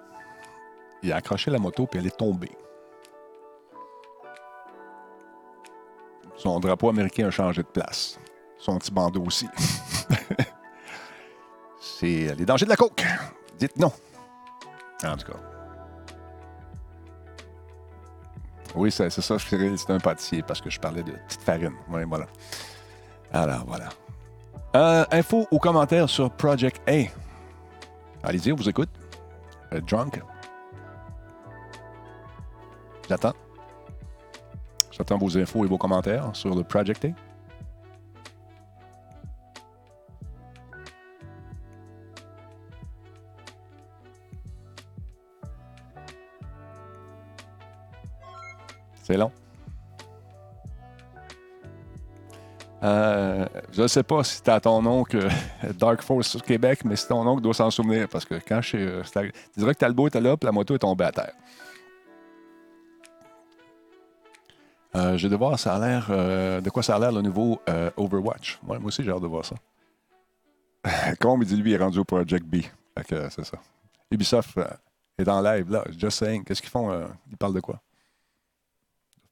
[1.02, 2.52] Il a accroché la moto, puis elle est tombée.
[6.36, 8.18] Son drapeau américain a changé de place.
[8.58, 9.48] Son petit bandeau aussi.
[11.98, 13.04] C'est les dangers de la coke.
[13.58, 13.92] Dites non.
[15.04, 15.38] En tout cas.
[18.74, 21.74] Oui, c'est ça, Cyril, c'est un pâtissier parce que je parlais de petite farine.
[21.88, 22.26] Oui, voilà.
[23.32, 23.88] Alors, voilà.
[24.74, 27.04] Euh, info ou commentaires sur Project A.
[28.24, 28.90] Allez-y, on vous écoute.
[29.72, 30.20] Euh, drunk.
[33.08, 33.34] J'attends.
[34.90, 37.08] J'attends vos infos et vos commentaires sur le Project A.
[49.04, 49.30] C'est long.
[52.82, 55.28] Euh, je ne sais pas si c'est à ton oncle
[55.78, 58.82] Dark Force Québec, mais si ton oncle doit s'en souvenir parce que quand je suis.
[58.82, 61.32] euh, Tu dirais que Talbot était là, puis la moto est tombée à terre.
[64.96, 66.06] Euh, j'ai de voir, ça a l'air.
[66.10, 68.60] euh, de quoi ça a l'air le nouveau euh, Overwatch.
[68.66, 69.56] Ouais, moi aussi, j'ai hâte de voir ça.
[71.20, 72.56] Combe, il dit lui, il est rendu au Project B.
[72.96, 73.58] Fait c'est ça.
[74.10, 74.58] Ubisoft
[75.18, 75.84] est en live, là.
[75.98, 76.44] Just saying.
[76.44, 76.92] Qu'est-ce qu'ils font
[77.30, 77.80] Ils parlent de quoi?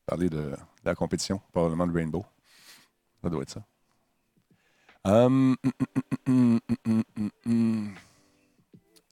[0.06, 0.52] Parler de,
[0.84, 2.24] la compétition, probablement de Rainbow.
[3.22, 3.62] Ça doit être ça.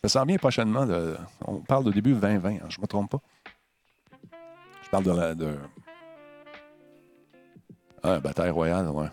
[0.03, 0.87] Ça s'en vient prochainement.
[1.47, 3.21] on parle de début 2020, hein, je ne me trompe pas.
[4.83, 5.35] Je parle de la.
[5.35, 5.57] De...
[8.03, 9.09] Ah, bataille royale, ouais.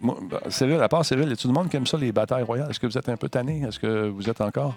[0.00, 0.16] Moi,
[0.48, 2.70] Cyril, à part Cyril, tout le monde qui aime ça, les batailles royales?
[2.70, 3.62] Est-ce que vous êtes un peu tanné?
[3.62, 4.76] Est-ce que vous êtes encore?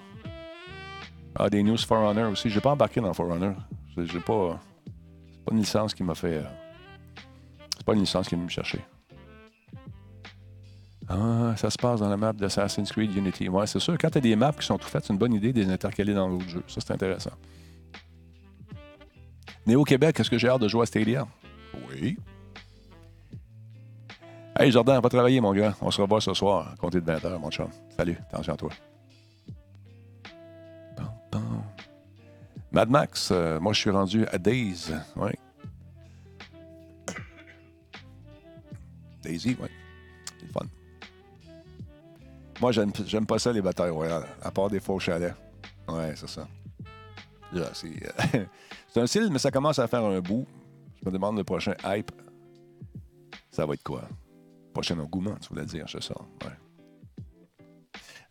[1.35, 2.49] Ah, des news Forerunner aussi.
[2.49, 3.53] J'ai pas embarqué dans Forerunner.
[3.53, 4.59] J'ai j'ai pas.
[5.33, 6.37] C'est pas une licence qui m'a fait.
[6.37, 6.43] euh,
[7.77, 8.79] C'est pas une licence qui est venue me chercher.
[11.09, 13.49] Ah, ça se passe dans la map d'Assassin's Creed Unity.
[13.49, 13.97] Ouais, c'est sûr.
[13.97, 15.69] Quand tu as des maps qui sont tout faites, c'est une bonne idée de les
[15.69, 16.63] intercaler dans l'autre jeu.
[16.67, 17.31] Ça, c'est intéressant.
[19.67, 21.27] Né au Québec, est-ce que j'ai hâte de jouer à Stadia?
[21.89, 22.17] Oui.
[24.57, 25.75] Hey, Jordan, va travailler, mon gars.
[25.81, 27.67] On se revoit ce soir, à compter de 20h, mon chum.
[27.97, 28.69] Salut, attention à toi.
[30.95, 31.63] Pam, pam.
[32.71, 34.91] Mad Max, euh, moi, je suis rendu à Days.
[35.15, 35.35] Ouais.
[39.23, 39.67] Daisy, oui.
[40.39, 40.65] C'est fun.
[42.59, 45.35] Moi, j'aime pas ça, les batailles royales, à part des faux chalets.
[45.87, 46.47] Ouais, c'est ça.
[47.53, 47.65] Euh,
[48.87, 50.47] c'est un style, mais ça commence à faire un bout.
[51.03, 52.11] Je me demande le prochain hype.
[53.49, 54.03] Ça va être quoi?
[54.73, 56.15] Prochain engouement, tu voulais dire, c'est ça.
[56.45, 56.51] Ouais.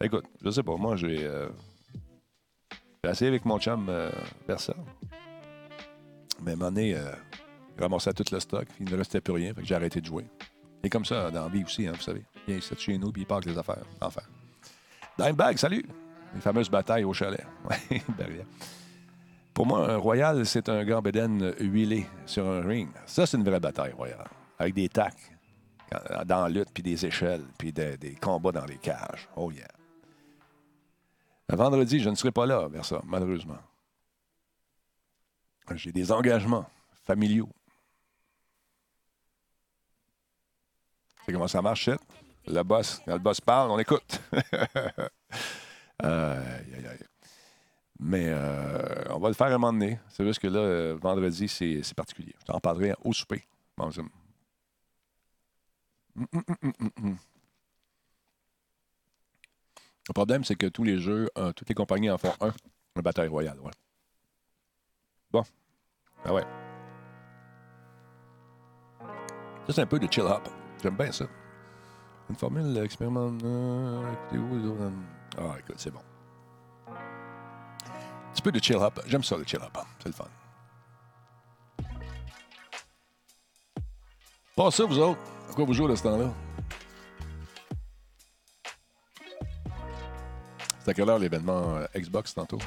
[0.06, 1.24] Écoute, je sais pas, moi, j'ai.
[1.26, 1.50] euh,
[3.02, 4.10] j'ai essayé avec mon chum euh.
[6.42, 7.12] Mais à un moment donné, euh,
[7.76, 10.06] il ramassait tout le stock, il ne restait plus rien, fait que j'ai arrêté de
[10.06, 10.26] jouer.
[10.82, 12.22] Et comme ça, dans la vie aussi, hein, vous savez.
[12.46, 13.84] Il de chez nous, puis il part avec les affaires.
[14.02, 14.22] Enfin.
[15.18, 15.84] Dimebag, salut!
[16.34, 17.44] Les fameuses batailles au chalet.
[18.18, 18.44] Ben.
[19.54, 22.88] Pour moi, un royal, c'est un gambéden huilé sur un ring.
[23.06, 24.28] Ça, c'est une vraie bataille royale.
[24.58, 25.32] Avec des tacs
[26.26, 29.28] dans la lutte, puis des échelles, puis des combats dans les cages.
[29.36, 29.66] Oh yeah.
[31.56, 33.58] Vendredi, je ne serai pas là vers ça, malheureusement.
[35.74, 36.64] J'ai des engagements
[37.04, 37.48] familiaux.
[41.24, 42.00] C'est comment ça marche, shit?
[42.46, 44.20] Le boss, quand le boss parle, on écoute.
[48.02, 50.00] Mais euh, on va le faire à un moment donné.
[50.08, 52.34] C'est juste que là, vendredi, c'est particulier.
[52.40, 53.44] Je t'en parlerai au souper
[56.32, 57.16] hum, hum, hum, hum.
[60.08, 62.52] Le problème, c'est que tous les jeux, euh, toutes les compagnies en font un,
[62.96, 63.58] une bataille royale.
[65.30, 65.42] Bon.
[66.24, 66.44] Ah ouais.
[69.66, 70.48] Ça, c'est un peu de chill hop.
[70.82, 71.26] J'aime bien ça.
[72.28, 72.72] Une formule
[74.32, 74.90] oui, euh,
[75.38, 76.00] Ah, écoute, c'est bon.
[76.88, 79.00] Un petit peu de chill hop.
[79.06, 79.78] J'aime ça, le chill hop.
[79.98, 80.28] C'est le fun.
[84.56, 85.20] Pas ça, vous autres.
[85.50, 86.32] À quoi vous jouez de ce temps-là?
[90.90, 92.58] À quelle heure l'événement euh, Xbox tantôt?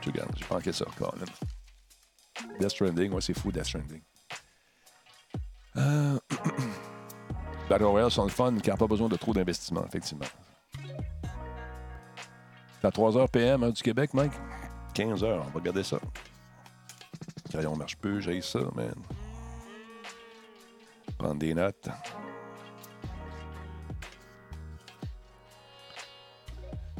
[0.00, 2.58] Je regarde, j'ai manqué ça, quand même.
[2.58, 4.02] Death Stranding, ouais, c'est fou, Death Stranding.
[5.76, 6.18] Euh...
[7.70, 10.26] Battle Royale sont le fun qui n'a pas besoin de trop d'investissement, effectivement.
[12.80, 14.32] C'est à 3h PM heure du Québec, Mike?
[14.94, 15.98] 15h, on va regarder ça.
[17.50, 18.94] Crayon marche peu, j'ai ça, man.
[21.16, 21.88] Prendre des notes.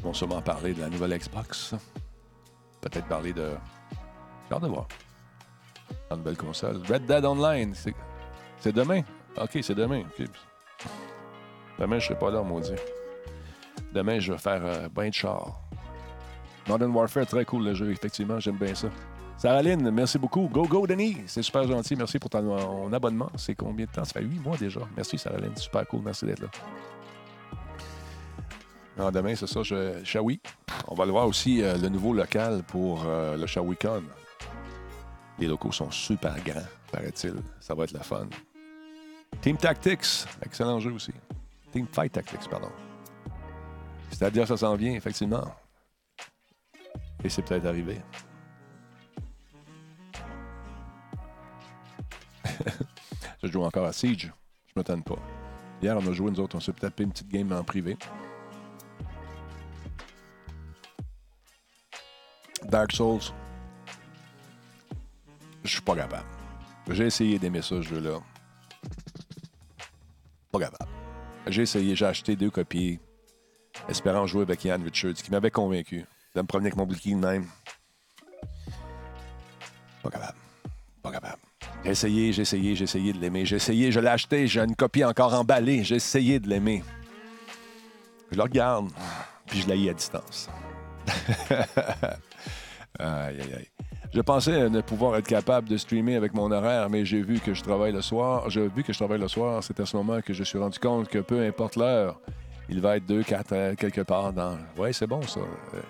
[0.05, 1.73] Vont sûrement parler de la nouvelle Xbox.
[2.79, 3.49] Peut-être parler de.
[4.47, 4.87] J'ai hâte de voir.
[6.09, 6.81] La nouvelle console.
[6.87, 9.01] Red Dead Online, c'est demain?
[9.35, 10.03] OK, c'est demain.
[11.79, 12.75] Demain, je serai pas là, maudit.
[13.91, 15.59] Demain, je vais faire euh, ben de char.
[16.67, 18.87] Modern Warfare, très cool le jeu, effectivement, j'aime bien ça.
[19.37, 20.47] Saraline, merci beaucoup.
[20.47, 21.17] Go, go, Denis.
[21.25, 21.95] C'est super gentil.
[21.95, 23.29] Merci pour ton, ton abonnement.
[23.35, 24.05] C'est combien de temps?
[24.05, 24.81] Ça fait huit mois déjà.
[24.95, 25.55] Merci, Saraline.
[25.57, 26.01] Super cool.
[26.03, 26.47] Merci d'être là.
[28.97, 30.39] Non, demain, c'est ça, je, Shawi.
[30.87, 34.03] On va le voir aussi, euh, le nouveau local pour euh, le ShawiCon.
[35.37, 37.35] Les locaux sont super grands, paraît-il.
[37.59, 38.27] Ça va être la fun.
[39.41, 41.11] Team Tactics, excellent jeu aussi.
[41.73, 42.71] Team Fight Tactics, pardon.
[44.09, 45.43] C'est-à-dire ça s'en vient, effectivement.
[47.21, 48.01] Et c'est peut-être arrivé.
[53.43, 54.31] je joue encore à Siege.
[54.67, 55.19] Je ne m'attends pas.
[55.81, 57.97] Hier, on a joué, nous autres, on s'est tapé une petite game en privé.
[62.69, 63.33] Dark Souls.
[65.63, 66.25] Je suis pas capable.
[66.89, 68.19] J'ai essayé d'aimer ça, ce jeu-là.
[70.51, 70.91] Pas capable.
[71.47, 72.99] J'ai essayé, j'ai acheté deux copies,
[73.89, 76.05] espérant jouer avec Ian Richards, qui m'avait convaincu
[76.35, 77.45] de me promener avec mon bouclier même.
[80.03, 80.37] Pas capable.
[81.01, 81.41] Pas capable.
[81.83, 83.45] J'ai essayé, j'ai essayé, j'ai essayé de l'aimer.
[83.45, 85.83] J'ai essayé, je l'ai acheté, j'ai une copie encore emballée.
[85.83, 86.83] J'ai essayé de l'aimer.
[88.31, 88.89] Je le regarde,
[89.45, 90.49] puis je l'ai à distance.
[92.99, 93.67] aïe, aïe, aïe.
[94.13, 97.53] Je pensais ne pouvoir être capable de streamer avec mon horaire, mais j'ai vu que
[97.53, 98.49] je travaille le soir.
[98.49, 99.61] J'ai vu que je travaille le soir.
[99.63, 102.19] C'est à ce moment que je suis rendu compte que peu importe l'heure,
[102.69, 104.57] il va être 2, 4 quelque part dans.
[104.77, 105.41] Ouais, c'est bon ça.
[105.41, 105.81] Euh,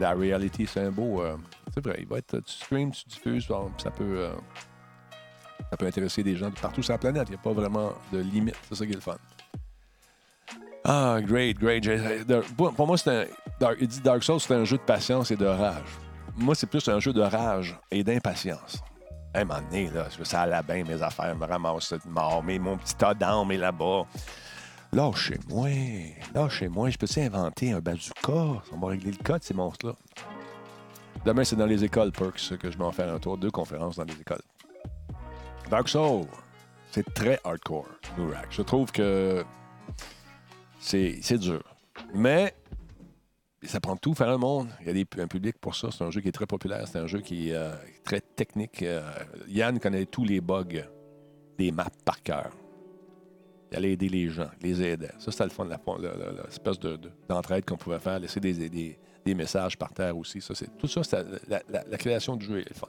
[0.00, 1.22] la reality, c'est un beau.
[1.22, 1.36] euh,
[1.72, 2.38] c'est vrai, il va être.
[2.40, 3.46] Tu streams, tu diffuses,
[3.78, 4.02] ça peut.
[4.04, 4.32] euh,
[5.70, 7.28] ça peut intéresser des gens de partout sur la planète.
[7.28, 8.56] Il n'y a pas vraiment de limite.
[8.68, 9.16] C'est ça qui est le fun.
[10.84, 11.86] Ah, great, great.
[12.56, 13.74] Pour moi, c'est un.
[13.80, 15.84] Il dit Dark Souls, c'est un jeu de patience et de rage.
[16.36, 18.82] Moi, c'est plus un jeu de rage et d'impatience.
[19.34, 22.58] À un moment donné, là, ça allait bien, mes affaires, me ramasse de mort, mais
[22.58, 24.04] mon petit d'âme est là-bas.
[24.92, 25.68] Lâchez-moi,
[26.34, 28.62] lâchez-moi, je peux-tu inventer un bazooka?
[28.72, 29.94] On va régler le cas de ces monstres-là.
[31.24, 33.96] Demain, c'est dans les écoles Perks que je vais en faire un tour, deux conférences
[33.96, 34.42] dans les écoles.
[35.70, 36.26] Dark Souls,
[36.90, 37.86] c'est très hardcore,
[38.18, 38.48] Murak.
[38.50, 39.44] Je trouve que
[40.78, 41.62] c'est dur.
[42.12, 42.54] Mais
[43.64, 44.68] ça prend tout, faire un monde.
[44.80, 45.88] Il y a un public pour ça.
[45.90, 46.86] C'est un jeu qui est très populaire.
[46.88, 47.72] C'est un jeu qui est euh,
[48.04, 48.82] très technique.
[48.82, 49.02] Euh,
[49.48, 50.84] Yann connaît tous les bugs
[51.58, 52.50] des maps par cœur.
[53.70, 55.12] Il allait aider les gens, les aidait.
[55.18, 55.50] Ça, c'était le
[56.44, 58.98] l'espèce de- de- d'entraide qu'on pouvait faire, laisser des, des-
[59.34, 60.40] messages par terre aussi.
[60.42, 61.02] Ça, tout ça,
[61.70, 62.88] la- la création du jeu est le fun.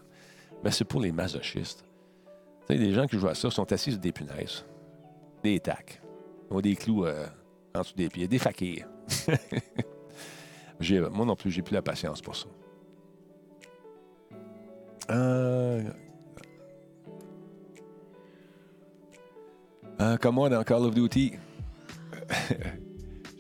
[0.64, 1.86] Mais c'est pour les masochistes.
[2.68, 4.66] Tu sais, les gens qui jouent à ça sont assis sur des punaises,
[5.44, 6.02] des tacs,
[6.50, 7.28] ils ont des clous euh,
[7.76, 8.88] en dessous des pieds, des fakirs.
[11.12, 12.46] Moi non plus, j'ai plus la patience pour ça.
[15.10, 15.84] Euh,
[20.02, 21.34] euh, comme moi dans Call of Duty.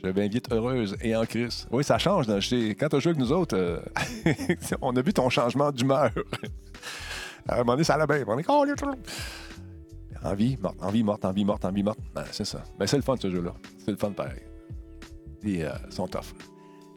[0.03, 1.65] Je vais vite heureuse et en crise.
[1.71, 2.27] Oui, ça change.
[2.27, 3.79] dans- Quand tu joué avec nous autres, euh,
[4.81, 6.11] on a vu ton changement d'humeur.
[7.47, 7.97] à un moment ça.
[8.27, 8.43] On est
[10.25, 11.99] Envie, morte, envie, morte, envie, morte, envie, morte.
[12.31, 12.63] C'est ça.
[12.79, 13.53] Mais c'est le fun, ce jeu-là.
[13.79, 14.41] C'est le fun pareil.
[15.43, 16.33] Ils sont tough.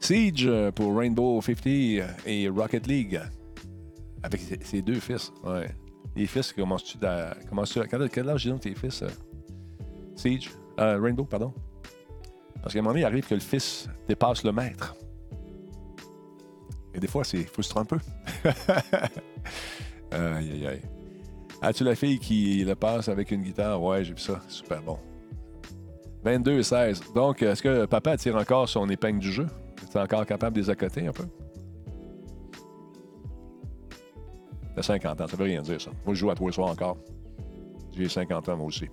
[0.06, 1.66] Siege euh, pour Rainbow 50
[2.26, 3.20] et Rocket League.
[4.22, 5.32] Avec ses, deux fils.
[5.42, 5.68] Ouais.
[6.14, 7.34] Les fils, commences-tu à.
[7.48, 9.02] Commences quel, quel âge tes fils?
[9.02, 9.08] euh?
[10.14, 10.52] Siege?
[10.78, 11.52] Euh, Rainbow, pardon.
[12.62, 14.94] Parce qu'à un moment donné, il arrive que le fils dépasse le maître.
[16.94, 17.98] Et des fois, c'est frustrant un peu.
[20.12, 20.82] aïe, aïe, aïe.
[21.60, 23.82] As-tu la fille qui le passe avec une guitare?
[23.82, 24.40] Ouais, j'ai vu ça.
[24.46, 25.00] Super bon.
[26.22, 27.12] 22 et 16.
[27.12, 29.48] Donc, est-ce que papa tire encore son épingle du jeu?
[29.82, 31.26] Es-tu encore capable de les accoter un peu?
[34.74, 35.90] T'as 50 ans, ça veut rien dire, ça.
[36.04, 36.98] Moi, je joue à les soirs encore.
[37.96, 38.86] J'ai 50 ans, moi aussi.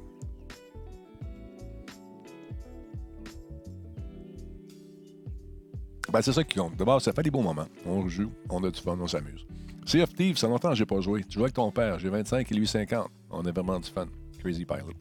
[6.13, 6.75] Ben, c'est ça qui compte.
[6.77, 7.65] D'abord, ça fait des bons moments.
[7.85, 9.47] On joue, on a du fun, on s'amuse.
[9.85, 11.23] Sea of Thieves, ça longtemps que j'ai pas joué.
[11.23, 13.09] Tu joues avec ton père, j'ai 25 et lui 50.
[13.31, 14.07] On a vraiment du fun.
[14.39, 14.93] Crazy Pilot.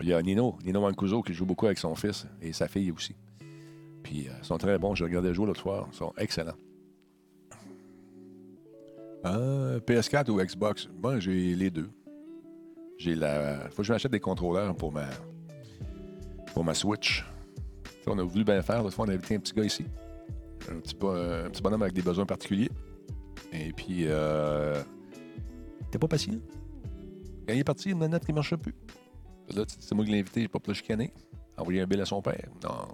[0.00, 2.92] Il y a Nino, Nino Mancuso, qui joue beaucoup avec son fils et sa fille
[2.92, 3.16] aussi.
[4.02, 4.94] Puis, euh, ils sont très bons.
[4.94, 5.88] Je regardais jouer l'autre soir.
[5.92, 6.56] Ils sont excellents.
[9.26, 10.88] Euh, PS4 ou Xbox?
[10.92, 11.90] Bon, j'ai les deux.
[12.96, 13.68] J'ai la.
[13.70, 15.06] Faut que je m'achète des contrôleurs pour ma.
[16.54, 17.24] Pour ma Switch.
[18.06, 18.82] On a voulu bien faire.
[18.82, 19.84] L'autre fois, on a invité un petit gars ici.
[20.70, 22.70] Un petit, un petit bonhomme avec des besoins particuliers.
[23.52, 24.82] Et puis, euh,
[25.90, 26.34] t'es pas patient?
[27.46, 28.74] Quand il est parti, il y a une manette qui ne marchait plus.
[29.54, 31.12] Là, c'est moi qui l'ai invité, j'ai pas pour le chicaner.
[31.56, 32.48] Envoyer un bill à son père.
[32.62, 32.86] Non.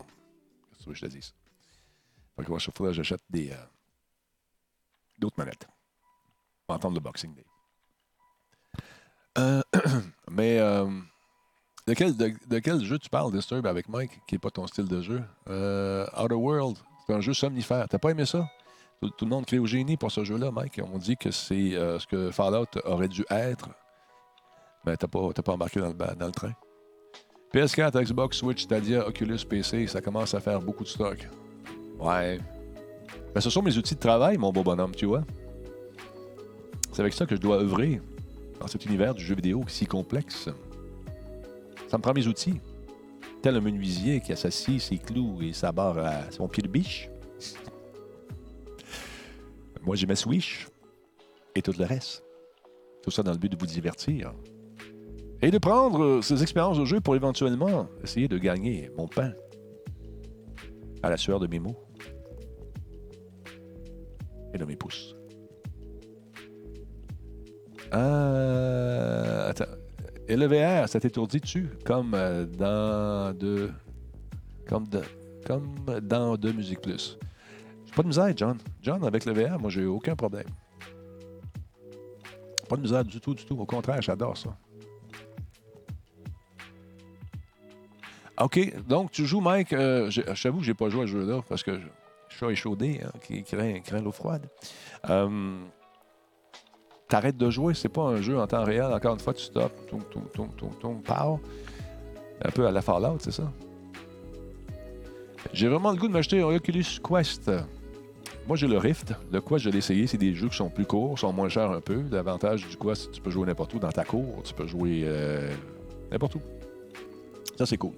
[0.84, 1.32] Que que je te dise?
[2.36, 3.50] Fait que chaque fois, j'achète des.
[3.50, 3.56] euh,
[5.18, 5.66] d'autres manettes.
[6.68, 7.44] On va entendre le Boxing Day.
[9.38, 9.62] Euh,
[10.30, 10.86] mais euh,
[11.86, 15.22] de, quel, jeu tu parles, Disturb, avec Mike, qui n'est pas ton style de jeu?
[15.46, 16.76] Outer World,
[17.06, 17.88] c'est un jeu somnifère.
[17.88, 18.48] T'as pas aimé ça?
[19.00, 20.80] Tout, le monde crie au génie pour ce jeu-là, Mike.
[20.92, 23.70] On dit que c'est ce que Fallout aurait dû être.
[24.84, 26.52] Mais t'as pas, t'as pas embarqué dans le, dans le train.
[27.54, 31.28] PS4, Xbox, Switch, Stadia, Oculus, PC, ça commence à faire beaucoup de stock.
[32.00, 32.40] Ouais.
[33.32, 35.22] Ben, ce sont mes outils de travail, mon beau bonhomme, tu vois.
[36.90, 38.00] C'est avec ça que je dois œuvrer
[38.58, 40.48] dans cet univers du jeu vidéo si complexe.
[41.86, 42.58] Ça me prend mes outils.
[43.40, 47.08] Tel un menuisier qui associe ses clous et sa barre à son pied de biche.
[49.82, 50.66] Moi, j'ai ma Switch
[51.54, 52.24] et tout le reste.
[53.00, 54.32] Tout ça dans le but de vous divertir.
[55.44, 59.30] Et de prendre ces expériences de jeu pour éventuellement essayer de gagner mon pain
[61.02, 61.76] à la sueur de mes mots
[64.54, 65.14] et de mes pouces.
[67.92, 69.66] Euh, attends.
[70.28, 73.68] Et le VR, ça t'étourdit dessus, comme euh, dans de.
[74.66, 75.02] Comme, de,
[75.46, 77.18] comme dans de Musique Plus.
[77.84, 78.56] J'ai pas de misère, John.
[78.80, 80.48] John, avec le VR, moi, j'ai aucun problème.
[82.66, 83.60] Pas de misère du tout, du tout.
[83.60, 84.56] Au contraire, j'adore ça.
[88.40, 89.72] OK, donc tu joues, Mike.
[89.72, 91.78] Euh, je- J'avoue que j'ai pas joué à ce jeu-là parce que
[92.28, 94.46] je suis échaudé, hein, qui craint, l'eau froide.
[95.08, 95.56] Euh,
[97.06, 98.84] T'arrêtes de jouer, c'est pas un jeu en temps réel.
[98.92, 100.02] Encore une fois, tu stops, toum,
[100.80, 101.02] toum.
[102.42, 103.52] Un peu à la Fallout, c'est ça?
[105.52, 107.50] J'ai vraiment le goût de m'acheter un Oculus Quest.
[108.48, 109.12] Moi, j'ai le Rift.
[109.30, 110.06] Le Quest, je l'ai essayé.
[110.06, 112.02] C'est des jeux qui sont plus courts, sont moins chers un peu.
[112.10, 114.42] L'avantage du Quest, tu peux jouer n'importe où dans ta cour.
[114.42, 115.52] Tu peux jouer euh,
[116.10, 116.40] n'importe où.
[117.56, 117.92] Ça, c'est cool.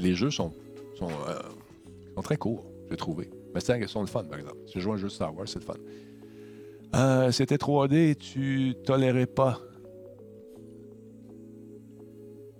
[0.00, 1.10] Les jeux euh, sont
[2.22, 3.30] très courts, j'ai trouvé.
[3.54, 4.58] Mais c'est sont le fun, par exemple.
[4.66, 5.74] Si je joue un jeu de Star Wars, c'est le fun.
[6.94, 9.60] Euh, C'était 3D, tu tolérais pas.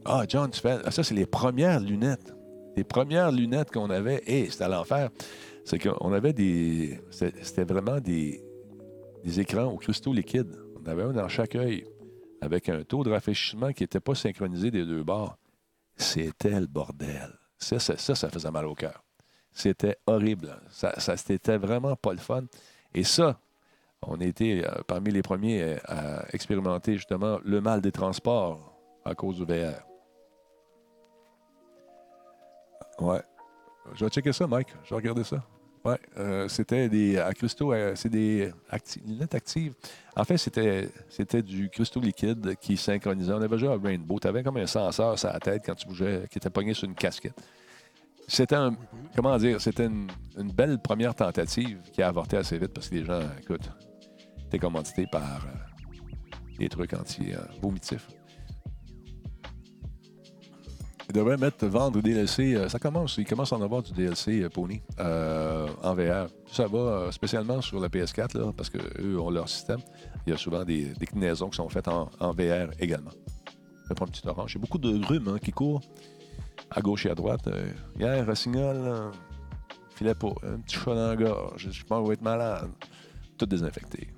[0.04, 0.78] Ah, John, tu fais.
[0.84, 2.34] ah, Ça, c'est les premières lunettes.
[2.76, 4.22] Les premières lunettes qu'on avait.
[4.26, 5.10] Et c'était à l'enfer.
[5.64, 6.98] C'est qu'on avait des.
[7.10, 8.42] C'était vraiment des,
[9.24, 10.48] des écrans au cristaux liquide.
[10.82, 11.84] On avait un dans chaque œil
[12.40, 15.36] avec un taux de rafraîchissement qui n'était pas synchronisé des deux bords.
[16.00, 17.38] C'était le bordel.
[17.58, 19.04] Ça, ça, ça, faisait mal au cœur.
[19.52, 20.58] C'était horrible.
[20.70, 22.44] Ça, ça c'était vraiment pas le fun.
[22.94, 23.38] Et ça,
[24.02, 28.74] on était euh, parmi les premiers euh, à expérimenter justement le mal des transports
[29.04, 29.84] à cause du VR.
[32.98, 33.22] Ouais.
[33.94, 34.68] Je vais checker ça, Mike.
[34.84, 35.44] Je vais regarder ça.
[35.84, 35.96] Ouais.
[36.18, 37.18] euh, c'était des.
[37.18, 38.52] À cristaux, euh, c'est des
[39.06, 39.74] lunettes actives.
[40.14, 43.32] En fait, c'était, c'était du cristaux liquide qui synchronisait.
[43.32, 44.18] On avait joué à Rainbow.
[44.20, 46.86] Tu avais comme un senseur sur la tête quand tu bougeais, qui était pogné sur
[46.86, 47.40] une casquette.
[48.28, 48.76] C'était un.
[49.16, 49.60] Comment dire?
[49.60, 50.08] C'était une,
[50.54, 53.70] belle première tentative qui a avorté assez vite parce que les gens, écoute,
[54.46, 58.06] étaient commandités par euh, des trucs anti-vomitifs.
[61.10, 62.54] Ils devraient mettre vendre DLC.
[62.54, 66.28] euh, ça commence, ils commencent à en avoir du DLC euh, Pony euh, en VR.
[66.46, 69.80] Ça va spécialement sur la PS4 là, parce qu'eux ont leur système.
[70.24, 73.10] Il y a souvent des des déclinaisons qui sont faites en, VR également.
[73.88, 74.52] Je prends une petite orange.
[74.52, 75.80] Il y a beaucoup de rhume hein, qui courent
[76.70, 77.48] à gauche et à droite.
[77.98, 79.10] Hier, Rossignol,
[79.96, 80.32] filait pas.
[80.44, 81.70] Un petit chat dans la gorge.
[81.72, 82.70] Je pense qu'on va être malade.
[83.36, 84.14] Tout désinfecté.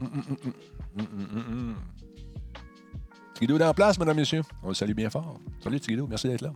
[0.00, 0.10] Hum,
[0.96, 1.74] hum, hum,
[3.34, 4.42] Tigidou est en place, mesdames, messieurs.
[4.62, 5.38] On le salue bien fort.
[5.60, 6.06] Salut, Tigidou.
[6.06, 6.52] Merci d'être là.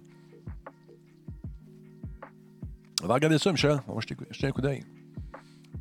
[3.03, 3.81] On va regarder ça, Michel.
[3.87, 4.83] Va jeter, jeter un coup d'œil.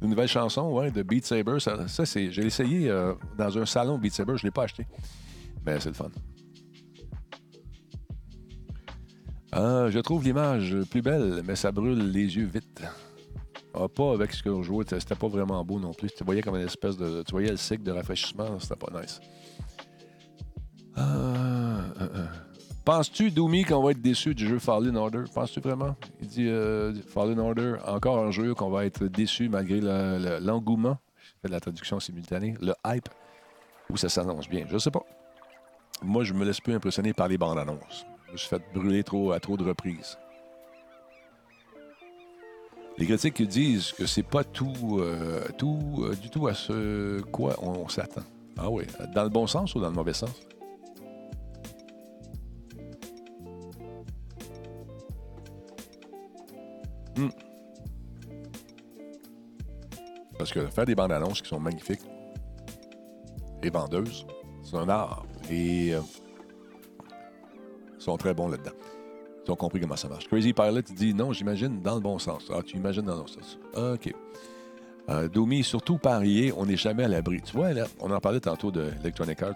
[0.01, 1.59] Une nouvelle chanson, ouais, de Beat Saber.
[1.59, 4.37] Ça, ça, c'est, j'ai essayé euh, dans un salon Beat Saber.
[4.37, 4.85] Je ne l'ai pas acheté.
[5.65, 6.09] Mais c'est le fun.
[9.51, 12.83] Ah, je trouve l'image plus belle, mais ça brûle les yeux vite.
[13.73, 16.09] Ah, pas avec ce que je jouais, c'était pas vraiment beau non plus.
[16.09, 17.23] Tu voyais comme une espèce de.
[17.23, 19.19] Tu voyais le cycle de rafraîchissement, c'était pas nice.
[20.97, 22.19] Ah, ah, ah.
[22.83, 25.23] Penses-tu, Doumi, qu'on va être déçu du jeu Fallen Order?
[25.33, 25.95] Penses-tu vraiment?
[26.21, 30.39] Il dit euh, Fallen Order, encore un jeu qu'on va être déçu malgré le- le-
[30.39, 30.97] l'engouement.
[31.17, 32.55] Je fais la traduction simultanée.
[32.61, 33.09] Le hype.
[33.89, 34.65] Ou ça s'annonce bien.
[34.69, 35.03] Je sais pas.
[36.01, 38.05] Moi, je me laisse plus impressionner par les bandes annonces.
[38.27, 40.17] Je me suis fait brûler trop à trop de reprises.
[42.97, 47.55] Les critiques disent que c'est pas tout, euh, tout euh, du tout à ce quoi
[47.61, 48.23] on, s'attend.
[48.57, 50.31] Ah oui, dans le bon sens ou dans le mauvais sens?
[57.17, 57.29] Hmm.
[60.37, 62.01] Parce que faire des bandes annonces qui sont magnifiques
[63.63, 64.25] et vendeuses,
[64.63, 65.25] c'est un art.
[65.49, 66.01] Et euh,
[67.97, 68.75] ils sont très bons là-dedans.
[69.45, 70.27] Ils ont compris comment ça marche.
[70.27, 72.51] Crazy Pilot il dit non, j'imagine dans le bon sens.
[72.53, 73.57] Ah, tu imagines dans le bon sens.
[73.75, 74.13] OK.
[75.09, 77.41] Euh, Domi, surtout parier, on n'est jamais à l'abri.
[77.41, 79.55] Tu vois, là, on en parlait tantôt de Electronic Arts.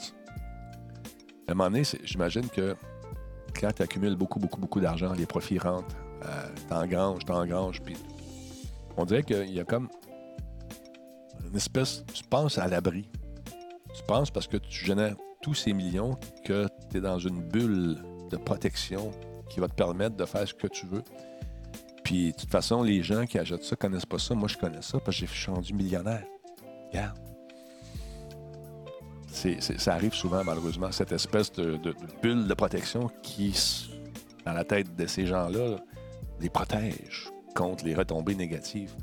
[1.47, 2.76] À un moment donné, j'imagine que
[3.59, 7.96] quand tu accumules beaucoup, beaucoup, beaucoup d'argent, les profits rentrent, euh, t'engranges, t'engranges, puis
[8.98, 9.90] on dirait qu'il y a comme
[11.50, 12.04] une espèce.
[12.14, 13.10] Tu penses à l'abri.
[13.94, 17.98] Tu penses parce que tu génères tous ces millions que tu es dans une bulle
[18.30, 19.12] de protection
[19.50, 21.04] qui va te permettre de faire ce que tu veux.
[22.04, 24.34] Puis de toute façon, les gens qui achètent ça connaissent pas ça.
[24.34, 26.24] Moi, je connais ça parce que je suis rendu millionnaire.
[26.90, 27.18] Regarde.
[29.78, 33.54] Ça arrive souvent, malheureusement, cette espèce de, de- bulle de protection qui,
[34.46, 35.78] dans la tête de ces gens-là,
[36.42, 38.94] les protège contre les retombées négatives.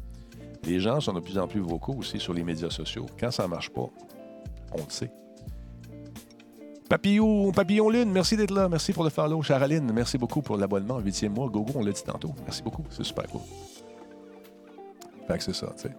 [0.64, 3.06] Les gens sont de plus en plus vocaux aussi sur les médias sociaux.
[3.18, 3.88] Quand ça ne marche pas,
[4.72, 5.10] on le sait.
[6.88, 8.68] Papillon, Papillon Lune, merci d'être là.
[8.68, 9.42] Merci pour le follow.
[9.42, 10.98] Charaline, merci beaucoup pour l'abonnement.
[10.98, 11.48] Huitième mois.
[11.48, 12.34] Gogo, on l'a dit tantôt.
[12.44, 12.84] Merci beaucoup.
[12.90, 13.42] C'est super cool.
[15.26, 15.94] Fait que c'est ça, tu sais.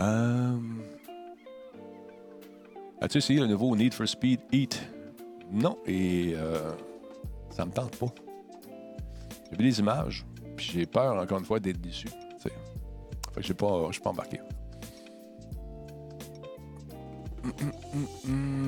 [0.00, 0.56] Euh...
[3.00, 4.80] As-tu essayé le nouveau Need for Speed Heat?
[5.50, 6.72] Non, et euh,
[7.50, 8.06] ça me tente pas.
[9.58, 10.24] J'ai images,
[10.56, 12.06] puis j'ai peur, encore une fois, d'être déçu.
[12.06, 12.52] tu sais.
[13.32, 14.40] Fait que j'ai pas, je suis pas embarqué.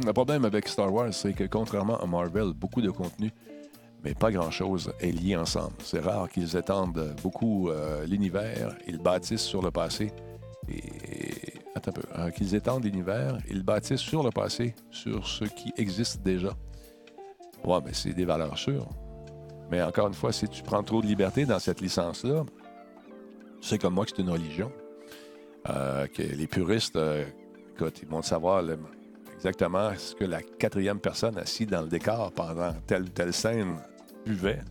[0.04, 3.30] Le problème avec Star Wars, c'est que contrairement à Marvel, beaucoup de contenu,
[4.04, 5.74] mais pas grand-chose est lié ensemble.
[5.82, 10.12] C'est rare qu'ils étendent beaucoup euh, l'univers, ils bâtissent sur le passé.
[10.68, 15.44] Et attends un peu, euh, qu'ils étendent l'univers, ils bâtissent sur le passé, sur ce
[15.44, 16.52] qui existe déjà.
[17.64, 18.88] Ouais, mais c'est des valeurs sûres.
[19.70, 22.44] Mais encore une fois, si tu prends trop de liberté dans cette licence-là,
[23.60, 24.70] tu sais comme moi que c'est une religion.
[25.68, 27.24] Euh, que les puristes, euh,
[27.80, 28.62] ils vont savoir
[29.34, 33.76] exactement ce que la quatrième personne assise dans le décor pendant telle ou telle scène
[34.24, 34.62] buvait.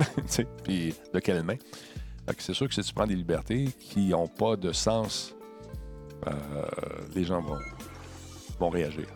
[0.64, 1.56] Puis de quelle main.
[2.38, 5.34] C'est sûr que si tu prends des libertés qui n'ont pas de sens,
[6.26, 6.32] euh,
[7.14, 7.58] les gens vont,
[8.58, 9.06] vont réagir.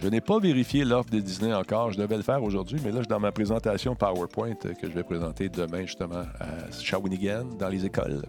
[0.00, 1.90] Je n'ai pas vérifié l'offre de Disney encore.
[1.90, 4.94] Je devais le faire aujourd'hui, mais là, je suis dans ma présentation PowerPoint que je
[4.94, 8.22] vais présenter demain, justement, à Shawinigan, dans les écoles.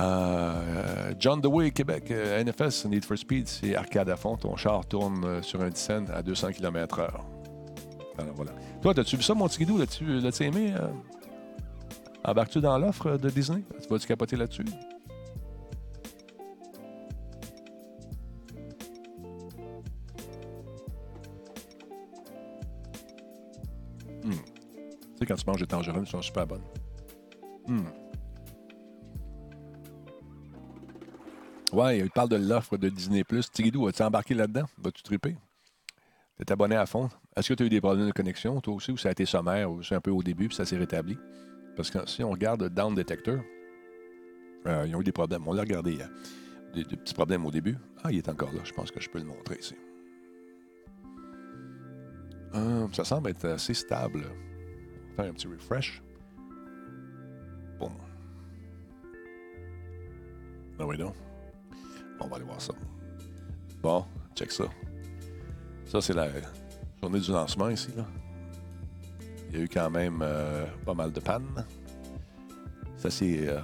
[0.00, 4.36] Euh, John Dewey, Québec, euh, NFS, Need for Speed, c'est arcade à fond.
[4.36, 7.08] Ton char tourne euh, sur un scène à 200 km/h.
[8.18, 8.52] Alors voilà.
[8.80, 9.78] Toi, as-tu vu ça, mon petit guidou?
[9.78, 10.72] L'as-tu l'as-tu aimé?
[10.74, 10.88] euh?
[12.24, 13.62] Embarques-tu dans l'offre de Disney?
[13.82, 14.64] Tu vas-tu capoter là-dessus?
[25.30, 26.64] Quand tu manges des tangerines, sont super bonnes.
[27.68, 27.84] Hmm.
[31.72, 33.22] Ouais, il parle de l'offre de Disney+.
[33.52, 34.64] Tigidou, as-tu embarqué là-dedans?
[34.76, 35.36] Vas-tu triper?
[36.36, 37.08] T'es abonné à fond.
[37.36, 39.24] Est-ce que tu as eu des problèmes de connexion, toi aussi, ou ça a été
[39.24, 41.16] sommaire, ou c'est un peu au début, puis ça s'est rétabli?
[41.76, 43.38] Parce que si on regarde Down Detector,
[44.66, 45.46] euh, ils ont eu des problèmes.
[45.46, 46.08] On l'a regardé hier.
[46.74, 47.76] Des, des petits problèmes au début.
[48.02, 48.62] Ah, il est encore là.
[48.64, 49.76] Je pense que je peux le montrer ici.
[52.54, 54.24] Euh, ça semble être assez stable.
[55.16, 56.02] Faire un petit refresh.
[57.78, 57.90] Bon.
[60.78, 61.12] Ah oui, non.
[62.20, 62.74] On va aller voir ça.
[63.82, 64.04] Bon,
[64.34, 64.64] check ça.
[65.86, 66.28] Ça, c'est la
[67.00, 67.90] journée du lancement ici.
[69.48, 71.64] Il y a eu quand même euh, pas mal de pannes.
[72.96, 73.60] Ça, c'est euh,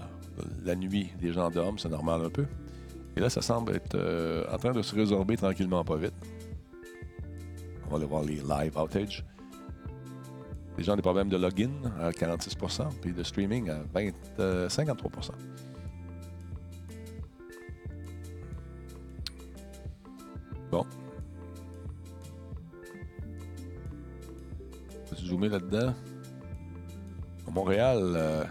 [0.64, 2.46] la nuit, les gens dorment, c'est normal un peu.
[3.16, 6.14] Et là, ça semble être euh, en train de se résorber tranquillement, pas vite.
[7.86, 9.24] On va aller voir les live outages.
[10.76, 14.68] Les gens ont des problèmes de login à 46% puis de streaming à 20, euh,
[14.68, 15.10] 53
[20.70, 20.84] Bon.
[25.08, 25.94] Peux-tu zoomer là-dedans?
[27.46, 28.48] À Montréal, euh, là,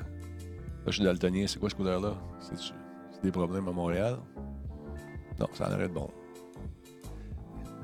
[0.88, 1.46] je suis daltonien.
[1.46, 2.16] C'est quoi ce couleur-là?
[2.40, 4.18] C'est des problèmes à Montréal?
[5.40, 6.10] Non, ça en arrête bon.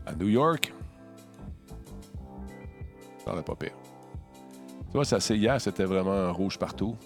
[0.06, 0.74] À New York,
[3.24, 3.81] ça n'en pas pire.
[4.92, 6.98] Tu vois, ça, hier, c'était vraiment rouge partout.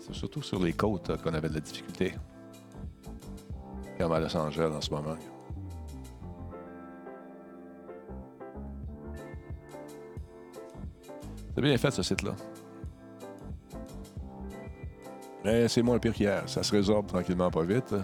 [0.00, 2.14] C'est surtout sur les côtes qu'on avait de la difficulté.
[3.98, 5.16] Comme à Los Angeles en ce moment.
[11.54, 12.34] C'est bien fait, ce site-là.
[15.44, 16.48] Mais c'est moins pire qu'hier.
[16.48, 17.94] Ça se résorbe tranquillement, pas vite.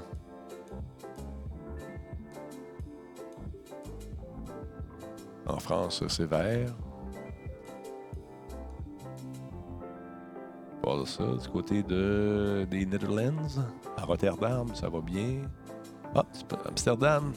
[5.46, 6.74] En France, c'est vert.
[11.06, 13.64] Ça, du côté de, des Netherlands.
[13.96, 15.42] À Rotterdam, ça va bien.
[16.16, 16.24] Ah,
[16.68, 17.32] Amsterdam,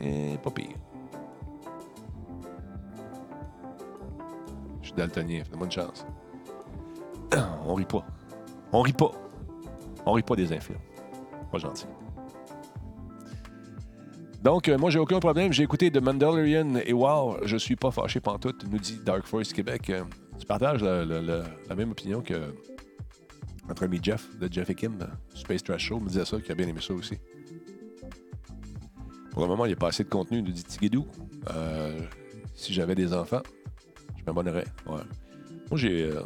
[0.00, 0.76] et pas pire.
[4.80, 6.06] Je suis daltonien, fais-moi une chance.
[7.66, 8.06] On rit pas.
[8.72, 9.10] On rit pas.
[10.06, 10.80] On rit pas des infirmes.
[11.50, 11.86] Pas gentil.
[14.42, 15.52] Donc, euh, moi, j'ai aucun problème.
[15.52, 19.52] J'ai écouté The Mandalorian et wow, je suis pas fâché pantoute, nous dit Dark Force
[19.52, 19.90] Québec.
[19.90, 20.04] Euh,
[20.38, 22.54] tu partages la même opinion que
[23.68, 24.98] notre ami Jeff, de Jeff et Kim,
[25.34, 27.18] Space Trash Show, me disait ça, qu'il a bien aimé ça aussi.
[29.30, 31.06] Pour le moment, il n'y a pas assez de contenu, nous dit Tigidou.
[31.50, 31.98] Euh,
[32.54, 33.42] si j'avais des enfants,
[34.18, 34.66] je m'abonnerais.
[34.86, 35.00] Ouais.
[35.70, 36.22] Moi, j'ai euh,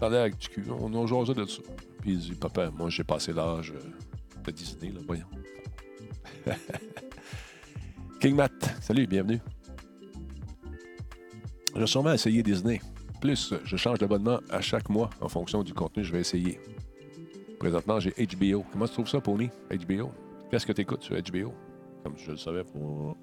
[0.00, 0.64] parlé avec cul.
[0.70, 1.62] On a jasé de ça.
[2.00, 5.26] Puis il dit Papa, moi, j'ai passé l'âge euh, de Disney, là, voyons.
[8.20, 9.40] King Matt, salut, bienvenue.
[11.74, 12.80] Je vais sûrement essayer Disney.
[13.22, 16.58] Plus, je change d'abonnement à chaque mois en fonction du contenu que je vais essayer.
[17.60, 18.64] Présentement, j'ai HBO.
[18.72, 19.48] Comment tu trouves ça, Pony?
[19.70, 20.10] HBO?
[20.50, 21.54] Qu'est-ce que tu écoutes sur HBO?
[22.02, 22.64] Comme je le savais.
[22.74, 23.16] Oh.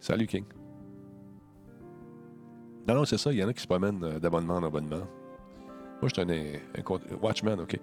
[0.00, 0.44] Salut, King.
[2.86, 3.32] Non, non, c'est ça.
[3.32, 5.06] Il y en a qui se promènent euh, d'abonnement en abonnement.
[6.02, 7.80] Moi, je suis un, Watchman, OK.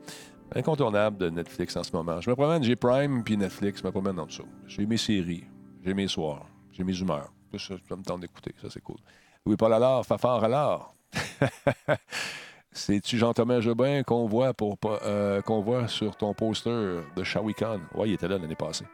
[0.54, 2.22] Incontournable de Netflix en ce moment.
[2.22, 4.46] Je me promène, j'ai Prime puis Netflix, je me promène en dessous.
[4.68, 5.46] J'ai mes séries,
[5.84, 7.34] j'ai mes soirs, j'ai mes humeurs.
[7.52, 8.54] Tout ça, ça me tente d'écouter.
[8.62, 8.98] Ça, c'est cool.
[9.48, 10.95] Oui, Paul Allard, Fafard Allard.
[12.72, 15.42] C'est-tu Jean-Thomas Jobin qu'on voit, pour, euh,
[15.88, 17.80] sur ton poster de Shawikan?
[17.94, 18.86] Oui, il était là l'année passée.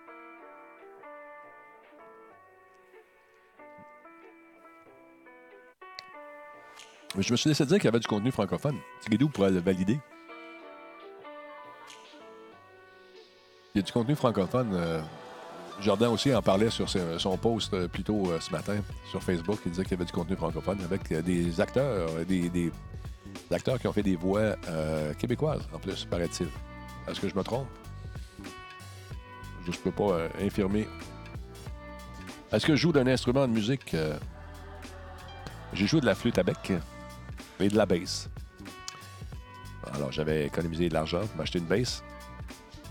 [7.20, 8.78] je me suis laissé dire qu'il y avait du contenu francophone.
[9.02, 10.00] Tigidou pourrait le valider.
[13.74, 14.74] Il y a du contenu francophone.
[14.74, 15.02] euh,
[15.82, 18.78] Jordan aussi en parlait sur son post euh, plus tôt euh, ce matin
[19.10, 19.60] sur Facebook.
[19.66, 22.72] Il disait qu'il y avait du contenu francophone avec euh, des acteurs, des,
[23.50, 24.56] acteurs qui ont fait des voix
[25.18, 26.48] québécoises en plus, paraît-il.
[27.08, 27.68] Est-ce que je me trompe?
[29.66, 30.88] Je ne peux pas infirmer.
[32.52, 33.96] Est-ce que je joue d'un instrument de musique?
[35.74, 36.74] J'ai joué de la flûte à bec
[37.60, 38.30] et de la basse.
[39.94, 42.04] Alors, j'avais économisé de l'argent pour m'acheter une basse.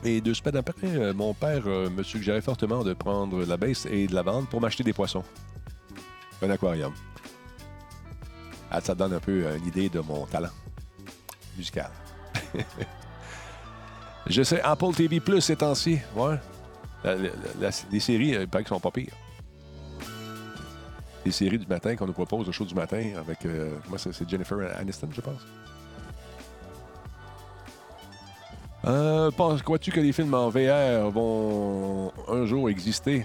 [0.04, 3.86] Et deux semaines après, euh, mon père euh, me suggérait fortement de prendre la baisse
[3.86, 5.24] et de la vendre pour m'acheter des poissons.
[6.42, 6.92] Un aquarium.
[8.70, 10.50] Ah, ça donne un peu euh, une idée de mon talent
[11.56, 11.90] musical.
[14.26, 16.36] Je sais, Apple TV Plus ces temps-ci, ouais.
[17.90, 19.14] Les séries, il paraît qu'elles sont pas pires.
[21.24, 24.28] Les séries du matin qu'on nous propose, le show du matin avec, euh, c'est, c'est
[24.28, 25.40] Jennifer Aniston, je pense.
[28.90, 29.30] Euh,
[29.64, 33.24] crois-tu que les films en VR vont un jour exister?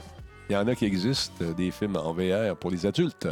[0.50, 3.28] Il y en a qui existent, euh, des films en VR pour les adultes.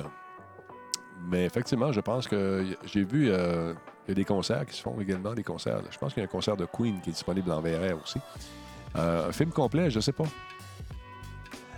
[1.30, 3.73] Mais effectivement, je pense que j'ai vu euh,
[4.07, 5.81] y a des concerts qui se font également, des concerts.
[5.91, 8.19] Je pense qu'il y a un concert de Queen qui est disponible en VR aussi.
[8.95, 10.26] Euh, un film complet, je ne sais pas.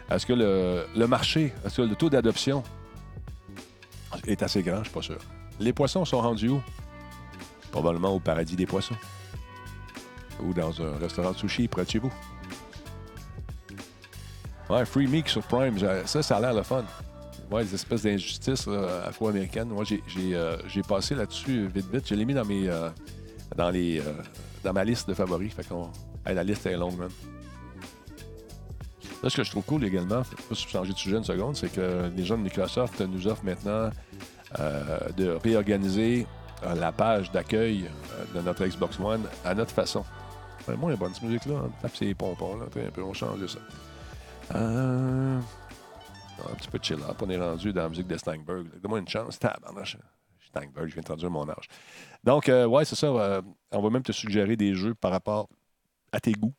[0.10, 2.64] Est-ce que le, le marché, est-ce que le taux d'adoption
[4.26, 4.76] est assez grand?
[4.76, 5.18] Je ne suis pas sûr.
[5.60, 6.62] Les poissons sont rendus où?
[7.72, 8.96] Probablement au paradis des poissons.
[10.44, 12.12] Ou dans un restaurant de sushi près de chez vous.
[14.70, 16.84] Ouais, Free Meek sur Prime, ça, ça a l'air le fun.
[17.52, 19.70] Ouais, des espèces d'injustices là, afro-américaines.
[19.70, 19.84] Moi,
[20.18, 22.08] euh, j'ai passé là-dessus vite, vite.
[22.08, 22.90] Je l'ai mis dans mes, euh,
[23.56, 24.14] dans les, euh,
[24.64, 25.54] dans ma liste de favoris.
[25.54, 25.68] Fait
[26.34, 27.12] la liste est longue, même.
[29.22, 32.12] Là, ce que je trouve cool également, pas changer de sujet une seconde, c'est que
[32.16, 33.90] les gens de Microsoft nous offrent maintenant
[34.60, 36.28] euh, de réorganiser
[36.64, 40.06] euh, la page d'accueil euh, de notre Xbox One à notre façon.
[40.68, 41.62] Ouais, moins bonne cette musique-là.
[41.66, 42.66] On tape ses pompons, là.
[42.66, 43.60] Un peu, on change ça.
[44.56, 45.40] Euh...
[46.52, 47.22] Un petit peu de chill up.
[47.22, 48.68] On est rendu dans la musique de Steinberg.
[48.82, 49.40] Donne-moi une chance.
[49.40, 49.98] Tabarnache.
[50.48, 51.68] Steinberg, je viens de traduire mon âge.
[52.24, 53.08] Donc, euh, ouais, c'est ça.
[53.08, 55.48] euh, on va même te suggérer des jeux par rapport
[56.12, 56.54] à tes goûts.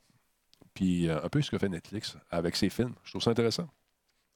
[0.72, 2.94] Puis un peu ce que fait Netflix avec ses films.
[3.02, 3.68] Je trouve ça intéressant.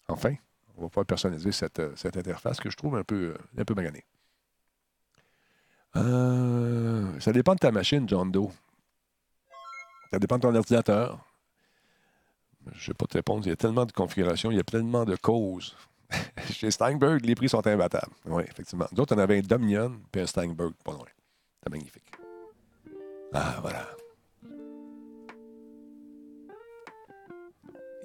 [0.09, 0.35] Enfin,
[0.77, 4.05] on va pouvoir personnaliser cette, cette interface que je trouve un peu, un peu maganée.
[5.95, 8.51] Ça dépend de ta machine, John Doe.
[10.13, 11.19] Ça dépend de ton ordinateur.
[12.67, 13.43] Je ne sais pas te répondre.
[13.47, 15.77] Il y a tellement de configurations, il y a tellement de causes.
[16.51, 18.13] Chez Steinberg, les prix sont imbattables.
[18.27, 18.87] Oui, effectivement.
[18.93, 21.07] D'autres, on avait un Dominion puis un Steinberg pas loin.
[21.63, 22.03] C'est magnifique.
[23.33, 23.87] Ah, voilà.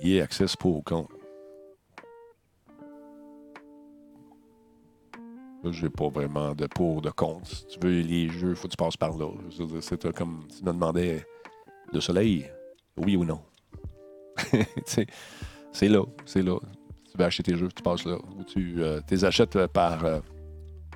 [0.02, 1.10] Yeah, access pour compte.
[5.72, 7.48] J'ai pas vraiment de pour, de contre.
[7.48, 9.32] Si tu veux les jeux, il faut que tu passes par là.
[9.82, 11.26] C'est comme si tu me demandais
[11.94, 12.50] le soleil,
[12.98, 13.42] oui ou non?
[15.76, 16.58] C'est là, c'est là.
[17.12, 18.18] Tu veux acheter tes jeux, tu passes là.
[18.38, 20.22] Ou tu euh, les achètes euh, par, euh,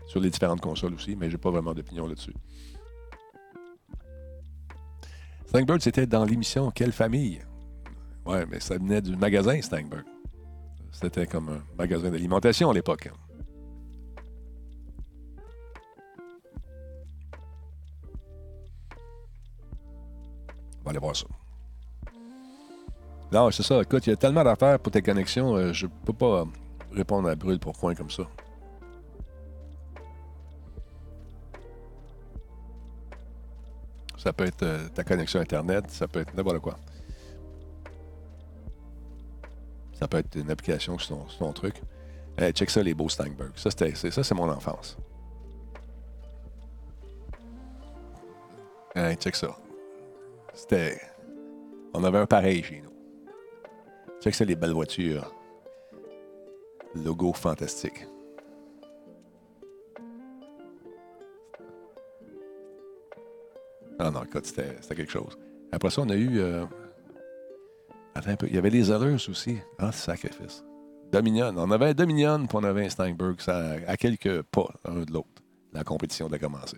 [0.07, 2.33] sur les différentes consoles aussi, mais j'ai pas vraiment d'opinion là-dessus.
[5.47, 7.41] Steinberg, c'était dans l'émission Quelle famille?
[8.25, 10.05] Ouais, mais ça venait du magasin Steinberg.
[10.93, 13.11] C'était comme un magasin d'alimentation à l'époque.
[20.89, 21.25] Aller voir ça.
[23.31, 23.81] Non, c'est ça.
[23.81, 26.45] Écoute, il y a tellement d'affaires pour tes connexions, euh, je peux pas euh,
[26.91, 28.23] répondre à brûle pour point comme ça.
[34.17, 36.79] Ça peut être euh, ta connexion Internet, ça peut être n'importe quoi.
[39.93, 41.75] Ça peut être une application sur ton, truc.
[42.53, 43.51] Check ça, les beaux Steinberg.
[43.55, 44.97] Ça, c'est, mon enfance.
[48.95, 49.57] Check ça.
[50.59, 50.99] C'était.
[51.93, 52.91] On avait un pareil chez nous.
[54.19, 55.33] Check ça, les belles voitures.
[56.95, 58.05] Logo fantastique.
[63.99, 65.37] Ah non, écoute, c'était quelque chose.
[65.71, 66.39] Après ça, on a eu.
[66.39, 66.65] euh,
[68.15, 68.47] Attends un peu.
[68.47, 69.57] Il y avait les Others aussi.
[69.77, 70.63] Ah, sacrifice.
[71.11, 71.53] Dominion.
[71.57, 73.39] On avait Dominion, puis on avait un Steinberg.
[73.39, 75.27] Ça, à quelques pas l'un de l'autre.
[75.73, 76.77] La compétition a commencé.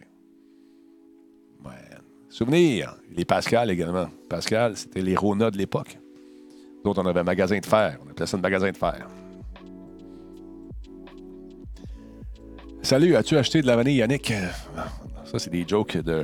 [2.32, 2.96] Souvenir.
[3.14, 4.08] Les Pascal également.
[4.30, 6.00] Pascal, c'était les Rona de l'époque.
[6.84, 8.00] Nous autres, on avait un magasin de fer.
[8.06, 9.06] On appelait ça un magasin de fer.
[12.82, 14.32] Salut, as-tu acheté de la vanille, Yannick?
[15.26, 16.24] Ça, c'est des jokes de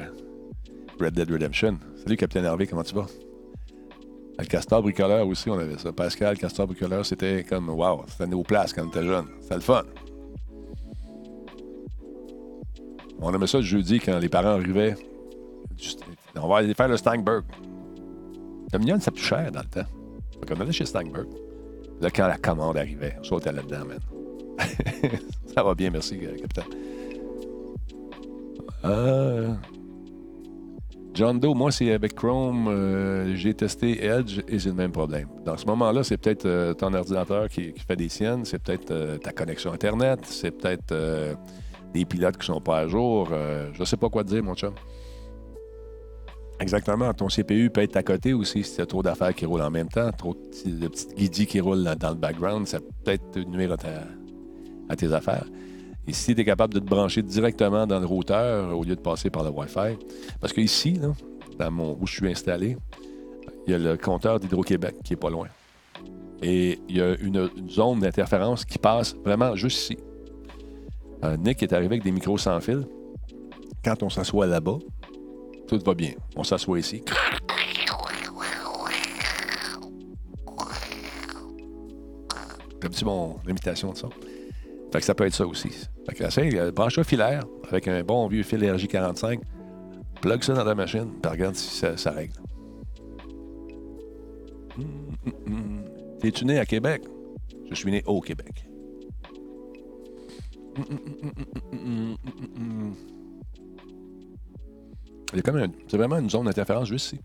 [0.98, 1.78] Red Dead Redemption.
[2.02, 3.08] Salut, Capitaine Hervé, comment tu vas?
[4.40, 5.92] Le Castor Bricoleur aussi, on avait ça.
[5.92, 9.26] Pascal, Castor Bricoleur, c'était comme, wow, c'était nos places quand on était jeune.
[9.42, 9.84] C'était le fun.
[13.20, 14.96] On aimait ça le jeudi quand les parents arrivaient.
[16.36, 17.44] On va aller faire le Steinberg.
[18.74, 19.90] Le mignon, ça plus cher dans le temps.
[20.40, 21.28] Fait qu'on allait chez Steinberg.
[22.02, 24.00] Là, quand la commande arrivait, on sautait là-dedans, man.
[25.56, 26.64] ça va bien, merci, euh, capitaine.
[28.86, 29.54] Euh,
[31.14, 32.68] John Doe, moi, c'est avec Chrome.
[32.68, 35.28] euh, J'ai testé Edge et c'est le même problème.
[35.44, 39.72] Dans ce moment-là, c'est peut-être ton ordinateur qui, fait des siennes, c'est peut-être ta connexion
[39.72, 40.94] Internet, c'est peut-être
[41.94, 43.30] des pilotes qui sont pas à jour.
[43.74, 44.74] je sais pas quoi te dire, mon chum.
[46.60, 47.14] Exactement.
[47.14, 49.70] Ton CPU peut être à côté aussi si tu as trop d'affaires qui roulent en
[49.70, 50.34] même temps, trop
[50.66, 54.08] de petites guidis qui roulent dans, le background, ça peut peut-être nuire à, ta-
[54.90, 55.46] à tes affaires.
[56.08, 59.02] Et si tu es capable de te brancher directement dans le routeur au lieu de
[59.02, 59.98] passer par le Wi-Fi,
[60.40, 61.12] parce que ici, là,
[61.60, 62.78] dans mon, où je suis installé,
[63.68, 65.48] il y a le compteur d'Hydro-Québec qui est pas loin.
[66.42, 69.98] Et il y a une, une zone d'interférence qui passe vraiment juste ici.
[71.24, 72.88] Euh, Nick est arrivé avec des micros sans fil.
[73.84, 74.78] Quand on s'assoit là-bas,
[75.68, 76.12] tout va bien.
[76.36, 77.04] On s'assoit ici.
[82.80, 84.08] Comme-tu mon imitation de ça?
[84.92, 85.70] Fait que ça peut être ça aussi.
[86.08, 89.42] Fait que essaye, euh, branche-toi filaire avec un bon vieux fil RJ45.
[90.22, 92.34] Plug ça dans ta machine, regarde si ça, règle.
[94.78, 94.86] Hum,
[95.26, 95.84] hum, hum.
[96.22, 97.04] T'es-tu né à Québec?
[97.70, 98.68] Je suis né au Québec.
[105.34, 107.22] C'est vraiment une zone d'interférence juste ici.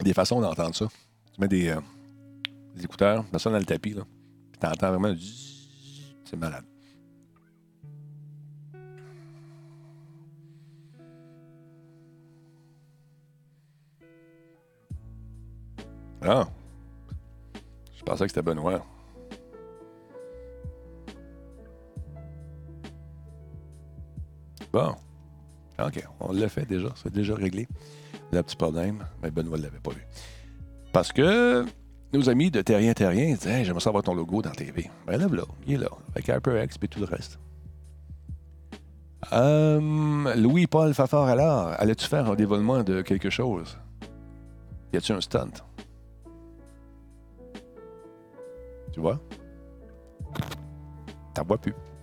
[0.00, 0.86] Des façons d'entendre ça.
[1.32, 1.80] Tu mets des, euh,
[2.82, 4.02] écouteurs, ça dans le tapis, là.
[4.52, 5.14] Puis t'entends vraiment.
[6.24, 6.64] C'est malade.
[16.22, 16.48] Ah!
[17.96, 18.84] Je pensais que c'était Benoît.
[24.74, 24.92] Bon.
[25.78, 26.88] OK, on l'a fait déjà.
[26.96, 27.68] C'est déjà réglé.
[28.32, 30.04] Le petit problème, mais Benoît ne l'avait pas vu.
[30.92, 31.64] Parce que
[32.12, 34.90] nos amis de Terrien Terrien disaient J'aimerais savoir ton logo dans TV.
[35.06, 37.38] Ben là, là, il est là, avec HyperX et tout le reste.
[39.32, 43.78] Euh, Louis-Paul Fafard, alors, allais-tu faire un dévoilement de quelque chose?
[44.92, 45.52] Y a-tu un stunt?
[48.92, 49.20] Tu vois?
[51.32, 51.74] T'en vois plus.«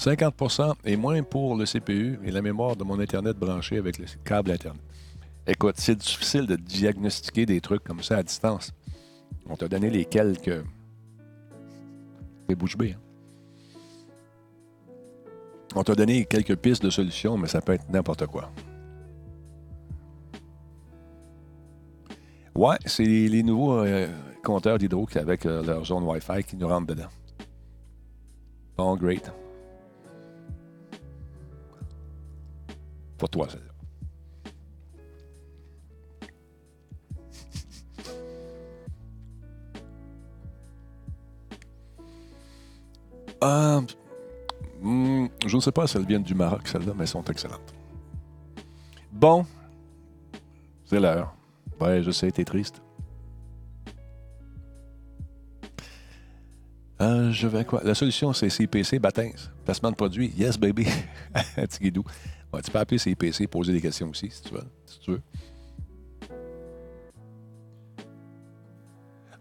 [0.00, 4.06] 50% et moins pour le CPU et la mémoire de mon Internet branché avec le
[4.24, 4.80] câble Internet.
[5.46, 8.72] Écoute, c'est difficile de diagnostiquer des trucs comme ça à distance.
[9.46, 10.64] On t'a donné les quelques.
[12.48, 12.96] C'est bouche bée.
[12.96, 13.00] hein.
[15.76, 18.50] On t'a donné quelques pistes de solutions, mais ça peut être n'importe quoi.
[22.54, 24.08] Ouais, c'est les, nouveaux euh,
[24.42, 27.08] compteurs d'hydro avec euh, leur zone Wi-Fi qui nous rentrent dedans.
[28.78, 29.30] Bon, great.
[33.20, 33.66] Pour toi, celle-là.
[43.42, 43.80] Euh,
[44.80, 47.74] hmm, je ne sais pas si elles viennent du Maroc, celles-là, mais elles sont excellentes.
[49.12, 49.44] Bon,
[50.86, 51.34] c'est l'heure.
[51.78, 52.80] Ouais, je sais, t'es triste.
[57.02, 57.82] Euh, je vais quoi?
[57.84, 59.32] La solution, c'est CPC Battins.
[59.64, 60.32] Placement de produit.
[60.36, 60.86] Yes, baby.
[61.68, 62.04] Tigidou.
[62.64, 64.64] Tu peux appeler CPC, poser des questions aussi, si tu veux.
[64.86, 65.20] Si tu veux.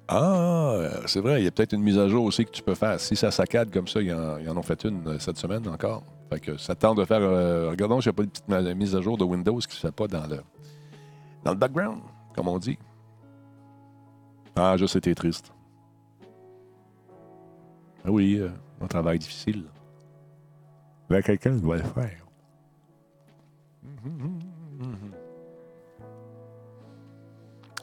[0.08, 2.74] Ah, c'est vrai, il y a peut-être une mise à jour aussi que tu peux
[2.74, 3.00] faire.
[3.00, 6.02] Si ça saccade comme ça, ils en, en ont fait une euh, cette semaine encore.
[6.32, 7.22] Fait que ça tente de faire.
[7.22, 9.74] euh, regardons s'il n'y a pas de petite mise à jour de Windows qui ne
[9.74, 10.42] se fait pas dans le,
[11.44, 12.02] dans le background.
[12.36, 12.78] comme on dit.
[14.56, 15.52] Ah, je sais, t'es triste.
[18.04, 18.50] Ah oui, euh,
[18.82, 19.66] un travail difficile.
[21.10, 22.26] Mais quelqu'un doit le faire.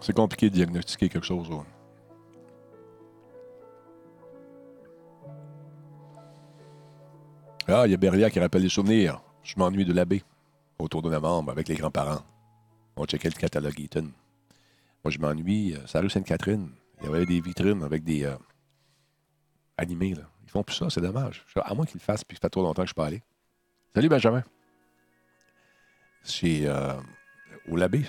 [0.00, 1.48] C'est compliqué de diagnostiquer quelque chose.
[7.68, 9.20] Ah, il y a Beria qui rappelle les souvenirs.
[9.42, 10.22] Je m'ennuie de l'abbé.
[10.78, 12.22] Autour de novembre, avec les grands-parents.
[12.96, 14.10] On checkait le catalogue Eaton.
[15.04, 15.74] Moi, je m'ennuie.
[15.74, 16.70] euh, rue Sainte-Catherine.
[17.00, 18.36] Il y avait des vitrines avec des euh,
[19.76, 20.14] animés.
[20.14, 20.22] Là.
[20.44, 21.44] Ils font plus ça, c'est dommage.
[21.56, 23.22] À moins qu'ils le fassent, puis ça fait trop longtemps que je suis pas allé.
[23.94, 24.42] Salut, Benjamin.
[26.26, 26.92] C'est euh,
[27.70, 28.04] au Labbé.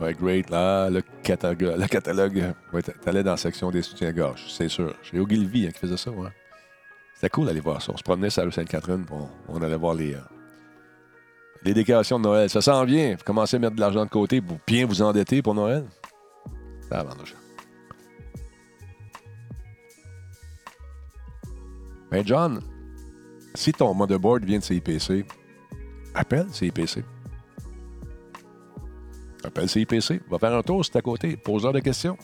[0.00, 0.50] Ouais, great.
[0.50, 1.74] Là, le catalogue.
[1.78, 4.94] Le catalogue ouais, t'a- t'allais dans la section des soutiens-gorge, c'est sûr.
[5.02, 6.30] J'ai Ogilvy hein, qui faisait ça, ouais.
[7.14, 7.92] C'était cool d'aller voir ça.
[7.92, 10.20] On se promenait sur la rue Sainte-Catherine, on, on allait voir les, euh,
[11.62, 12.50] les décorations de Noël.
[12.50, 13.14] Ça s'en vient.
[13.14, 15.84] Vous commencez à mettre de l'argent de côté pour bien vous endetter pour Noël.
[16.90, 17.14] Ça va,
[22.10, 22.60] Ben, John,
[23.54, 25.24] si ton motherboard vient de CIPC,
[26.14, 27.04] appelle CIPC.
[29.44, 30.22] Appelle CIPC.
[30.28, 31.36] Va faire un tour, c'est à côté.
[31.36, 32.16] Pose-leur des questions.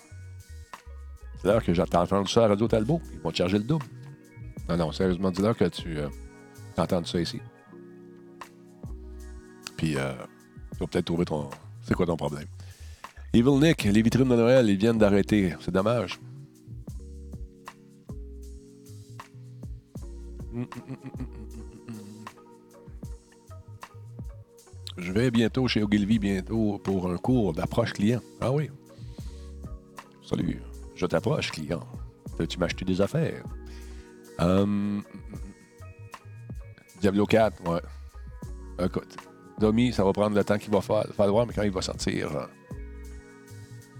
[1.36, 3.00] C'est l'heure que j'entends entendu ça à Radio Talbot.
[3.12, 3.86] Ils vont te charger le double.
[4.68, 6.08] Non, non, sérieusement, dis-leur que tu euh,
[6.76, 7.40] as ça ici.
[9.76, 10.12] Puis, euh,
[10.72, 11.48] tu vas peut-être trouver ton.
[11.82, 12.46] C'est quoi ton problème?
[13.32, 15.54] Evil Nick, les vitrines de Noël, ils viennent d'arrêter.
[15.60, 16.18] C'est dommage.
[24.96, 28.20] Je vais bientôt chez Ogilvy, bientôt pour un cours d'approche client.
[28.40, 28.70] Ah oui.
[30.22, 30.60] Salut,
[30.94, 31.80] je t'approche client.
[32.38, 33.42] Veux-tu m'acheter des affaires?
[34.38, 35.02] Hum,
[37.00, 37.80] Diablo 4, ouais.
[38.84, 39.16] Écoute,
[39.58, 42.34] Domi, ça va prendre le temps qu'il va fa- falloir, mais quand il va sortir,
[42.36, 42.46] euh,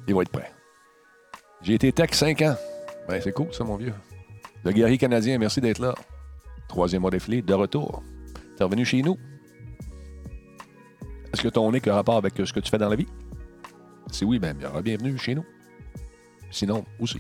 [0.09, 0.53] il va être prêt.
[1.63, 2.57] J'ai été tech 5 ans.
[3.09, 3.93] Ben, c'est cool, ça, mon vieux.
[4.65, 5.95] Le guerrier canadien, merci d'être là.
[6.71, 8.01] Troisième mois défilé, de retour.
[8.57, 9.19] T'es revenu chez nous.
[11.33, 13.09] Est-ce que ton nick a rapport avec ce que tu fais dans la vie?
[14.13, 15.45] Si oui, ben, bienvenue chez nous.
[16.53, 17.19] Sinon, aussi.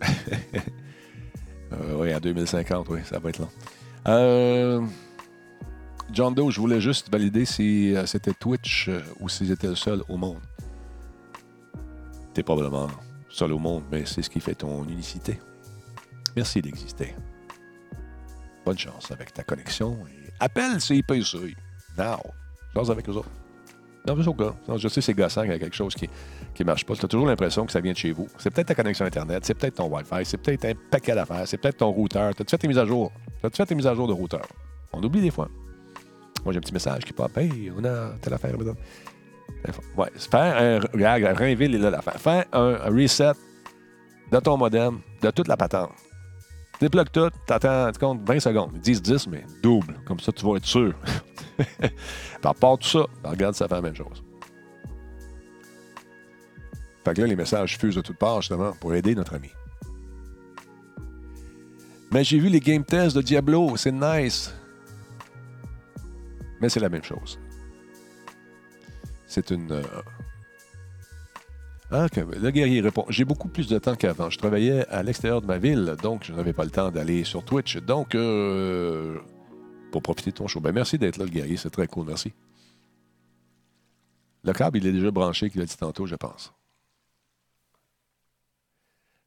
[1.72, 3.48] Euh, oui, à 2050, oui, ça va être long.
[4.06, 4.80] Euh,
[6.12, 9.74] John Doe, je voulais juste valider si euh, c'était Twitch euh, ou si j'étais le
[9.74, 10.38] seul au monde.
[12.32, 12.86] T'es probablement
[13.28, 15.40] seul au monde, mais c'est ce qui fait ton unicité.
[16.36, 17.14] Merci d'exister.
[18.64, 19.98] Bonne chance avec ta connexion.
[20.40, 21.54] Appelle CIPC.
[21.96, 22.18] Now.
[22.74, 23.30] Chance avec eux autres.
[24.06, 24.54] Non, c'est au cas.
[24.76, 26.08] Je sais, c'est gossant qu'il y a quelque chose qui
[26.60, 26.94] ne marche pas.
[26.94, 28.28] Tu as toujours l'impression que ça vient de chez vous.
[28.38, 31.56] C'est peut-être ta connexion Internet, c'est peut-être ton Wi-Fi, c'est peut-être un paquet d'affaires, c'est
[31.56, 32.34] peut-être ton routeur.
[32.34, 33.10] T'as-tu fait tes mises à jour?
[33.40, 34.46] T'as-tu fait tes mises à jour de routeur?
[34.92, 35.48] On oublie des fois.
[36.44, 37.34] Moi, j'ai un petit message qui pop.
[37.38, 38.58] Hey, on a telle affaire.
[38.58, 38.76] madame.
[39.96, 40.80] Ouais, faire un.
[40.92, 42.20] Regarde, Rainville est là l'affaire.
[42.20, 43.32] Faire un reset
[44.30, 45.90] de ton modem, de toute la patente.
[46.84, 48.70] Déplogue tout, t'attends, tu comptes 20 secondes.
[48.74, 49.94] Ils disent 10, mais double.
[50.04, 50.92] Comme ça, tu vas être sûr.
[52.42, 54.22] Par part tout ça, ben, regarde, ça fait la même chose.
[57.02, 59.48] Fait que là, les messages fusent de toutes parts, justement, pour aider notre ami.
[62.12, 64.54] Mais j'ai vu les game tests de Diablo, c'est nice.
[66.60, 67.38] Mais c'est la même chose.
[69.26, 69.72] C'est une.
[69.72, 69.82] euh,
[71.90, 74.30] ah, le guerrier répond J'ai beaucoup plus de temps qu'avant.
[74.30, 77.44] Je travaillais à l'extérieur de ma ville, donc je n'avais pas le temps d'aller sur
[77.44, 77.76] Twitch.
[77.76, 79.18] Donc, euh,
[79.92, 80.60] pour profiter de ton show.
[80.60, 81.56] Ben, merci d'être là, le guerrier.
[81.56, 82.06] C'est très cool.
[82.06, 82.32] Merci.
[84.42, 86.52] Le câble, il est déjà branché, qu'il a dit tantôt, je pense.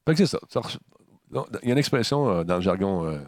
[0.08, 0.40] Fait que c'est ça.
[1.32, 3.20] Il y a une expression euh, dans le jargon euh,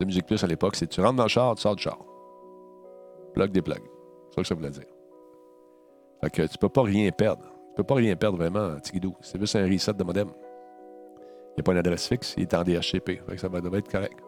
[0.00, 1.98] de Musique Plus à l'époque c'est tu rentres dans le char, tu sors du char.
[3.34, 3.82] Plug des plugs.
[4.30, 4.86] C'est ça que ça voulait dire.
[6.22, 7.44] Fait que tu peux pas rien perdre.
[7.72, 9.16] Tu peux pas rien perdre vraiment, Tigidou.
[9.22, 10.28] C'est juste un reset de modem.
[10.28, 13.22] Il n'y a pas une adresse fixe, il est en DHCP.
[13.38, 14.18] Ça va devrait être correct.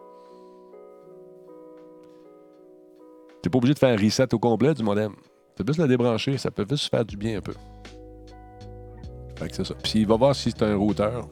[3.43, 5.13] Tu n'es pas obligé de faire un reset au complet du modem.
[5.55, 7.53] Tu peux juste le débrancher, ça peut juste faire du bien un peu.
[9.35, 9.75] Fait que c'est ça.
[9.83, 11.27] Puis il va voir si c'est un routeur.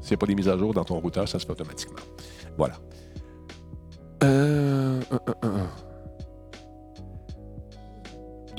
[0.00, 1.98] S'il n'y a pas des mises à jour dans ton routeur, ça se fait automatiquement.
[2.56, 2.76] Voilà.
[4.22, 5.00] Euh.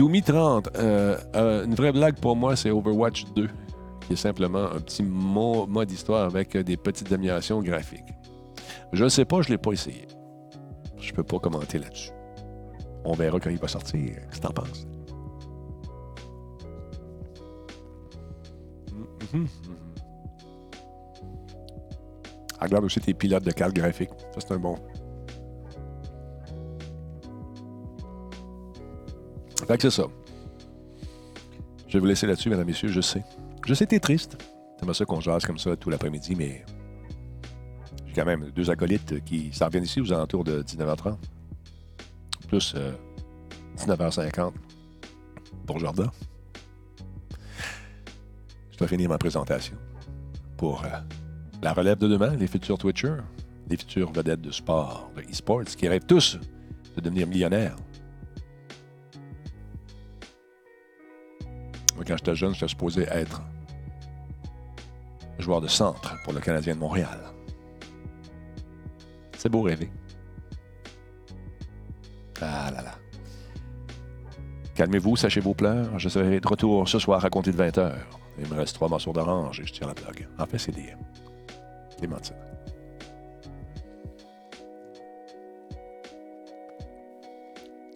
[0.01, 3.47] Doomy 30, euh, euh, une vraie blague pour moi, c'est Overwatch 2,
[4.07, 8.11] qui est simplement un petit mo- mode histoire avec euh, des petites améliorations graphiques.
[8.93, 10.07] Je ne sais pas, je ne l'ai pas essayé.
[10.97, 12.09] Je peux pas commenter là-dessus.
[13.05, 13.99] On verra quand il va sortir.
[14.31, 14.87] Qu'est-ce que t'en penses?
[22.59, 24.09] Regarde aussi tes pilotes de cartes graphiques.
[24.33, 24.75] Ça, c'est un bon.
[29.77, 30.07] Que c'est ça.
[31.87, 33.23] Je vais vous laisser là-dessus, mesdames et messieurs, je sais.
[33.65, 34.37] Je sais que t'es triste.
[34.79, 36.65] C'est ça qu'on jase comme ça tout l'après-midi, mais
[38.07, 41.15] j'ai quand même deux acolytes qui s'en viennent ici aux alentours de 19h30.
[42.47, 42.91] Plus euh,
[43.77, 44.51] 19h50
[45.65, 46.09] pour Jordan.
[48.71, 49.77] Je dois finir ma présentation
[50.57, 50.89] pour euh,
[51.61, 53.21] la relève de demain, les futurs Twitchers,
[53.69, 56.37] les futurs vedettes de sport, de e-sports, qui rêvent tous
[56.97, 57.75] de devenir millionnaires.
[62.05, 63.41] Quand j'étais jeune, j'étais supposé être
[65.39, 67.19] joueur de centre pour le Canadien de Montréal.
[69.37, 69.89] C'est beau rêver.
[72.41, 72.95] Ah là là.
[74.75, 75.97] Calmez-vous, sachez vos pleurs.
[75.99, 77.93] Je serai de retour ce soir à compter de 20h.
[78.39, 80.27] Il me reste trois morceaux d'orange et je tire la blague.
[80.39, 80.93] En fait, c'est des
[81.97, 82.35] clémentines.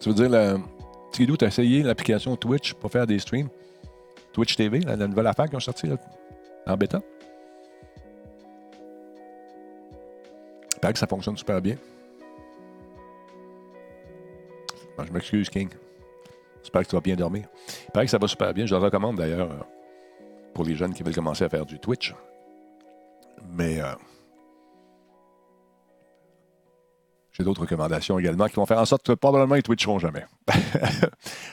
[0.00, 0.58] Tu veux dire, le...
[1.12, 3.48] Tidou, tu as essayé l'application Twitch pour faire des streams?
[4.36, 5.96] Twitch TV, la, nouvelle affaire qui ont sorti là,
[6.66, 7.00] en bêta?
[10.74, 11.76] Il paraît que ça fonctionne super bien.
[15.02, 15.70] Je m'excuse, King.
[16.60, 17.46] J'espère que tu vas bien dormir.
[17.86, 18.66] Il paraît que ça va super bien.
[18.66, 19.64] Je le recommande d'ailleurs euh,
[20.52, 22.14] pour les jeunes qui veulent commencer à faire du Twitch.
[23.54, 23.94] Mais euh,
[27.36, 30.24] j'ai d'autres recommandations également qui vont faire en sorte que probablement ils ne twitcheront jamais.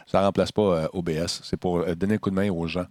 [0.07, 1.41] ça ne remplace pas euh, OBS.
[1.43, 2.85] C'est pour euh, donner un coup de main aux gens,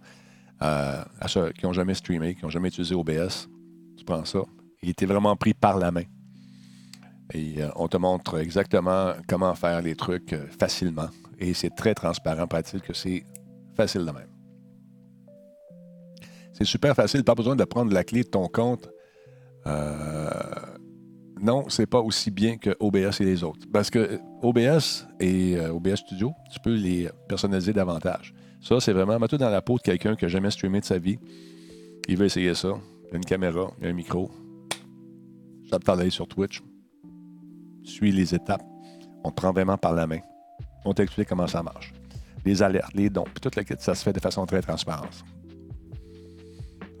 [0.61, 3.49] euh, à ceux qui n'ont jamais streamé, qui n'ont jamais utilisé OBS.
[3.97, 4.41] Tu prends ça.
[4.83, 6.03] Il était vraiment pris par la main.
[7.33, 11.07] Et on te montre exactement comment faire les trucs facilement.
[11.39, 13.23] Et c'est très transparent, pratique que c'est
[13.75, 14.27] facile de même.
[16.51, 18.87] C'est super facile, pas besoin de prendre la clé de ton compte.
[19.65, 20.29] Euh,
[21.43, 23.67] non, c'est pas aussi bien que OBS et les autres.
[23.71, 28.33] Parce que OBS et euh, OBS Studio, tu peux les personnaliser davantage.
[28.61, 30.97] Ça, c'est vraiment, mets-toi dans la peau de quelqu'un qui n'a jamais streamé de sa
[30.97, 31.19] vie.
[32.07, 32.69] Il veut essayer ça.
[32.69, 34.31] Il y a une caméra, il a un micro.
[35.69, 36.61] Ça te parle sur Twitch.
[37.83, 38.63] Suis les étapes.
[39.25, 40.19] On te prend vraiment par la main.
[40.85, 41.93] On t'explique comment ça marche.
[42.45, 45.25] Les alertes, les dons, puis toute ça se fait de façon très transparente.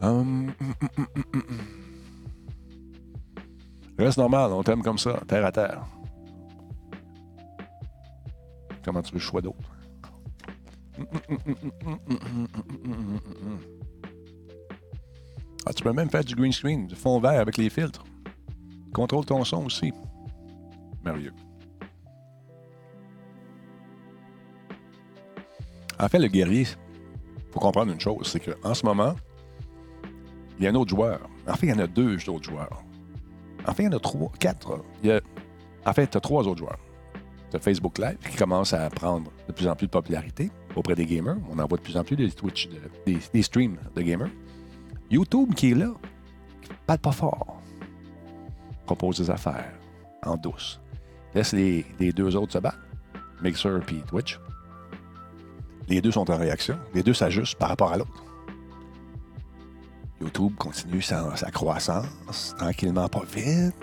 [0.01, 0.73] Hum, hum,
[1.33, 1.82] hum.
[3.97, 5.85] Reste normal, on t'aime comme ça, terre à terre.
[8.83, 9.69] Comment tu veux choix d'autre?
[15.65, 18.03] Ah, tu peux même faire du green screen, du fond vert avec les filtres.
[18.93, 19.93] Contrôle ton son aussi.
[21.03, 21.33] Merveilleux.
[25.99, 26.65] En fait, le guerrier,
[27.51, 29.15] faut comprendre une chose, c'est qu'en ce moment,
[30.57, 31.21] il y a un autre joueur.
[31.47, 32.83] En fait, il y en a deux autres joueurs.
[33.67, 34.83] En fait, il y en a trois, quatre.
[35.03, 35.19] Il y
[35.85, 36.79] en fait, tu as trois autres joueurs.
[37.49, 40.95] Tu as Facebook Live qui commence à prendre de plus en plus de popularité auprès
[40.95, 41.37] des gamers.
[41.51, 44.29] On en voit de plus en plus des Twitch, de- des, des streams de gamers.
[45.11, 45.91] YouTube qui est là,
[46.61, 47.61] qui parle pas fort.
[48.85, 49.73] Propose des affaires
[50.25, 50.79] en douce.
[51.35, 52.79] Laisse les, les deux autres se battre.
[53.41, 54.39] Mixer puis Twitch.
[55.89, 56.77] Les deux sont en réaction.
[56.93, 58.23] Les deux s'ajustent par rapport à l'autre.
[60.23, 63.75] YouTube continue sa, sa croissance, tranquillement, pas vite.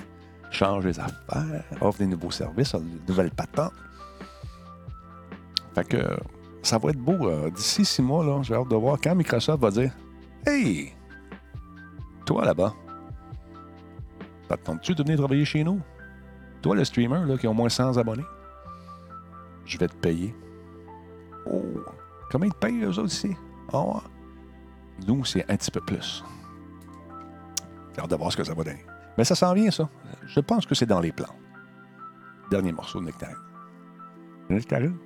[0.50, 3.72] Change les affaires, offre des nouveaux services, de nouvelles patentes.
[5.74, 5.98] Fait que
[6.62, 7.28] ça va être beau.
[7.28, 9.92] euh, D'ici six mois, là, j'ai hâte de voir quand Microsoft va dire
[10.46, 10.92] Hey,
[12.26, 12.74] toi là-bas,
[14.48, 15.80] t'attends-tu de venir travailler chez nous?
[16.62, 18.24] Toi, le streamer là, qui a au moins 100 abonnés,
[19.64, 20.34] je vais te payer.
[21.50, 21.62] Oh,
[22.30, 23.36] combien ils te payent eux autres ici?
[23.72, 23.82] Ouais.
[25.06, 26.22] Nous, c'est un petit peu plus.
[27.94, 28.84] J'ai hâte de voir ce que ça va donner.
[29.16, 29.88] Mais ça s'en vient, ça.
[30.26, 31.34] Je pense que c'est dans les plans.
[32.50, 33.36] Dernier morceau de nectarine.
[34.48, 34.98] Nectarine?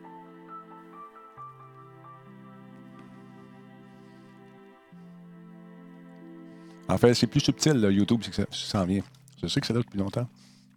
[6.89, 9.03] En fait, c'est plus subtil, là, YouTube, c'est que ça, ça s'en vient.
[9.43, 10.29] Je sais que c'est là depuis longtemps.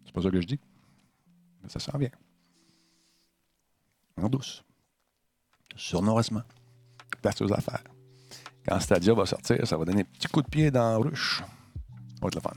[0.05, 0.59] C'est pas ça que je dis.
[1.61, 2.09] Mais ça s'en vient.
[4.21, 4.63] En douce.
[5.75, 6.43] Sournoisement.
[7.21, 7.83] Place aux affaires.
[8.67, 11.39] Quand Stadia va sortir, ça va donner un petit coup de pied dans la ruche.
[11.39, 12.51] Ça va être le fun.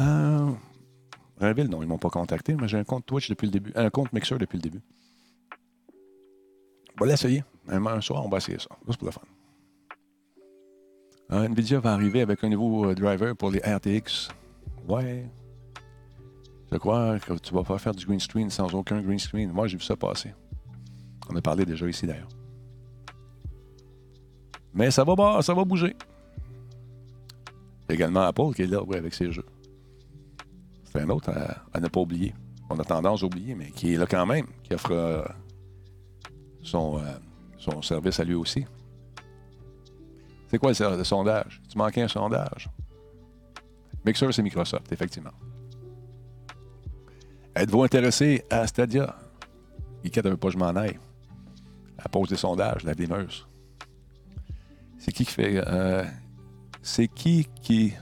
[0.00, 3.72] Euh, non, ils m'ont pas contacté, mais j'ai un compte Twitch depuis le début.
[3.76, 4.80] Un compte Mixer depuis le début.
[6.96, 7.44] On va l'essayer.
[7.68, 8.68] Un, un soir, on va essayer ça.
[8.86, 9.20] Juste pour le fun.
[11.32, 14.28] Euh, Nvidia va arriver avec un nouveau euh, driver pour les RTX.
[14.88, 15.30] Ouais.
[16.72, 19.52] Je crois que tu vas pas faire du green screen sans aucun green screen.
[19.52, 20.34] Moi, j'ai vu ça passer.
[21.30, 22.28] On a parlé déjà ici d'ailleurs.
[24.74, 25.94] Mais ça va, ça va bouger.
[27.88, 29.44] Il également Apple qui est là avec ses jeux.
[30.84, 32.34] C'est un autre à, ne pas oublier.
[32.70, 35.22] On a tendance à oublier, mais qui est là quand même, qui offre euh,
[36.62, 37.02] son, euh,
[37.58, 38.64] son service à lui aussi.
[40.48, 41.60] C'est quoi le, le sondage?
[41.68, 42.68] Tu manquais un sondage?
[44.04, 45.32] Mixer, c'est Microsoft, effectivement.
[47.54, 49.14] Êtes-vous intéressé à Stadia?
[50.02, 50.98] Guiquette ne veut pas que je m'en aille.
[51.98, 53.46] Elle pose des sondages, la démeuse.
[55.04, 55.60] C'est qui qui fait.
[55.66, 56.04] euh,
[56.80, 57.92] c'est qui qui.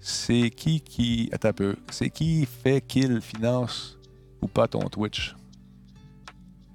[0.00, 1.28] C'est qui qui.
[1.30, 1.76] Attends un peu.
[1.88, 3.96] C'est qui fait qu'il finance
[4.42, 5.36] ou pas ton Twitch?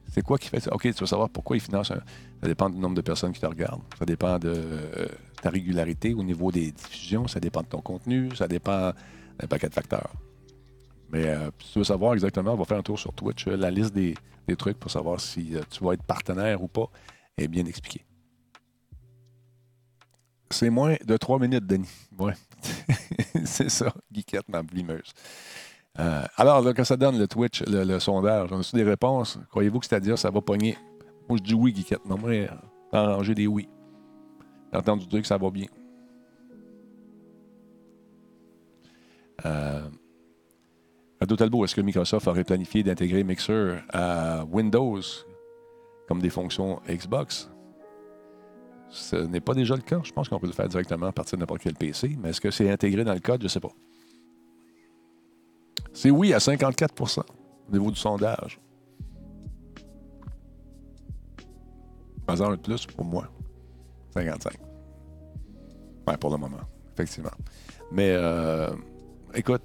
[0.10, 0.74] C'est quoi qui fait ça?
[0.74, 2.00] OK, tu vas savoir pourquoi il finance un.
[2.42, 3.82] Ça dépend du nombre de personnes qui te regardent.
[4.00, 5.08] Ça dépend de euh,
[5.42, 7.28] ta régularité au niveau des diffusions.
[7.28, 8.34] Ça dépend de ton contenu.
[8.36, 8.94] Ça dépend
[9.38, 10.14] d'un paquet de facteurs.
[11.12, 13.48] Mais euh, si tu veux savoir exactement, on va faire un tour sur Twitch.
[13.48, 14.16] La liste des,
[14.58, 16.90] trucs pour savoir si tu vas être partenaire ou pas
[17.38, 18.06] est bien expliquée.
[20.54, 21.90] C'est moins de trois minutes, Denis.
[22.18, 22.34] Ouais.
[23.46, 25.12] c'est ça, Geekette, ma blimeuse.
[26.00, 29.40] Euh, alors, là, quand ça donne le Twitch, le, le sondage, on a des réponses?
[29.50, 30.78] Croyez-vous que c'est-à-dire ça va pogner?
[31.28, 32.02] Moi, je dis oui, Geekette.
[32.06, 32.32] Mais moi,
[32.92, 33.68] arranger des oui.
[34.72, 35.68] J'ai entendu dire que ça va bien.
[39.46, 39.90] Euh,
[41.20, 45.02] Radio Talbot, est-ce que Microsoft aurait planifié d'intégrer Mixer à Windows
[46.08, 47.50] comme des fonctions Xbox?
[48.94, 50.00] Ce n'est pas déjà le cas.
[50.04, 52.40] Je pense qu'on peut le faire directement à partir de n'importe quel PC, mais est-ce
[52.40, 53.42] que c'est intégré dans le code?
[53.42, 53.72] Je ne sais pas.
[55.94, 58.60] C'est oui à 54% au niveau du sondage.
[62.28, 63.28] Un de plus pour moi.
[64.14, 64.54] 55.
[66.08, 66.58] Ouais, pour le moment,
[66.94, 67.32] effectivement.
[67.92, 68.70] Mais euh,
[69.34, 69.64] écoute,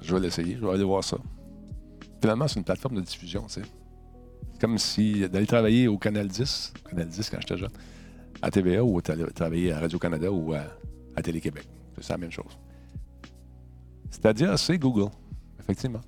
[0.00, 1.18] je vais l'essayer, je vais aller voir ça.
[2.20, 3.62] Finalement, c'est une plateforme de diffusion, tu sais.
[4.52, 7.70] C'est comme si d'aller travailler au Canal 10, Canal 10 quand j'étais jeune,
[8.42, 11.68] à TVA ou travailler à Radio-Canada ou à, Télé-Québec.
[12.00, 12.56] C'est la même chose.
[14.10, 15.10] C'est-à-dire, c'est Google,
[15.58, 16.00] effectivement.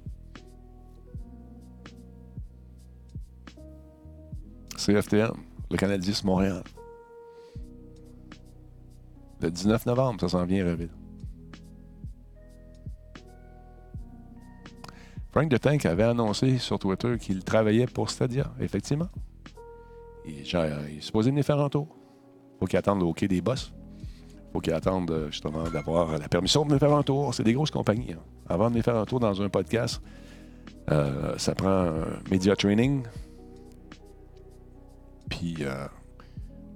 [4.77, 5.33] C'est FTM,
[5.71, 6.63] le Canal 10 Montréal.
[9.41, 10.91] Le 19 novembre, ça s'en vient, Reville.
[15.33, 19.09] Frank de Tank avait annoncé sur Twitter qu'il travaillait pour Stadia, effectivement.
[20.25, 22.00] Et genre, il est supposé venir faire un tour.
[22.61, 23.73] Faut qu'il attende le OK des boss.
[24.53, 27.35] Faut qu'il attende euh, justement d'avoir la permission de venir faire un tour.
[27.35, 28.13] C'est des grosses compagnies.
[28.13, 28.23] hein.
[28.49, 30.03] Avant de venir faire un tour dans un podcast,
[30.91, 33.05] euh, ça prend un media training.
[35.31, 35.87] Puis euh,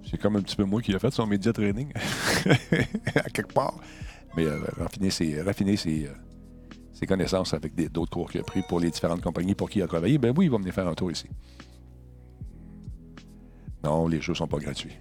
[0.09, 1.93] c'est comme un petit peu moi qui a fait son media training
[3.15, 3.75] à quelque part.
[4.37, 4.47] Mais
[4.79, 5.77] raffiner ses, raffiner
[7.07, 9.87] connaissances avec d'autres cours qu'il a pris pour les différentes compagnies pour qui il a
[9.87, 11.29] travaillé, ben oui, il va venir faire un tour ici.
[13.83, 14.97] Non, les jeux sont pas gratuits.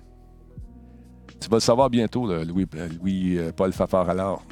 [1.43, 4.45] Tu vas le savoir bientôt, Louis, euh, euh, Paul Fafard alors.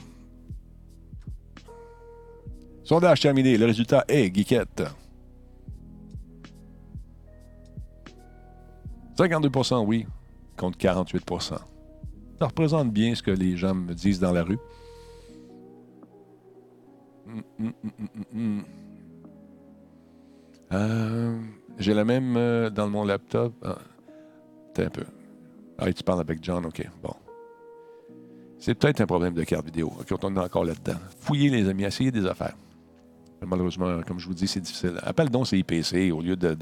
[2.83, 3.57] Sondage terminé.
[3.57, 4.83] Le résultat est Geekette.
[9.17, 10.05] 52% oui,
[10.57, 11.61] contre 48% Ça
[12.41, 14.59] représente bien ce que les gens me disent dans la rue.
[17.25, 17.73] Hum, hum,
[18.33, 18.63] hum.
[20.73, 21.39] Euh,
[21.77, 23.53] J'ai la même dans mon laptop.
[23.63, 23.77] Ah,
[24.77, 25.05] un peu.
[25.83, 26.87] Ah, tu parles avec John, OK.
[27.01, 27.15] Bon.
[28.59, 29.91] C'est peut-être un problème de carte vidéo.
[29.99, 30.99] OK, on est encore là-dedans.
[31.19, 32.55] Fouillez, les amis, essayez des affaires.
[33.43, 34.99] Malheureusement, comme je vous dis, c'est difficile.
[35.01, 36.55] Appelle donc ces IPC au lieu de.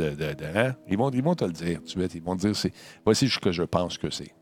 [0.55, 0.73] hein?
[0.87, 2.15] ils, vont, ils vont te le dire de suite.
[2.15, 2.71] Ils vont te dire c'est.
[3.03, 4.33] Voici ce que je pense que c'est.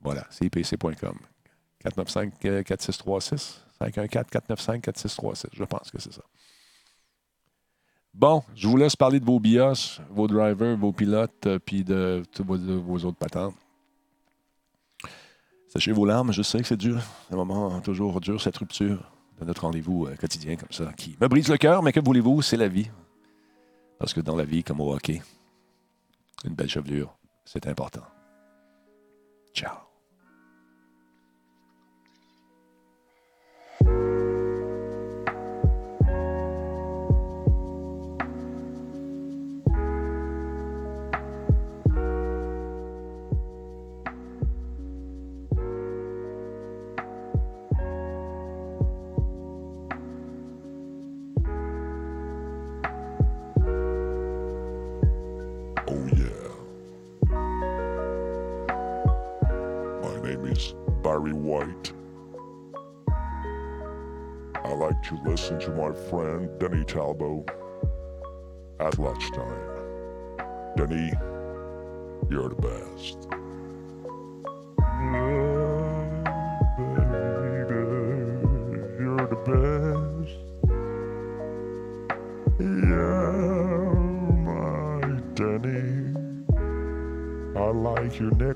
[0.00, 1.18] Voilà, c'est ipc.com.
[1.84, 3.58] 495-4636.
[3.80, 5.46] 514-495-4636.
[5.52, 6.22] Je pense que c'est ça.
[8.16, 12.22] Bon, je vous laisse parler de vos BIOS, vos drivers, vos pilotes, euh, puis de,
[12.38, 13.54] vos, de vos autres patentes.
[15.68, 16.98] Sachez vos larmes, je sais que c'est dur.
[17.28, 21.14] C'est un moment toujours dur, cette rupture de notre rendez-vous euh, quotidien comme ça, qui
[21.20, 22.90] me brise le cœur, mais que voulez-vous, c'est la vie.
[23.98, 25.20] Parce que dans la vie, comme au hockey,
[26.46, 27.14] une belle chevelure,
[27.44, 28.04] c'est important.
[29.52, 29.85] Ciao.
[61.46, 61.92] white.
[64.64, 67.48] I like to listen to my friend Denny Talbot
[68.80, 69.60] at lunchtime.
[70.76, 71.12] Denny,
[72.28, 73.28] you're the best.
[78.98, 80.38] You're the best.
[82.58, 83.36] Yeah,
[84.48, 85.00] my
[85.34, 86.12] Denny,
[87.56, 88.55] I like your neck.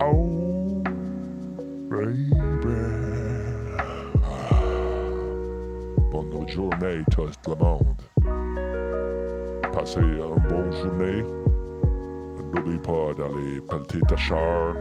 [0.00, 0.82] Oh,
[1.90, 2.30] baby.
[6.10, 8.02] Bonne journée, tout le monde.
[9.72, 10.18] Passez une
[10.48, 11.24] bonne journée.
[12.54, 14.74] N'oublie pas d'aller pelleter ta char.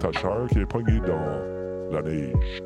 [0.00, 2.63] Ta char qui est pognée dans la neige.